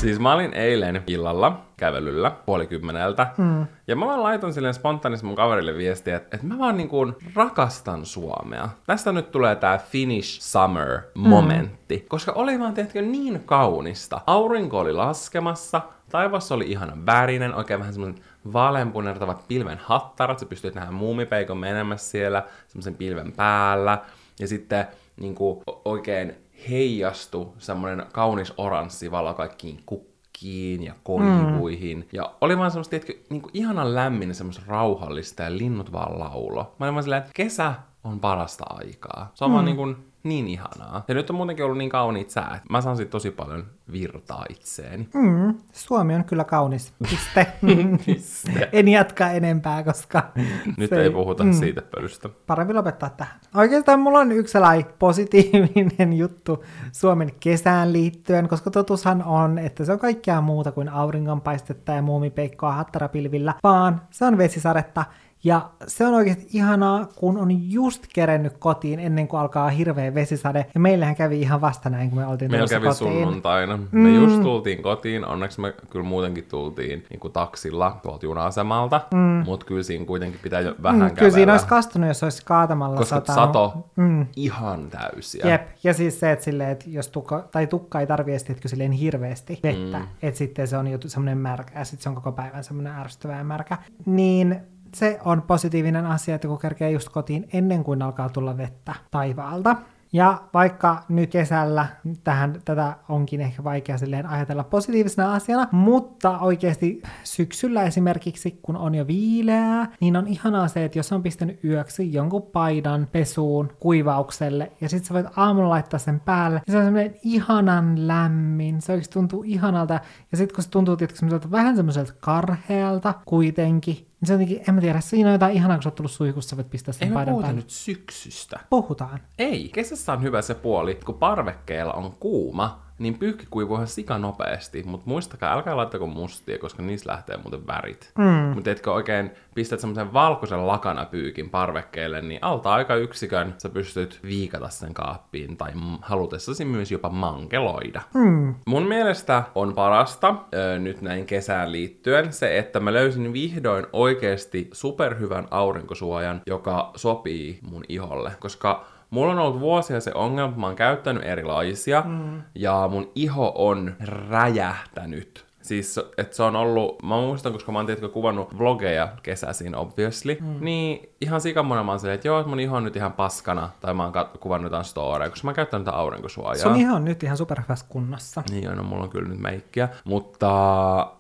Siis 0.01 0.21
mä 0.21 0.33
olin 0.33 0.55
eilen 0.55 1.03
illalla 1.07 1.61
kävelyllä 1.77 2.31
puoli 2.47 2.67
kymmeneltä, 2.67 3.27
mm. 3.39 3.67
ja 3.87 3.97
mä 3.97 4.07
vaan 4.07 4.23
laitoin 4.23 4.53
silleen 4.53 4.75
spontaanisti 4.75 5.27
mun 5.27 5.37
kaverille 5.37 5.75
viestiä, 5.75 6.17
että, 6.17 6.37
että 6.37 6.47
mä 6.47 6.59
vaan 6.59 6.77
niinku 6.77 7.13
rakastan 7.35 8.07
Suomea. 8.07 8.69
Tästä 8.87 9.13
nyt 9.13 9.31
tulee 9.31 9.57
tää 9.57 9.79
Finnish 9.79 10.41
Summer 10.41 11.01
momentti, 11.15 11.97
mm. 11.97 12.09
koska 12.09 12.33
oli 12.33 12.59
vaan 12.59 12.75
tehty 12.75 13.03
niin 13.03 13.43
kaunista. 13.47 14.21
Aurinko 14.27 14.79
oli 14.79 14.93
laskemassa, 14.93 15.81
taivas 16.11 16.53
oli 16.53 16.71
ihana 16.71 16.97
värinen, 17.07 17.55
oikein 17.55 17.81
vähän 17.81 17.93
semmoinen 17.93 18.23
vaaleanpunertavat 18.53 19.45
pilven 19.49 19.81
hattarat, 19.83 20.39
sä 20.39 20.47
pystyt 20.47 20.75
nähdä 20.75 20.91
muumipeikon 20.91 21.59
menemässä 21.59 22.11
siellä, 22.11 22.43
semmoisen 22.69 22.95
pilven 22.95 23.33
päällä, 23.33 23.99
ja 24.39 24.49
sitten 24.49 24.87
niinku 25.21 25.63
o- 25.67 25.83
oikein 25.85 26.37
heijastu 26.69 27.55
semmoinen 27.59 28.07
kaunis 28.13 28.53
oranssi 28.57 29.11
valo 29.11 29.35
kaikkiin 29.35 29.83
kukkiin 29.87 30.83
ja 30.83 30.95
koivuihin. 31.03 31.99
Mm. 31.99 32.05
Ja 32.13 32.35
oli 32.41 32.59
vaan 32.59 32.71
semmoista, 32.71 32.91
tiedätkö, 32.91 33.13
niinku 33.31 33.51
ihanan 33.53 33.95
lämmin 33.95 34.29
ja 34.29 34.35
semmoista 34.35 34.63
rauhallista 34.67 35.43
ja 35.43 35.59
linnut 35.59 35.93
vaan 35.93 36.19
laulo. 36.19 36.75
Mä 36.79 36.87
olin 36.87 36.95
vaan 36.95 37.03
silleen, 37.03 37.23
että 37.23 37.33
kesä 37.35 37.75
on 38.05 38.21
parasta 38.21 38.65
aikaa. 38.69 39.31
Se 39.35 39.45
on 39.45 39.51
mm. 39.51 39.55
vaan 39.55 39.65
niin, 39.65 39.77
kuin 39.77 39.97
niin 40.23 40.49
ihanaa. 40.49 41.05
Ja 41.09 41.15
nyt 41.15 41.31
on 41.31 41.37
muutenkin 41.37 41.65
ollut 41.65 41.79
niin 41.79 41.91
kauniit 41.91 42.31
säät. 42.31 42.63
Mä 42.71 42.81
saan 42.81 42.97
siitä 42.97 43.11
tosi 43.11 43.31
paljon 43.31 43.67
virtaa 43.93 44.45
itseeni. 44.51 45.09
Mm, 45.15 45.55
Suomi 45.73 46.15
on 46.15 46.25
kyllä 46.25 46.45
kaunis. 46.45 46.93
Piste. 47.11 47.47
Piste. 48.07 48.69
en 48.73 48.89
jatka 48.89 49.31
enempää, 49.31 49.83
koska 49.83 50.33
Nyt 50.77 50.91
se 50.91 51.03
ei 51.03 51.11
puhuta 51.11 51.45
mm. 51.45 51.53
siitä 51.53 51.83
pölystä. 51.83 52.29
parempi 52.47 52.75
lopettaa 52.75 53.11
tähän. 53.11 53.41
Oikeastaan 53.55 54.01
mulla 54.01 54.19
on 54.19 54.33
yksi 54.33 54.53
sellainen 54.53 54.87
positiivinen 54.99 56.13
juttu 56.23 56.65
Suomen 56.93 57.31
kesään 57.41 57.93
liittyen, 57.93 58.49
koska 58.49 58.71
totushan 58.71 59.25
on, 59.25 59.59
että 59.59 59.85
se 59.85 59.93
on 59.93 59.99
kaikkea 59.99 60.41
muuta 60.41 60.73
kuin 60.73 60.89
auringonpaistetta 60.89 61.93
ja 61.93 62.03
muumipeikkoa 62.03 62.73
hattarapilvillä, 62.73 63.55
vaan 63.63 64.01
se 64.11 64.25
on 64.25 64.39
vesisadetta. 64.39 65.05
Ja 65.45 65.71
se 65.87 66.07
on 66.07 66.15
oikeasti 66.15 66.47
ihanaa, 66.53 67.05
kun 67.17 67.39
on 67.39 67.73
just 67.73 68.05
kerennyt 68.15 68.53
kotiin 68.59 69.01
ennen 69.01 69.29
kuin 69.29 69.41
alkaa 69.41 69.69
hirveä 69.69 70.15
vesisade. 70.15 70.67
Ja 70.75 70.81
meillähän 70.81 71.17
kävi 71.17 71.41
ihan 71.41 71.61
vasta 71.61 71.91
näin, 71.91 72.11
kun 72.11 72.19
me 72.19 72.27
oltiin 72.27 72.51
Meillä 72.51 72.67
kävi 72.69 72.87
kotiin. 72.87 73.13
sunnuntaina. 73.13 73.79
Me 73.91 74.11
just 74.11 74.43
tultiin 74.43 74.83
kotiin. 74.83 75.25
Onneksi 75.25 75.61
me 75.61 75.75
kyllä 75.91 76.05
muutenkin 76.05 76.45
tultiin 76.45 77.05
niin 77.11 77.21
kuin 77.21 77.33
taksilla 77.33 77.99
tuolta 78.03 78.27
juna-asemalta. 78.27 79.01
Mm. 79.15 79.43
Mutta 79.45 79.67
kyllä 79.67 79.83
siinä 79.83 80.05
kuitenkin 80.05 80.41
pitää 80.43 80.61
jo 80.61 80.75
vähän 80.83 80.97
Mm, 81.01 81.01
kävellä. 81.01 81.19
kyllä 81.19 81.31
siinä 81.31 81.53
olisi 81.53 81.67
kastunut, 81.67 82.09
jos 82.09 82.23
olisi 82.23 82.43
kaatamalla 82.45 82.97
koska 82.97 83.17
satanut. 83.17 83.47
sato 83.47 83.91
mm. 83.97 84.27
ihan 84.37 84.91
täysiä. 84.91 85.47
Jep, 85.51 85.63
ja 85.85 85.95
siis 85.95 86.21
se, 86.21 86.33
että, 86.33 86.45
silleen, 86.45 86.71
että 86.71 86.85
jos 86.89 87.09
tukka, 87.09 87.49
tai 87.53 87.67
tukka 87.67 88.01
ei 88.01 88.07
edes 88.27 88.45
tiedätkö, 88.45 88.69
silleen 88.69 88.93
hirveästi 88.93 89.61
vettä, 89.63 89.99
mm. 89.99 90.07
että 90.23 90.39
sitten 90.39 90.69
se 90.69 90.77
on 90.77 90.87
jo 90.87 90.99
semmoinen 91.07 91.39
märkä, 91.39 91.79
ja 91.79 91.85
sitten 91.85 92.03
se 92.03 92.09
on 92.09 92.15
koko 92.15 92.33
päivän 92.33 92.65
semmoinen 92.65 92.93
ärsyttävä 92.93 93.37
ja 93.37 93.45
märkä, 93.45 93.79
niin 94.07 94.57
se 94.95 95.19
on 95.25 95.43
positiivinen 95.43 96.07
asia, 96.07 96.35
että 96.35 96.49
kun 96.49 96.59
kerkee 96.59 96.91
just 96.91 97.09
kotiin 97.09 97.49
ennen 97.53 97.85
kuin 97.85 98.03
alkaa 98.03 98.29
tulla 98.29 98.57
vettä 98.57 98.95
taivaalta. 99.11 99.77
Ja 100.13 100.43
vaikka 100.55 101.03
nyt 101.09 101.31
kesällä 101.31 101.87
tähän, 102.25 102.61
tätä 102.65 102.97
onkin 103.09 103.41
ehkä 103.41 103.65
vaikea 103.65 103.99
silleen 103.99 104.27
ajatella 104.27 104.65
positiivisena 104.65 105.35
asiana, 105.35 105.69
mutta 105.73 106.39
oikeasti 106.39 107.03
syksyllä 107.25 107.83
esimerkiksi, 107.83 108.59
kun 108.63 108.77
on 108.77 108.95
jo 108.95 109.07
viileää, 109.07 109.87
niin 110.01 110.17
on 110.17 110.27
ihanaa 110.27 110.69
se, 110.69 110.85
että 110.85 110.99
jos 110.99 111.13
on 111.13 111.23
pistänyt 111.23 111.65
yöksi 111.65 112.13
jonkun 112.13 112.43
paidan 112.43 113.09
pesuun 113.13 113.73
kuivaukselle, 113.81 114.73
ja 114.81 114.89
sitten 114.89 115.09
sä 115.09 115.15
voit 115.15 115.27
aamulla 115.37 115.69
laittaa 115.69 115.99
sen 115.99 116.21
päälle, 116.21 116.63
niin 116.67 116.73
se 116.73 116.79
on 116.79 116.85
semmoinen 116.85 117.15
ihanan 117.23 118.09
lämmin, 118.09 118.83
se 118.83 118.93
oikeasti 118.93 119.13
tuntuu 119.13 119.43
ihanalta, 119.47 120.01
ja 120.31 120.37
sitten 120.37 120.55
kun 120.55 120.65
se 120.65 120.71
tuntuu 120.71 120.97
tietysti 120.97 121.27
vähän 121.51 121.77
semmoiselta 121.77 122.13
karhealta 122.21 123.15
kuitenkin, 123.25 124.10
niin 124.21 124.27
se 124.27 124.33
jotenkin, 124.33 124.61
en 124.69 124.75
mä 124.75 124.81
tiedä, 124.81 125.01
siinä 125.01 125.29
on 125.29 125.33
jotain 125.33 125.55
ihanaa, 125.55 125.77
kun 125.77 125.83
sä 125.83 125.89
oot 125.89 125.95
tullut 125.95 126.11
suihkussa, 126.13 126.57
voit 126.57 126.71
pistää 126.71 126.93
sen 126.93 127.09
Ei 127.09 127.15
paidan 127.15 127.35
päälle. 127.35 127.53
nyt 127.53 127.71
syksystä. 127.71 128.61
Puhutaan. 128.71 129.21
Ei, 129.39 129.69
kesässä 129.75 130.13
on 130.13 130.23
hyvä 130.23 130.43
se 130.43 130.55
puoli, 130.55 130.95
kun 130.95 131.15
parvekkeella 131.15 131.93
on 131.93 132.13
kuuma, 132.13 132.83
niin 133.01 133.19
pyykki 133.19 133.47
kuivuu 133.51 133.77
ihan 133.77 133.87
sika 133.87 134.19
nopeasti, 134.19 134.83
mutta 134.87 135.11
muistakaa, 135.11 135.53
älkää 135.53 135.77
laittako 135.77 136.07
mustia, 136.07 136.59
koska 136.59 136.83
niistä 136.83 137.11
lähtee 137.11 137.37
muuten 137.37 137.67
värit. 137.67 138.13
Mm. 138.19 138.55
Mutta 138.55 138.71
etkö 138.71 138.93
oikein 138.93 139.31
pistät 139.55 139.81
semmoisen 139.81 140.13
valkoisen 140.13 140.67
lakanapyykin 140.67 141.51
parvekkeelle, 141.51 142.21
niin 142.21 142.39
alta 142.43 142.73
aika 142.73 142.95
yksikön 142.95 143.55
sä 143.59 143.69
pystyt 143.69 144.21
viikata 144.23 144.69
sen 144.69 144.95
kaappiin 144.95 145.57
tai 145.57 145.73
halutessasi 146.03 146.65
myös 146.65 146.93
jopa 146.93 147.09
mankeloida. 147.09 148.01
Mm. 148.15 148.55
Mun 148.67 148.89
mielestä 148.89 149.43
on 149.55 149.75
parasta 149.75 150.35
ö, 150.55 150.79
nyt 150.79 151.03
näin 151.03 151.27
kesään 151.27 151.73
liittyen 151.73 152.33
se, 152.33 152.59
että 152.59 152.81
mä 152.81 152.93
löysin 152.93 153.33
vihdoin 153.33 153.87
oikeasti 153.93 154.71
superhyvän 154.73 155.49
aurinkosuojan, 155.51 156.43
joka 156.47 156.91
sopii 156.97 157.59
mun 157.71 157.85
iholle, 157.89 158.33
koska 158.41 158.87
Mulla 159.11 159.33
on 159.33 159.39
ollut 159.39 159.61
vuosia 159.61 160.01
se 160.01 160.13
ongelma, 160.15 160.57
mä 160.57 160.67
oon 160.67 160.77
käyttänyt 160.77 161.25
erilaisia, 161.25 162.03
mm. 162.07 162.43
ja 162.55 162.89
mun 162.93 163.13
iho 163.15 163.53
on 163.55 163.97
räjähtänyt 164.31 165.51
Siis, 165.63 166.01
että 166.19 166.37
se 166.37 166.43
on 166.43 166.57
ollut, 166.57 167.03
mä 167.03 167.17
muistan, 167.17 167.53
koska 167.53 167.73
mä 167.73 167.79
oon 167.79 167.87
tietysti 167.87 168.13
kuvannut 168.13 168.59
vlogeja 168.59 169.09
kesäisin, 169.23 169.75
obviously, 169.75 170.39
mm. 170.41 170.65
niin 170.65 171.10
ihan 171.21 171.41
sikamonen 171.41 171.87
mä 171.87 171.93
oon 171.93 172.01
silleen, 172.01 172.15
että 172.15 172.29
joo, 172.29 172.45
mun 172.45 172.61
iho 172.61 172.77
on 172.77 172.85
nyt 172.85 172.97
ihan 172.97 173.13
paskana, 173.13 173.69
tai 173.81 173.95
mä 173.95 174.05
oon 174.05 174.15
kat- 174.15 174.39
kuvannut 174.39 174.67
jotain 174.67 174.85
storeja, 174.85 175.31
koska 175.31 175.49
mä 175.49 175.55
käytän 175.55 175.85
tätä 175.85 175.97
aurinkosuojaa. 175.97 176.55
Sun 176.55 176.77
iho 176.77 176.95
on 176.95 177.05
nyt 177.05 177.23
ihan 177.23 177.37
superhyvässä 177.37 177.87
kunnossa. 177.89 178.43
Niin 178.51 178.65
joo, 178.65 178.75
no 178.75 178.83
mulla 178.83 179.03
on 179.03 179.11
kyllä 179.11 179.29
nyt 179.29 179.39
meikkiä. 179.39 179.89
Mutta 180.05 180.49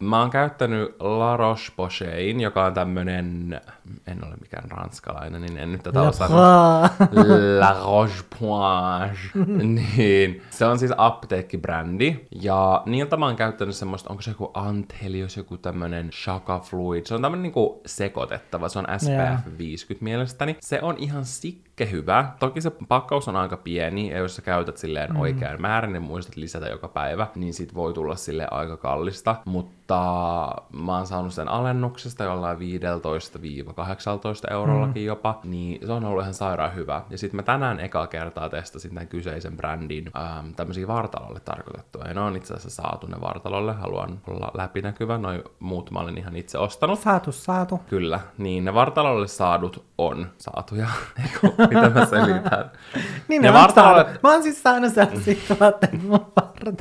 mä 0.00 0.20
oon 0.20 0.30
käyttänyt 0.30 0.96
La 1.00 1.36
Roche-Poshein, 1.36 2.40
joka 2.40 2.64
on 2.64 2.74
tämmönen, 2.74 3.60
en 4.06 4.24
ole 4.24 4.34
mikään 4.40 4.70
ranskalainen, 4.70 5.42
niin 5.42 5.58
en 5.58 5.72
nyt 5.72 5.82
tätä 5.82 6.02
osaa. 6.02 6.28
La 7.58 7.72
Roche-Posay. 7.72 9.16
niin, 9.96 10.42
se 10.50 10.64
on 10.64 10.78
siis 10.78 10.92
apteekkibrändi. 10.96 12.16
Ja 12.42 12.82
niiltä 12.86 13.16
mä 13.16 13.26
oon 13.26 13.36
käyttänyt 13.36 13.76
semmoista, 13.76 14.10
onko 14.10 14.22
se 14.22 14.30
joku 14.30 14.50
Antelius, 14.54 15.36
joku 15.36 15.56
tämmönen 15.56 16.10
Shaka 16.12 16.58
Fluid. 16.60 17.06
Se 17.06 17.14
on 17.14 17.22
tämmönen 17.22 17.42
niinku 17.42 17.80
sekoitettava, 17.86 18.68
se 18.68 18.78
on 18.78 18.86
SPF 18.98 19.10
Yeah. 19.10 19.42
50 19.58 19.89
mielestäni. 20.00 20.56
Se 20.60 20.78
on 20.82 20.96
ihan 20.98 21.24
sikke 21.24 21.90
hyvä. 21.90 22.32
Toki 22.38 22.60
se 22.60 22.70
pakkaus 22.88 23.28
on 23.28 23.36
aika 23.36 23.56
pieni, 23.56 24.10
ja 24.10 24.18
jos 24.18 24.36
sä 24.36 24.42
käytät 24.42 24.76
silleen 24.76 25.10
mm. 25.10 25.20
oikean 25.20 25.60
määrän 25.60 25.94
ja 25.94 26.00
muistat 26.00 26.36
lisätä 26.36 26.68
joka 26.68 26.88
päivä, 26.88 27.26
niin 27.34 27.54
sit 27.54 27.74
voi 27.74 27.94
tulla 27.94 28.16
sille 28.16 28.48
aika 28.50 28.76
kallista. 28.76 29.36
Mutta 29.44 29.79
mä 30.72 30.96
oon 30.96 31.06
saanut 31.06 31.34
sen 31.34 31.48
alennuksesta 31.48 32.24
jollain 32.24 32.58
15-18 32.58 32.60
eurollakin 34.50 35.02
mm. 35.02 35.06
jopa, 35.06 35.40
niin 35.44 35.86
se 35.86 35.92
on 35.92 36.04
ollut 36.04 36.22
ihan 36.22 36.34
sairaan 36.34 36.74
hyvä. 36.74 37.02
Ja 37.10 37.18
sitten 37.18 37.36
mä 37.36 37.42
tänään 37.42 37.80
ekaa 37.80 38.06
kertaa 38.06 38.48
testasin 38.48 38.94
tämän 38.94 39.08
kyseisen 39.08 39.56
brändin 39.56 40.10
ähm, 40.16 40.50
tämmöisiä 40.56 40.86
vartalolle 40.86 41.40
tarkoitettuja. 41.40 42.08
Ja 42.08 42.14
ne 42.14 42.20
on 42.20 42.36
itse 42.36 42.54
asiassa 42.54 42.82
saatu 42.82 43.06
ne 43.06 43.20
vartalolle, 43.20 43.72
haluan 43.72 44.20
olla 44.26 44.50
läpinäkyvä. 44.54 45.18
Noin 45.18 45.42
muut 45.60 45.90
mä 45.90 45.98
olin 45.98 46.18
ihan 46.18 46.36
itse 46.36 46.58
ostanut. 46.58 47.00
Saatu, 47.00 47.32
saatu. 47.32 47.80
Kyllä, 47.88 48.20
niin 48.38 48.64
ne 48.64 48.74
vartalolle 48.74 49.28
saadut 49.28 49.84
on 49.98 50.26
saatuja. 50.38 50.88
Mitä 51.70 51.90
mä 51.90 52.06
selitän? 52.06 52.70
Niin 53.28 53.42
ne 53.42 53.48
ne 53.48 53.54
vartalolle... 53.54 54.02
saanut. 54.02 54.22
Mä 54.22 54.32
oon 54.32 54.42
siis 54.42 54.62
saanut 54.62 54.92
sellaisia 54.92 55.34
tuotteita 55.48 55.96
mun 55.96 56.32
vartaan. 56.36 56.76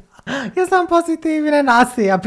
Ja 0.56 0.66
se 0.66 0.76
on 0.76 0.88
positiivinen 0.88 1.70
asia, 1.70 2.18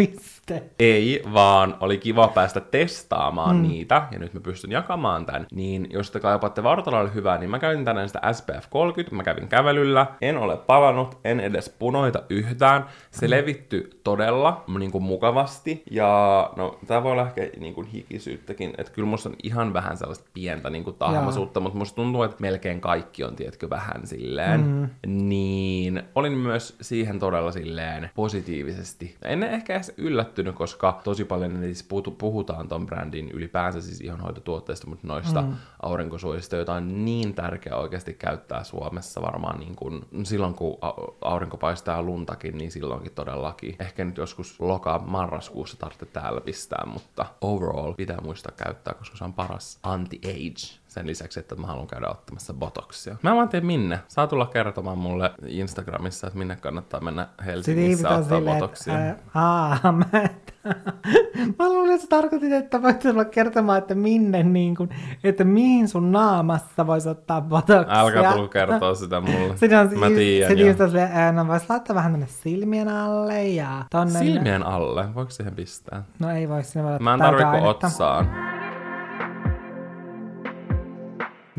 piste. 0.46 0.70
Ei, 0.78 1.22
vaan 1.32 1.76
oli 1.80 1.98
kiva 1.98 2.28
päästä 2.28 2.60
testaamaan 2.60 3.56
mm. 3.56 3.62
niitä, 3.62 4.02
ja 4.12 4.18
nyt 4.18 4.34
mä 4.34 4.40
pystyn 4.40 4.72
jakamaan 4.72 5.26
tämän. 5.26 5.46
Niin 5.52 5.86
jos 5.90 6.10
te 6.10 6.20
kaipaatte 6.20 6.62
vartalolle 6.62 7.14
hyvää, 7.14 7.38
niin 7.38 7.50
mä 7.50 7.58
käytin 7.58 7.84
tänään 7.84 8.08
sitä 8.08 8.32
SPF 8.32 8.70
30, 8.70 9.16
mä 9.16 9.22
kävin 9.22 9.48
kävelyllä, 9.48 10.06
en 10.20 10.36
ole 10.36 10.56
palannut, 10.56 11.18
en 11.24 11.40
edes 11.40 11.68
punoita 11.78 12.22
yhtään. 12.30 12.84
Se 13.10 13.26
mm. 13.26 13.30
levitty 13.30 14.00
todella 14.04 14.64
niin 14.78 14.90
kuin 14.92 15.04
mukavasti, 15.04 15.82
ja 15.90 16.50
no 16.56 16.78
tää 16.86 17.02
voi 17.02 17.12
olla 17.12 17.26
ehkä 17.26 17.50
niin 17.60 17.74
kuin 17.74 17.86
hikisyyttäkin, 17.86 18.74
että 18.78 18.92
kyllä 18.92 19.08
musta 19.08 19.28
on 19.28 19.36
ihan 19.42 19.72
vähän 19.72 19.96
sellaista 19.96 20.30
pientä 20.34 20.70
niin 20.70 20.84
kuin 20.84 20.96
tahmaisuutta, 20.96 21.60
mutta 21.60 21.78
musta 21.78 21.96
tuntuu, 21.96 22.22
että 22.22 22.36
melkein 22.40 22.80
kaikki 22.80 23.24
on, 23.24 23.36
tiedätkö, 23.36 23.70
vähän 23.70 24.06
silleen. 24.06 24.60
Mm. 24.60 24.88
Niin 25.28 26.02
olin 26.14 26.32
myös 26.32 26.76
siihen 26.80 27.18
todella 27.18 27.52
silleen 27.52 28.10
positiivisesti. 28.14 29.16
En 29.22 29.42
ehkä 29.42 29.74
edes 29.74 29.92
yllättynyt, 29.96 30.31
koska 30.54 31.00
tosi 31.04 31.24
paljon 31.24 31.60
niissä 31.60 31.84
puhutu- 31.88 32.10
puhutaan 32.10 32.68
ton 32.68 32.86
brändin 32.86 33.30
ylipäänsä 33.30 33.80
siis 33.80 34.00
ihonhoitotuotteista, 34.00 34.86
mutta 34.86 35.06
noista 35.06 35.42
mm. 35.42 35.54
aurinkosuojista, 35.82 36.56
joita 36.56 36.74
on 36.74 37.04
niin 37.04 37.34
tärkeää 37.34 37.76
oikeasti 37.76 38.14
käyttää 38.14 38.64
Suomessa 38.64 39.22
varmaan 39.22 39.60
niin 39.60 39.76
kuin, 39.76 40.04
silloin, 40.22 40.54
kun 40.54 40.78
au- 40.82 41.14
aurinko 41.20 41.56
paistaa 41.56 42.02
luntakin, 42.02 42.58
niin 42.58 42.70
silloinkin 42.70 43.12
todellakin. 43.12 43.76
Ehkä 43.78 44.04
nyt 44.04 44.16
joskus 44.16 44.60
loka-marraskuussa 44.60 45.76
tarvitsee 45.78 46.08
täällä 46.12 46.40
pistää, 46.40 46.86
mutta 46.86 47.26
overall 47.40 47.92
pitää 47.92 48.20
muistaa 48.20 48.52
käyttää, 48.56 48.94
koska 48.94 49.16
se 49.16 49.24
on 49.24 49.32
paras 49.32 49.78
anti-age. 49.82 50.81
Sen 50.92 51.06
lisäksi, 51.06 51.40
että 51.40 51.54
mä 51.54 51.66
haluan 51.66 51.86
käydä 51.86 52.08
ottamassa 52.08 52.54
botoksia. 52.54 53.16
Mä 53.22 53.30
en 53.30 53.36
vaan 53.36 53.48
tiedä 53.48 53.66
minne. 53.66 54.00
Saa 54.08 54.26
tulla 54.26 54.46
kertomaan 54.46 54.98
mulle 54.98 55.30
Instagramissa, 55.46 56.26
että 56.26 56.38
minne 56.38 56.56
kannattaa 56.56 57.00
mennä 57.00 57.28
Helsingissä 57.44 58.08
ottaa 58.08 58.22
silleen, 58.22 58.58
botoksia. 58.58 59.10
että 59.10 59.22
aa, 59.34 59.92
mä, 59.92 60.22
et, 60.24 60.54
mä 61.58 61.68
luulin, 61.68 61.92
että 61.92 62.02
sä 62.02 62.08
tarkoitit, 62.08 62.52
että 62.52 62.82
voit 62.82 62.98
tulla 62.98 63.24
kertomaan, 63.24 63.78
että 63.78 63.94
minne, 63.94 64.42
niin 64.42 64.76
kuin, 64.76 64.90
että 65.24 65.44
mihin 65.44 65.88
sun 65.88 66.12
naamassa 66.12 66.86
voisi 66.86 67.08
ottaa 67.08 67.40
botoksia. 67.40 68.00
Älkää 68.00 68.32
tulko 68.32 68.48
kertoa 68.48 68.94
sitä 68.94 69.20
mulle. 69.20 69.56
Sitten 69.58 69.78
on, 69.78 69.98
Mä 69.98 70.08
tiedän 70.08 70.56
sitten 70.56 70.84
on 70.84 70.90
silleen, 70.90 71.10
ää, 71.12 71.32
no 71.32 71.48
vois 71.48 71.70
laittaa 71.70 71.96
vähän 71.96 72.12
tänne 72.12 72.26
silmien 72.26 72.88
alle 72.88 73.44
ja 73.46 73.84
tonne. 73.90 74.18
Silmien 74.18 74.62
alle, 74.62 75.14
voiko 75.14 75.30
siihen 75.30 75.54
pistää? 75.54 76.02
No 76.18 76.30
ei 76.30 76.48
voi, 76.48 76.64
sinne 76.64 76.88
voi 76.88 76.98
Mä 76.98 77.14
en 77.14 77.18
laittaa 77.18 77.38
tarvi 77.38 77.58
kuin 77.58 77.66
ainetta. 77.66 78.51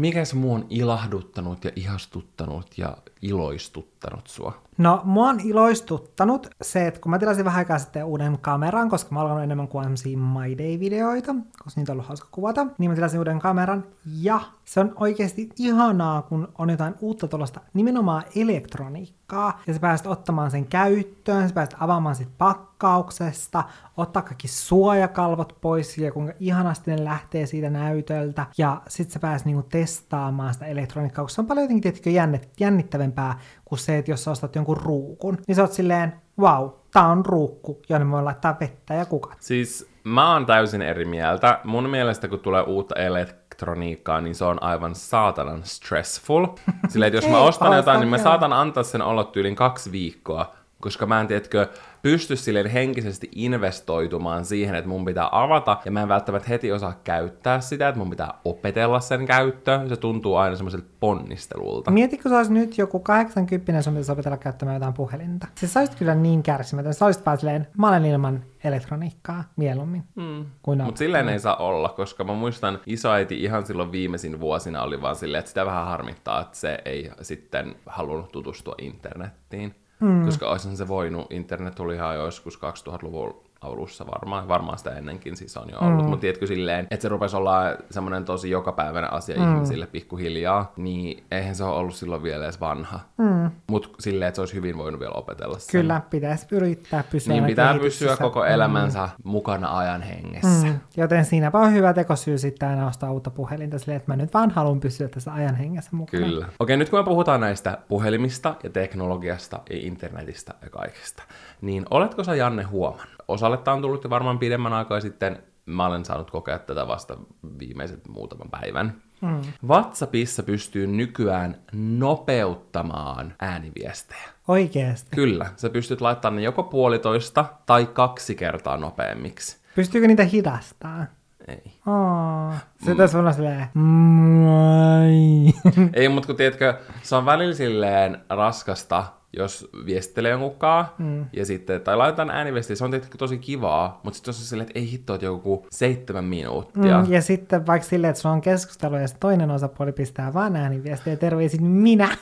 Otsaan. 0.04 0.12
Mikäs 0.12 0.34
muu 0.34 0.54
on 0.54 0.68
ilahduttanut 0.70 1.64
ja 1.64 1.72
ihastuttanut 1.76 2.78
ja 2.78 2.98
iloistuttanut 3.22 4.28
sua? 4.28 4.62
No, 4.78 5.02
mua 5.04 5.30
on 5.30 5.40
iloistuttanut 5.40 6.48
se, 6.62 6.88
että 6.88 7.00
kun 7.00 7.10
mä 7.10 7.20
tilasin 7.20 7.46
vähän 7.46 7.58
aikaa 7.58 7.80
sitten 7.80 8.06
uuden 8.06 8.38
kameran, 8.42 8.90
koska 8.90 9.10
mä 9.12 9.20
oon 9.20 9.26
alkanut 9.26 9.44
enemmän 9.44 9.68
kuin 9.68 9.84
sellaisia 9.84 10.18
My 10.18 10.58
Day-videoita, 10.58 11.36
koska 11.64 11.82
niitä 11.82 11.92
on 11.92 11.96
ollut 11.96 12.08
hauska 12.08 12.28
kuvata, 12.32 12.68
niin 12.78 12.92
mä 12.92 12.96
tilasin 12.96 13.20
uuden 13.20 13.40
kameran, 13.40 13.84
ja 14.22 14.42
se 14.66 14.80
on 14.80 14.94
oikeasti 14.96 15.50
ihanaa, 15.60 16.22
kun 16.22 16.48
on 16.58 16.70
jotain 16.70 16.96
uutta 17.02 17.28
tuollaista 17.28 17.60
nimenomaan 17.74 18.24
elektroniikkaa, 18.36 19.62
ja 19.68 19.74
sä 19.74 19.80
pääset 19.80 20.08
ottamaan 20.08 20.52
sen 20.52 20.66
käyttöön, 20.66 21.48
sä 21.48 21.54
pääset 21.54 21.76
avaamaan 21.80 22.16
sit 22.16 22.30
pakkauksesta, 22.38 23.64
ottaa 23.98 24.22
kaikki 24.22 24.48
suojakalvot 24.48 25.58
pois, 25.62 25.98
ja 25.98 26.12
kuinka 26.12 26.34
ihanasti 26.40 26.92
ne 26.92 27.04
lähtee 27.04 27.46
siitä 27.46 27.70
näytöltä, 27.70 28.46
ja 28.58 28.82
sit 28.88 29.12
sä 29.12 29.20
pääset 29.20 29.46
niinku 29.46 29.64
testaamaan 29.64 30.54
sitä 30.54 30.66
elektroniikkaa, 30.66 31.26
koska 31.26 31.36
se 31.36 31.42
on 31.42 31.48
paljon 31.48 31.64
jotenkin 31.64 31.82
tietenkin 31.82 32.14
jännit, 32.14 32.50
jännittävämpää 32.60 33.40
kuin 33.74 33.80
se, 33.80 33.98
että 33.98 34.12
jos 34.12 34.24
sä 34.24 34.32
ostat 34.32 34.56
jonkun 34.56 34.78
ruukun, 34.78 35.38
niin 35.48 35.56
sä 35.56 35.62
oot 35.62 35.72
silleen, 35.72 36.14
wow, 36.40 36.70
tää 36.92 37.08
on 37.08 37.26
ruukku, 37.26 37.82
jonne 37.90 38.12
voi 38.12 38.24
laittaa 38.24 38.58
vettä 38.60 38.94
ja 38.94 39.06
kukat. 39.06 39.38
Siis 39.40 39.90
mä 40.04 40.34
oon 40.34 40.46
täysin 40.46 40.82
eri 40.82 41.06
mieltä. 41.06 41.60
Mun 41.64 41.90
mielestä 41.90 42.28
kun 42.28 42.40
tulee 42.40 42.62
uutta 42.62 42.96
elektroniikkaa, 42.96 44.22
niin 44.22 44.36
se 44.36 44.46
on 44.46 44.64
aivan 44.64 44.96
saatanan 44.96 45.64
stressful. 45.64 46.46
Silleen, 46.90 47.08
että 47.08 47.18
jos 47.18 47.32
mä 47.32 47.40
ostan 47.40 47.78
jotain, 47.78 48.00
niin 48.00 48.10
mä 48.10 48.18
saatan 48.18 48.54
antaa 48.54 48.84
sen 48.84 49.02
olla 49.02 49.24
tyylin 49.24 49.56
kaksi 49.56 49.92
viikkoa, 49.92 50.56
koska 50.82 51.06
mä 51.06 51.22
en 51.22 51.28
tiedätkö, 51.28 51.68
pysty 52.04 52.36
silleen 52.36 52.66
henkisesti 52.66 53.30
investoitumaan 53.36 54.46
siihen, 54.46 54.76
että 54.76 54.90
mun 54.90 55.06
pitää 55.06 55.30
avata, 55.32 55.78
ja 55.86 55.92
mä 55.92 56.02
en 56.02 56.08
välttämättä 56.08 56.50
heti 56.50 56.72
osaa 56.72 57.00
käyttää 57.04 57.60
sitä, 57.60 57.88
että 57.88 58.00
mun 58.00 58.10
pitää 58.10 58.34
opetella 58.46 59.00
sen 59.00 59.26
käyttöä. 59.26 59.88
Se 59.90 59.98
tuntuu 59.98 60.36
aina 60.36 60.56
semmoiselta 60.56 60.88
ponnistelulta. 61.00 61.92
Mieti, 61.92 62.18
kun 62.18 62.32
sä 62.32 62.38
olisit 62.38 62.54
nyt 62.54 62.78
joku 62.78 63.00
80 63.00 63.82
sun 63.82 63.94
pitäisi 63.94 64.12
opetella 64.12 64.38
käyttämään 64.38 64.76
jotain 64.76 64.94
puhelinta. 64.94 65.48
Siis 65.56 65.74
sä 65.74 65.80
olisit 65.80 65.96
kyllä 65.96 66.16
niin 66.16 66.44
kärsimätön. 66.44 66.94
Sä 66.94 67.06
olisit 67.06 67.24
silleen, 67.40 67.68
mä 67.78 67.90
olen 67.90 68.06
ilman 68.06 68.44
elektroniikkaa 68.64 69.44
mieluummin 69.56 70.04
mm. 70.16 70.46
Mutta 70.66 71.00
silleen 71.00 71.30
ei 71.30 71.40
saa 71.40 71.56
olla, 71.56 71.90
koska 71.90 72.24
mä 72.24 72.34
muistan 72.34 72.80
isoäiti 72.86 73.44
ihan 73.44 73.66
silloin 73.66 73.92
viimeisin 73.92 74.40
vuosina 74.40 74.84
oli 74.84 75.02
vaan 75.02 75.16
silleen, 75.16 75.40
että 75.40 75.50
sitä 75.50 75.66
vähän 75.66 75.86
harmittaa, 75.86 76.42
että 76.42 76.58
se 76.58 76.80
ei 76.86 77.12
sitten 77.22 77.76
halunnut 77.86 78.32
tutustua 78.32 78.76
internettiin. 78.78 79.76
Mm. 80.04 80.26
Koska 80.26 80.50
olisihan 80.50 80.78
se 80.78 80.88
voinut, 80.88 81.32
internet 81.32 81.76
tuli 81.76 81.96
ihan 81.96 82.16
joskus 82.16 82.60
2000-luvun 82.60 83.43
alussa 83.64 84.06
varmaan, 84.08 84.48
varmaan 84.48 84.78
sitä 84.78 84.92
ennenkin 84.92 85.38
siis 85.38 85.58
on 85.58 85.70
jo 85.70 85.80
ollut, 85.80 86.04
mm. 86.04 86.10
mutta 86.10 86.22
tiedätkö 86.22 86.48
silleen, 86.48 86.88
että 86.92 87.02
se 87.02 87.10
rupesi 87.10 87.36
olla 87.36 87.54
semmoinen 87.92 88.26
tosi 88.26 88.50
jokapäiväinen 88.50 89.14
asia 89.14 89.40
mm. 89.40 89.54
ihmisille 89.54 89.88
pikkuhiljaa, 89.88 90.74
niin 90.78 91.24
eihän 91.32 91.56
se 91.56 91.64
ole 91.64 91.76
ollut 91.76 91.96
silloin 91.96 92.24
vielä 92.24 92.44
edes 92.44 92.60
vanha. 92.60 93.00
Mm. 93.18 93.52
Mutta 93.68 93.90
silleen, 94.00 94.28
että 94.28 94.36
se 94.36 94.42
olisi 94.42 94.56
hyvin 94.56 94.78
voinut 94.78 95.00
vielä 95.00 95.14
opetella 95.14 95.60
sen. 95.60 95.82
Kyllä, 95.82 96.02
pitäisi 96.10 96.48
yrittää 96.52 97.04
pysyä 97.12 97.34
Niin 97.34 97.46
pitää 97.46 97.80
pysyä 97.80 98.18
koko 98.18 98.46
elämänsä 98.46 99.04
mm. 99.04 99.32
mukana 99.32 99.78
ajan 99.78 100.02
hengessä. 100.02 100.68
Mm. 100.68 100.80
Joten 100.98 101.26
siinäpä 101.26 101.60
on 101.60 101.74
hyvä 101.74 101.94
tekosyy 101.94 102.38
sitten 102.38 102.70
aina 102.70 102.88
ostaa 102.88 103.12
uutta 103.12 103.30
puhelinta 103.30 103.80
silleen, 103.80 103.98
että 103.98 104.12
mä 104.12 104.16
nyt 104.16 104.34
vaan 104.34 104.52
haluan 104.52 104.80
pysyä 104.80 105.08
tässä 105.08 105.34
ajan 105.34 105.56
hengessä 105.56 105.90
mukana. 105.94 106.26
Kyllä. 106.26 106.48
Okei, 106.60 106.78
nyt 106.78 106.90
kun 106.90 107.00
me 107.00 107.04
puhutaan 107.04 107.42
näistä 107.42 107.78
puhelimista 107.88 108.56
ja 108.64 108.70
teknologiasta 108.70 109.60
ja 109.70 109.78
internetistä 109.82 110.54
ja 110.62 110.70
kaikesta, 110.70 111.24
niin 111.62 111.86
oletko 111.92 112.24
sä 112.24 112.36
Janne 112.36 112.64
huomannut? 112.64 113.13
Osalle 113.28 113.58
tää 113.58 113.74
on 113.74 113.82
tullut 113.82 114.04
jo 114.04 114.10
varmaan 114.10 114.40
pidemmän 114.40 114.74
aikaa 114.74 115.00
sitten. 115.00 115.44
Mä 115.66 115.86
olen 115.86 116.06
saanut 116.06 116.32
kokea 116.32 116.60
tätä 116.60 116.88
vasta 116.88 117.18
viimeiset 117.60 118.08
muutaman 118.08 118.50
päivän. 118.50 119.02
Mm. 119.22 119.42
WhatsAppissa 119.68 120.44
pystyy 120.44 120.88
nykyään 120.88 121.58
nopeuttamaan 121.74 123.34
ääniviestejä. 123.40 124.22
Oikeesti. 124.48 125.16
Kyllä, 125.16 125.46
sä 125.56 125.70
pystyt 125.70 126.02
laittamaan 126.02 126.36
ne 126.36 126.42
joko 126.42 126.64
puolitoista 126.64 127.46
tai 127.66 127.86
kaksi 127.86 128.36
kertaa 128.36 128.78
nopeammiksi. 128.78 129.58
Pystyykö 129.76 130.08
niitä 130.08 130.24
hidastaa? 130.24 131.06
Ei. 131.48 131.64
Oh, 131.88 132.54
se 132.86 132.96
tässä 132.96 133.20
on 133.20 133.34
silleen, 133.34 133.68
"Moi." 133.74 135.54
Ei, 135.94 136.10
mutta 136.10 136.28
kun 136.28 136.36
tiedätkö, 136.36 136.74
se 137.02 137.16
on 137.16 137.26
välillä 137.26 137.54
silleen 137.54 138.22
raskasta 138.30 139.04
jos 139.38 139.70
viestittelee 139.86 140.32
jonkunkaan, 140.32 140.86
mm. 140.98 141.26
ja 141.34 141.46
sitten, 141.46 141.82
tai 141.82 141.98
laitetaan 141.98 142.30
ääniviestiä, 142.30 142.76
se 142.76 142.84
on 142.84 142.92
tietenkin 142.92 143.18
tosi 143.18 143.38
kivaa, 143.38 144.00
mutta 144.04 144.18
sitten 144.18 144.30
jos 144.30 144.40
on 144.40 144.46
silleen, 144.46 144.68
että 144.68 144.80
ei 144.80 144.92
hitto, 144.92 145.14
että 145.14 145.26
joku 145.26 145.68
seitsemän 145.72 146.24
minuuttia. 146.24 147.02
Mm, 147.02 147.12
ja 147.12 147.22
sitten 147.22 147.68
vaikka 147.68 147.88
silleen, 147.88 148.10
että 148.10 148.22
sulla 148.22 148.36
on 148.36 148.42
keskustelu 148.42 148.96
ja 148.96 149.08
toinen 149.20 149.52
osapuoli 149.52 149.92
pistää 149.92 150.34
vaan 150.34 150.56
ääniviestiä 150.56 151.14
ja 151.14 151.18
terveisin 151.18 151.64
minä. 151.64 152.10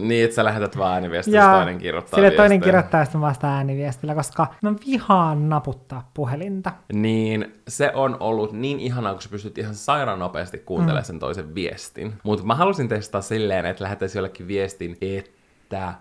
Niin, 0.00 0.24
että 0.24 0.36
sä 0.36 0.44
lähetät 0.44 0.78
vaan 0.78 0.92
ääniviestiä, 0.92 1.40
ja 1.40 1.52
toinen 1.52 1.78
kirjoittaa 1.78 2.16
sille 2.16 2.30
toinen 2.30 2.60
kirjoittaa 2.60 3.04
sitten 3.04 3.20
vasta 3.20 3.48
ääniviestillä, 3.48 4.14
koska 4.14 4.46
mä 4.62 4.74
vihaan 4.86 5.48
naputtaa 5.48 6.10
puhelinta. 6.14 6.72
Niin, 6.92 7.54
se 7.68 7.90
on 7.94 8.16
ollut 8.20 8.52
niin 8.52 8.80
ihanaa, 8.80 9.12
kun 9.12 9.22
sä 9.22 9.28
pystyt 9.28 9.58
ihan 9.58 9.74
sairaan 9.74 10.18
nopeasti 10.18 10.58
kuuntelemaan 10.58 11.02
mm. 11.02 11.06
sen 11.06 11.18
toisen 11.18 11.54
viestin. 11.54 12.14
Mutta 12.22 12.46
mä 12.46 12.54
halusin 12.54 12.88
testaa 12.88 13.20
silleen, 13.20 13.66
että 13.66 13.84
lähettäisiin 13.84 14.18
jollekin 14.18 14.48
viestin, 14.48 14.96
että 15.00 15.94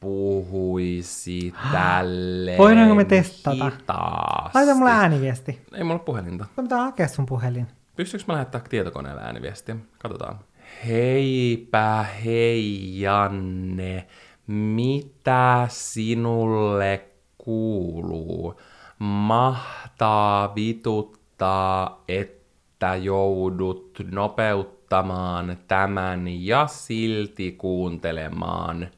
puhuisi 0.00 1.54
tälle 1.72 2.58
Voidaanko 2.58 2.94
me 2.94 3.04
testata? 3.04 3.70
Hitaasti. 3.70 4.58
Laita 4.58 4.74
mulle 4.74 4.90
ääniviesti. 4.90 5.60
Ei 5.74 5.84
mulla 5.84 5.98
puhelinta. 5.98 6.46
Mä 6.56 6.62
pitää 6.62 6.78
hakea 6.78 7.08
sun 7.08 7.26
puhelin. 7.26 7.66
Pystyykö 7.96 8.24
mä 8.28 8.34
lähettää 8.34 8.60
tietokoneella 8.68 9.20
ääniviestiä? 9.22 9.76
Katsotaan. 9.98 10.38
Heipä 10.86 12.04
hei 12.24 13.00
Janne, 13.00 14.06
mitä 14.46 15.66
sinulle 15.70 17.04
kuuluu? 17.38 18.60
Mahtaa 18.98 20.54
vituttaa, 20.54 22.04
että 22.08 22.94
joudut 22.94 23.98
nopeuttamaan 24.10 25.56
tämän 25.68 26.24
ja 26.28 26.66
silti 26.66 27.52
kuuntelemaan 27.52 28.88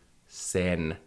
sen 0.51 0.99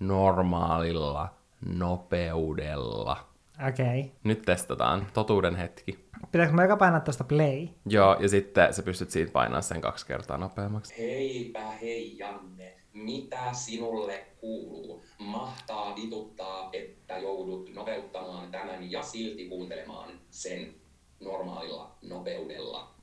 normaalilla 0.00 1.34
nopeudella. 1.76 3.28
Okei. 3.68 4.00
Okay. 4.00 4.12
Nyt 4.24 4.42
testataan. 4.42 5.06
Totuuden 5.14 5.56
hetki. 5.56 5.98
Pitääkö 6.32 6.52
mä 6.52 6.62
joka 6.62 6.76
painaa 6.76 7.00
tuosta 7.00 7.24
play? 7.24 7.68
Joo, 7.86 8.16
ja 8.20 8.28
sitten 8.28 8.74
sä 8.74 8.82
pystyt 8.82 9.10
siitä 9.10 9.32
painaa 9.32 9.60
sen 9.60 9.80
kaksi 9.80 10.06
kertaa 10.06 10.38
nopeammaksi. 10.38 10.94
Heipä 10.98 11.70
hei 11.70 12.18
Janne, 12.18 12.76
mitä 12.92 13.52
sinulle 13.52 14.26
kuuluu? 14.40 15.04
Mahtaa 15.18 15.96
vituttaa, 15.96 16.70
että 16.72 17.18
joudut 17.18 17.74
nopeuttamaan 17.74 18.50
tämän 18.50 18.90
ja 18.90 19.02
silti 19.02 19.48
kuuntelemaan 19.48 20.10
sen 20.30 20.74
normaalilla 21.20 21.90
nopeudella. 22.02 22.94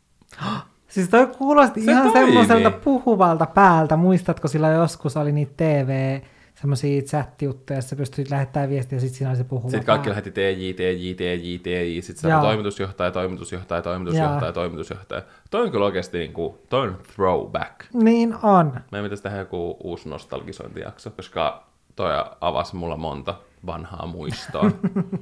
Siis 0.90 1.10
toi 1.10 1.28
kuulosti 1.28 1.82
Se 1.82 1.92
ihan 1.92 2.12
toimii. 2.12 2.26
semmoiselta 2.26 2.72
puhuvalta 2.72 3.46
päältä. 3.46 3.96
Muistatko 3.96 4.48
sillä 4.48 4.68
joskus 4.70 5.18
oli 5.18 5.32
niitä 5.32 5.54
TV 5.58 6.20
semmoisia 6.56 7.02
chat-juttuja, 7.02 7.78
jossa 7.78 7.96
pystyt 7.96 8.30
lähettämään 8.30 8.70
viestiä 8.70 8.96
ja 8.96 9.00
sitten 9.00 9.18
siinä 9.18 9.30
oli 9.30 9.38
se 9.38 9.44
puhuva 9.44 9.70
Sitten 9.70 9.86
kaikki 9.86 10.10
lähetti 10.10 10.32
TJ, 10.32 10.74
TJ, 10.76 11.14
TJ, 11.14 11.58
TJ, 11.64 12.02
sitten 12.02 12.32
se 12.32 12.38
toimitusjohtaja, 12.42 13.12
toimitusjohtaja, 13.12 13.82
toimitusjohtaja, 13.82 14.46
Joo. 14.46 14.52
toimitusjohtaja. 14.52 15.22
Toi 15.50 15.62
on 15.62 15.72
kyllä 15.72 15.86
oikeasti 15.86 16.18
niin 16.18 16.34
kuin, 16.34 16.56
toi 16.70 16.88
on 16.88 16.98
throwback. 17.16 17.76
Niin 17.94 18.36
on. 18.44 18.74
Meidän 18.92 19.06
pitäisi 19.06 19.24
tehdä 19.24 19.38
joku 19.38 19.78
uusi 19.84 20.10
nostalgisointijakso, 20.10 21.10
koska 21.10 21.64
toi 21.96 22.12
avasi 22.42 22.76
mulla 22.76 22.98
monta 22.98 23.36
vanhaa 23.66 24.06
muistoa. 24.08 24.72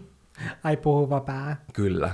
Ai 0.64 0.78
puhuva 0.78 1.20
pää. 1.20 1.58
Kyllä. 1.74 2.12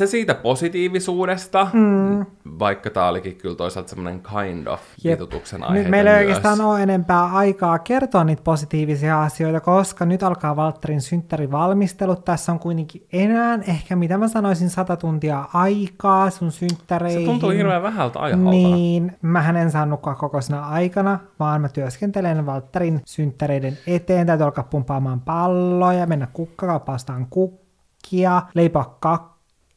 Se 0.00 0.06
siitä 0.06 0.34
positiivisuudesta, 0.34 1.66
mm. 1.72 2.26
vaikka 2.58 2.90
tää 2.90 3.08
olikin 3.08 3.36
kyllä 3.36 3.54
toisaalta 3.54 3.88
semmoinen 3.88 4.22
kind 4.22 4.66
of 4.66 4.80
vitutuksen 5.04 5.64
aihe. 5.64 5.78
Nyt 5.78 5.88
meillä 5.88 6.18
ei 6.18 6.26
oikeastaan 6.26 6.60
ole 6.60 6.82
enempää 6.82 7.24
aikaa 7.24 7.78
kertoa 7.78 8.24
niitä 8.24 8.42
positiivisia 8.42 9.22
asioita, 9.22 9.60
koska 9.60 10.06
nyt 10.06 10.22
alkaa 10.22 10.56
Valtterin 10.56 11.00
synttärivalmistelut. 11.00 12.24
Tässä 12.24 12.52
on 12.52 12.58
kuitenkin 12.58 13.06
enää 13.12 13.58
ehkä, 13.68 13.96
mitä 13.96 14.18
mä 14.18 14.28
sanoisin, 14.28 14.70
sata 14.70 14.96
tuntia 14.96 15.44
aikaa 15.54 16.30
sun 16.30 16.52
synttäreihin. 16.52 17.20
Se 17.20 17.26
tuntuu 17.26 17.50
hirveän 17.50 17.82
vähältä 17.82 18.20
ajalta. 18.20 18.50
Niin, 18.50 19.16
mähän 19.22 19.56
en 19.56 19.70
saa 19.70 19.86
nukkua 19.86 20.14
koko 20.14 20.40
sinä 20.40 20.60
aikana, 20.60 21.18
vaan 21.40 21.60
mä 21.60 21.68
työskentelen 21.68 22.46
Valtterin 22.46 23.00
synttäreiden 23.06 23.78
eteen. 23.86 24.26
Täytyy 24.26 24.44
alkaa 24.44 24.64
pumpaamaan 24.64 25.20
palloja, 25.20 26.06
mennä 26.06 26.28
kukkakauppaan 26.32 26.96
ostaan 26.96 27.26
kukkia, 27.30 28.42
leipoa 28.54 28.98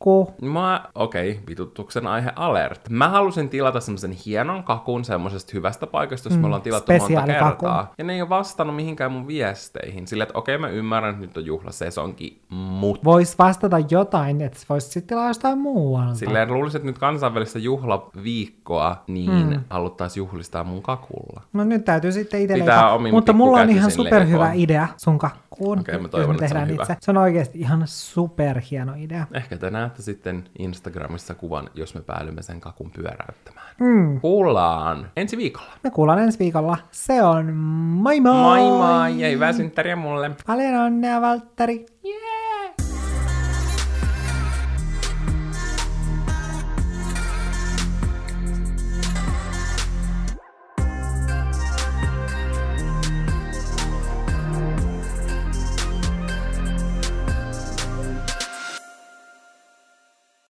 kakku. 0.04 0.34
Mä, 0.42 0.84
okei, 0.96 1.32
okay, 1.32 1.44
vitutuksen 1.48 2.08
aihe 2.08 2.32
alert. 2.36 2.90
Mä 2.90 3.10
halusin 3.10 3.50
tilata 3.50 3.80
semmoisen 3.80 4.12
hienon 4.26 4.64
kakun 4.64 5.06
semmoisesta 5.06 5.52
hyvästä 5.54 5.88
paikasta, 5.88 6.30
jos 6.30 6.36
mm, 6.36 6.42
me 6.42 6.46
ollaan 6.46 6.62
tilattu 6.62 6.92
monta 7.00 7.22
kertaa. 7.22 7.94
Ja 7.98 8.04
ne 8.04 8.14
ei 8.14 8.22
ole 8.22 8.30
vastannut 8.30 8.76
mihinkään 8.76 9.12
mun 9.12 9.28
viesteihin. 9.28 10.08
Sillä, 10.08 10.24
että 10.24 10.38
okei, 10.38 10.56
okay, 10.56 10.70
mä 10.70 10.76
ymmärrän, 10.76 11.14
että 11.14 11.26
nyt 11.26 11.38
on 11.38 11.46
juhlasesonki, 11.46 12.42
mutta 12.50 13.04
Vois 13.04 13.40
vastata 13.40 13.78
jotain, 13.90 14.42
että 14.42 14.60
voisi 14.70 14.88
sitten 14.88 15.08
tilaa 15.08 15.28
jostain 15.28 15.58
muualta. 15.58 16.16
silleen 16.16 16.54
luulisin, 16.54 16.78
että 16.78 16.88
nyt 16.88 16.98
kansainvälistä 16.98 17.60
juhlaviikkoa, 17.60 19.04
niin 19.08 19.50
mm. 19.50 19.60
haluttaisiin 19.70 20.22
juhlistaa 20.22 20.64
mun 20.64 20.82
kakulla. 20.82 21.42
No 21.54 21.64
nyt 21.64 21.86
täytyy 21.86 22.12
sitten 22.12 22.42
itse 22.42 22.54
Pitää 22.54 22.76
leipää. 22.76 22.94
omin 22.94 23.14
Mutta 23.14 23.34
mulla 23.34 23.62
on 23.62 23.70
ihan 23.70 23.92
superhyvä 23.92 24.52
idea 24.54 24.88
sun 24.98 25.20
kakkuun, 25.54 25.80
Okei, 25.80 25.98
mä 25.98 26.02
jos 26.02 26.12
toivon, 26.12 26.36
että 26.36 26.48
se 26.48 26.54
on 26.54 26.60
tehdään 26.60 26.70
hyvä. 26.70 26.84
itse. 26.84 26.96
Se 27.02 27.12
on 27.12 27.18
oikeasti 27.18 27.60
ihan 27.60 27.84
superhieno 27.86 28.94
idea. 28.98 29.28
Ehkä 29.34 29.58
te 29.58 29.70
näette 29.70 30.02
sitten 30.02 30.44
Instagramissa 30.60 31.36
kuvan, 31.36 31.70
jos 31.74 31.96
me 31.96 32.02
päädymme 32.02 32.42
sen 32.42 32.62
kakun 32.62 32.92
pyöräyttämään. 32.92 33.68
Mm. 33.80 34.22
Kuullaan 34.22 35.12
ensi 35.16 35.38
viikolla. 35.38 35.72
Me 35.84 35.90
kuullaan 35.92 36.20
ensi 36.20 36.40
viikolla. 36.40 36.78
Se 36.92 37.24
on 37.24 37.54
moi 37.54 38.20
moi! 38.20 38.34
Moi 38.34 38.70
moi 38.70 39.22
ja 39.22 39.30
hyvää 39.30 39.54
synttäriä 39.54 39.96
mulle. 39.96 40.32
Paljon 40.48 40.76
onnea, 40.76 41.22
Valtteri! 41.22 41.86
Yeah. 42.06 42.53